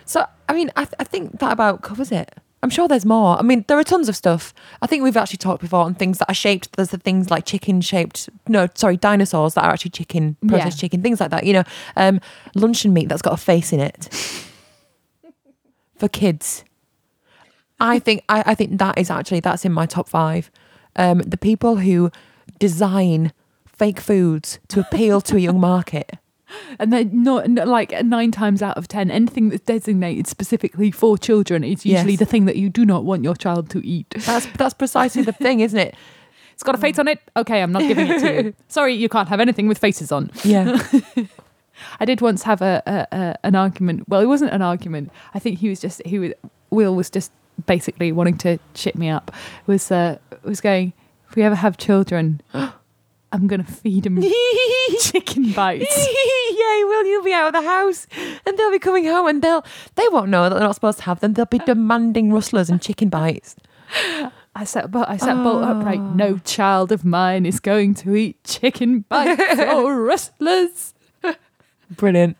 so 0.04 0.24
I 0.48 0.52
mean 0.52 0.70
I, 0.76 0.84
th- 0.84 0.94
I 1.00 1.04
think 1.04 1.40
that 1.40 1.50
about 1.52 1.82
covers 1.82 2.12
it. 2.12 2.32
I'm 2.64 2.70
sure 2.70 2.86
there's 2.86 3.04
more. 3.04 3.36
I 3.36 3.42
mean, 3.42 3.64
there 3.66 3.76
are 3.76 3.82
tons 3.82 4.08
of 4.08 4.14
stuff. 4.14 4.54
I 4.80 4.86
think 4.86 5.02
we've 5.02 5.16
actually 5.16 5.38
talked 5.38 5.62
before 5.62 5.80
on 5.80 5.96
things 5.96 6.18
that 6.18 6.30
are 6.30 6.34
shaped. 6.34 6.76
There's 6.76 6.90
the 6.90 6.96
things 6.98 7.28
like 7.28 7.44
chicken 7.44 7.80
shaped, 7.80 8.28
no, 8.46 8.68
sorry, 8.76 8.96
dinosaurs 8.96 9.54
that 9.54 9.64
are 9.64 9.72
actually 9.72 9.90
chicken, 9.90 10.36
processed 10.46 10.76
Yeah. 10.78 10.80
chicken, 10.82 11.02
things 11.02 11.18
like 11.18 11.30
that. 11.30 11.44
You 11.44 11.54
know, 11.54 11.62
um, 11.96 12.20
luncheon 12.54 12.92
meat 12.92 13.08
that's 13.08 13.20
got 13.20 13.32
a 13.32 13.36
face 13.36 13.72
in 13.72 13.80
it 13.80 14.08
for 15.98 16.06
kids. 16.08 16.62
I 17.82 17.98
think 17.98 18.22
I, 18.28 18.42
I 18.46 18.54
think 18.54 18.78
that 18.78 18.96
is 18.98 19.10
actually 19.10 19.40
that's 19.40 19.64
in 19.64 19.72
my 19.72 19.86
top 19.86 20.08
five. 20.08 20.50
Um, 20.96 21.18
the 21.20 21.36
people 21.36 21.76
who 21.76 22.10
design 22.58 23.32
fake 23.66 24.00
foods 24.00 24.58
to 24.68 24.80
appeal 24.80 25.20
to 25.22 25.36
a 25.36 25.40
young 25.40 25.60
market. 25.72 26.12
And 26.78 26.92
then 26.92 27.22
not 27.22 27.48
not- 27.48 27.66
like 27.66 27.92
nine 28.04 28.30
times 28.30 28.60
out 28.62 28.76
of 28.76 28.86
ten, 28.86 29.10
anything 29.10 29.48
that's 29.48 29.62
designated 29.64 30.26
specifically 30.26 30.90
for 30.90 31.16
children 31.16 31.64
is 31.64 31.84
usually 31.86 32.12
Yes. 32.12 32.18
the 32.18 32.26
thing 32.26 32.44
that 32.44 32.56
you 32.56 32.68
do 32.68 32.84
not 32.84 33.04
want 33.04 33.24
your 33.24 33.34
child 33.34 33.70
to 33.70 33.78
eat. 33.86 34.10
That's 34.10 34.46
that's 34.58 34.74
precisely 34.74 35.22
the 35.22 35.32
thing, 35.32 35.60
isn't 35.60 35.78
it? 35.78 35.94
It's 36.54 36.62
got 36.62 36.74
a 36.74 36.78
face 36.78 36.98
on 36.98 37.08
it. 37.08 37.18
Okay, 37.34 37.62
I'm 37.62 37.72
not 37.72 37.82
giving 37.82 38.06
it 38.08 38.20
to 38.20 38.32
you. 38.42 38.54
Sorry, 38.68 38.92
you 38.94 39.08
can't 39.08 39.28
have 39.30 39.40
anything 39.40 39.66
with 39.68 39.78
faces 39.78 40.12
on. 40.12 40.30
Yeah. 40.44 40.78
I 41.98 42.04
did 42.04 42.20
once 42.20 42.42
have 42.44 42.60
a, 42.62 42.82
a, 42.86 43.16
a 43.16 43.34
an 43.42 43.54
argument. 43.56 44.06
Well, 44.08 44.20
it 44.20 44.26
wasn't 44.26 44.52
an 44.52 44.62
argument. 44.62 45.10
I 45.34 45.38
think 45.38 45.58
he 45.60 45.68
was 45.70 45.80
just 45.80 46.02
he 46.06 46.18
was 46.18 46.32
Will 46.70 46.94
was 46.94 47.08
just 47.10 47.32
basically 47.66 48.12
wanting 48.12 48.38
to 48.38 48.58
shit 48.74 48.96
me 48.96 49.08
up. 49.08 49.30
Was 49.66 49.90
uh 49.90 50.18
was 50.42 50.60
going 50.60 50.92
if 51.28 51.36
we 51.36 51.42
ever 51.42 51.54
have 51.54 51.76
children, 51.78 52.42
I'm 52.54 53.48
to 53.48 53.64
feed 53.64 54.04
them 54.04 54.20
chicken 55.00 55.52
bites. 55.52 55.96
Yay, 55.96 56.84
will 56.84 57.06
you'll 57.06 57.24
be 57.24 57.32
out 57.32 57.54
of 57.54 57.62
the 57.62 57.68
house 57.68 58.06
and 58.46 58.58
they'll 58.58 58.70
be 58.70 58.78
coming 58.78 59.06
home 59.06 59.26
and 59.26 59.42
they'll 59.42 59.64
they 59.94 60.06
won't 60.08 60.28
know 60.28 60.44
that 60.44 60.50
they're 60.50 60.66
not 60.66 60.74
supposed 60.74 60.98
to 60.98 61.04
have 61.04 61.20
them. 61.20 61.32
They'll 61.32 61.46
be 61.46 61.58
demanding 61.60 62.32
rustlers 62.32 62.68
and 62.68 62.80
chicken 62.82 63.08
bites. 63.08 63.56
I 64.54 64.64
sat, 64.64 64.90
but 64.90 65.08
I 65.08 65.16
sat 65.16 65.42
bolt 65.42 65.64
upright. 65.64 66.00
No 66.00 66.36
child 66.36 66.92
of 66.92 67.06
mine 67.06 67.46
is 67.46 67.58
going 67.58 67.94
to 67.94 68.14
eat 68.14 68.44
chicken 68.44 69.00
bites 69.08 69.58
or 69.58 70.02
rustlers. 70.02 70.92
Brilliant. 71.90 72.36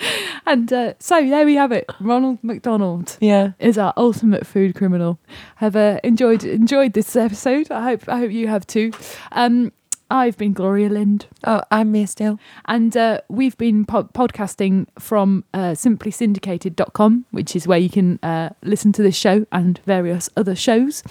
And 0.46 0.72
uh, 0.72 0.94
so 0.98 1.20
there 1.28 1.44
we 1.44 1.54
have 1.56 1.70
it. 1.70 1.86
Ronald 2.00 2.38
McDonald 2.42 3.16
Yeah. 3.20 3.52
is 3.58 3.78
our 3.78 3.92
ultimate 3.96 4.46
food 4.46 4.74
criminal. 4.74 5.18
Have 5.56 5.76
uh, 5.76 6.00
enjoyed 6.02 6.42
enjoyed 6.44 6.94
this 6.94 7.14
episode. 7.14 7.70
I 7.70 7.82
hope 7.84 8.08
I 8.08 8.18
hope 8.18 8.30
you 8.32 8.48
have 8.48 8.66
too. 8.66 8.92
Um, 9.32 9.72
I've 10.12 10.36
been 10.36 10.52
Gloria 10.52 10.88
Lindh. 10.88 11.26
Oh, 11.44 11.62
I'm 11.70 11.92
Mia 11.92 12.08
Steel. 12.08 12.40
And 12.64 12.96
uh, 12.96 13.20
we've 13.28 13.56
been 13.56 13.84
po- 13.86 14.04
podcasting 14.12 14.86
from 14.98 15.44
uh, 15.54 15.70
simplysyndicated.com, 15.74 17.26
which 17.30 17.54
is 17.54 17.68
where 17.68 17.78
you 17.78 17.88
can 17.88 18.18
uh, 18.24 18.50
listen 18.64 18.90
to 18.94 19.02
this 19.04 19.14
show 19.14 19.46
and 19.52 19.78
various 19.86 20.28
other 20.36 20.56
shows, 20.56 21.04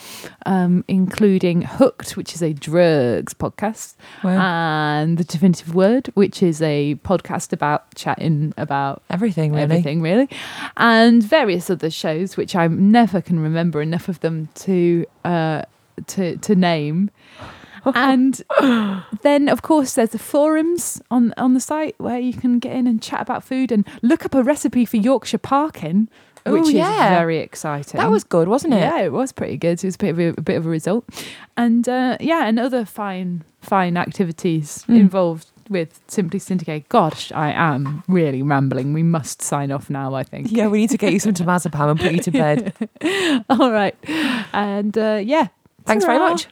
um, 0.45 0.83
including 0.89 1.61
Hooked, 1.61 2.17
which 2.17 2.33
is 2.35 2.41
a 2.43 2.51
drugs 2.51 3.33
podcast, 3.33 3.95
Wow. 4.21 4.31
and 4.41 5.17
The 5.17 5.23
Definitive 5.23 5.73
Word, 5.73 6.07
which 6.15 6.43
is 6.43 6.61
a 6.61 6.95
podcast 6.95 7.53
about 7.53 7.95
chatting 7.95 8.53
about 8.57 9.01
Everything, 9.09 9.51
really. 9.51 9.63
everything, 9.63 10.01
really, 10.01 10.27
and 10.75 11.23
various 11.23 11.69
other 11.69 11.89
shows, 11.89 12.35
which 12.35 12.53
I 12.53 12.67
never 12.67 13.21
can 13.21 13.39
remember 13.39 13.81
enough 13.81 14.09
of 14.09 14.19
them 14.19 14.49
to 14.55 15.05
uh, 15.23 15.61
to 16.07 16.35
to 16.37 16.55
name. 16.55 17.11
and 17.95 18.43
then, 19.21 19.49
of 19.49 19.61
course, 19.61 19.93
there's 19.93 20.09
the 20.11 20.19
forums 20.19 21.01
on 21.11 21.33
on 21.37 21.53
the 21.53 21.59
site 21.59 21.95
where 21.99 22.19
you 22.19 22.33
can 22.33 22.59
get 22.59 22.73
in 22.75 22.87
and 22.87 23.01
chat 23.01 23.21
about 23.21 23.43
food 23.43 23.71
and 23.71 23.87
look 24.01 24.25
up 24.25 24.33
a 24.35 24.43
recipe 24.43 24.85
for 24.85 24.97
Yorkshire 24.97 25.37
parkin, 25.37 26.09
Ooh, 26.47 26.53
which 26.53 26.69
yeah. 26.69 27.05
is 27.13 27.17
very 27.17 27.37
exciting. 27.39 27.99
That 27.99 28.11
was 28.11 28.23
good, 28.23 28.47
wasn't 28.47 28.73
it? 28.73 28.79
Yeah, 28.81 29.01
it 29.01 29.11
was 29.11 29.31
pretty 29.31 29.57
good. 29.57 29.83
It 29.83 29.85
was 29.85 29.95
a 29.95 29.97
bit 29.97 30.09
of 30.11 30.19
a, 30.19 30.27
a 30.37 30.41
bit 30.41 30.57
of 30.57 30.65
a 30.65 30.69
result, 30.69 31.05
and 31.57 31.87
uh, 31.87 32.17
yeah, 32.19 32.45
and 32.47 32.59
other 32.59 32.85
fine 32.85 33.43
fine 33.61 33.97
activities 33.97 34.83
Mm. 34.87 34.99
involved 34.99 35.47
with 35.69 35.99
Simply 36.07 36.39
Syndicate. 36.39 36.89
Gosh, 36.89 37.31
I 37.31 37.51
am 37.51 38.03
really 38.07 38.41
rambling. 38.41 38.91
We 38.93 39.03
must 39.03 39.41
sign 39.43 39.71
off 39.71 39.87
now. 39.89 40.15
I 40.15 40.23
think. 40.23 40.47
Yeah, 40.51 40.67
we 40.67 40.79
need 40.79 40.89
to 40.91 40.97
get 40.97 41.13
you 41.13 41.19
some 41.19 41.33
temazepam 41.35 41.91
and 41.91 41.99
put 41.99 42.11
you 42.13 42.21
to 42.23 42.31
bed. 42.31 42.73
All 43.49 43.71
right, 43.71 43.95
and 44.53 44.97
uh, 44.97 45.19
yeah. 45.23 45.47
Thanks 45.85 46.05
very 46.05 46.19
Ta-ra. 46.19 46.29
much. 46.31 46.47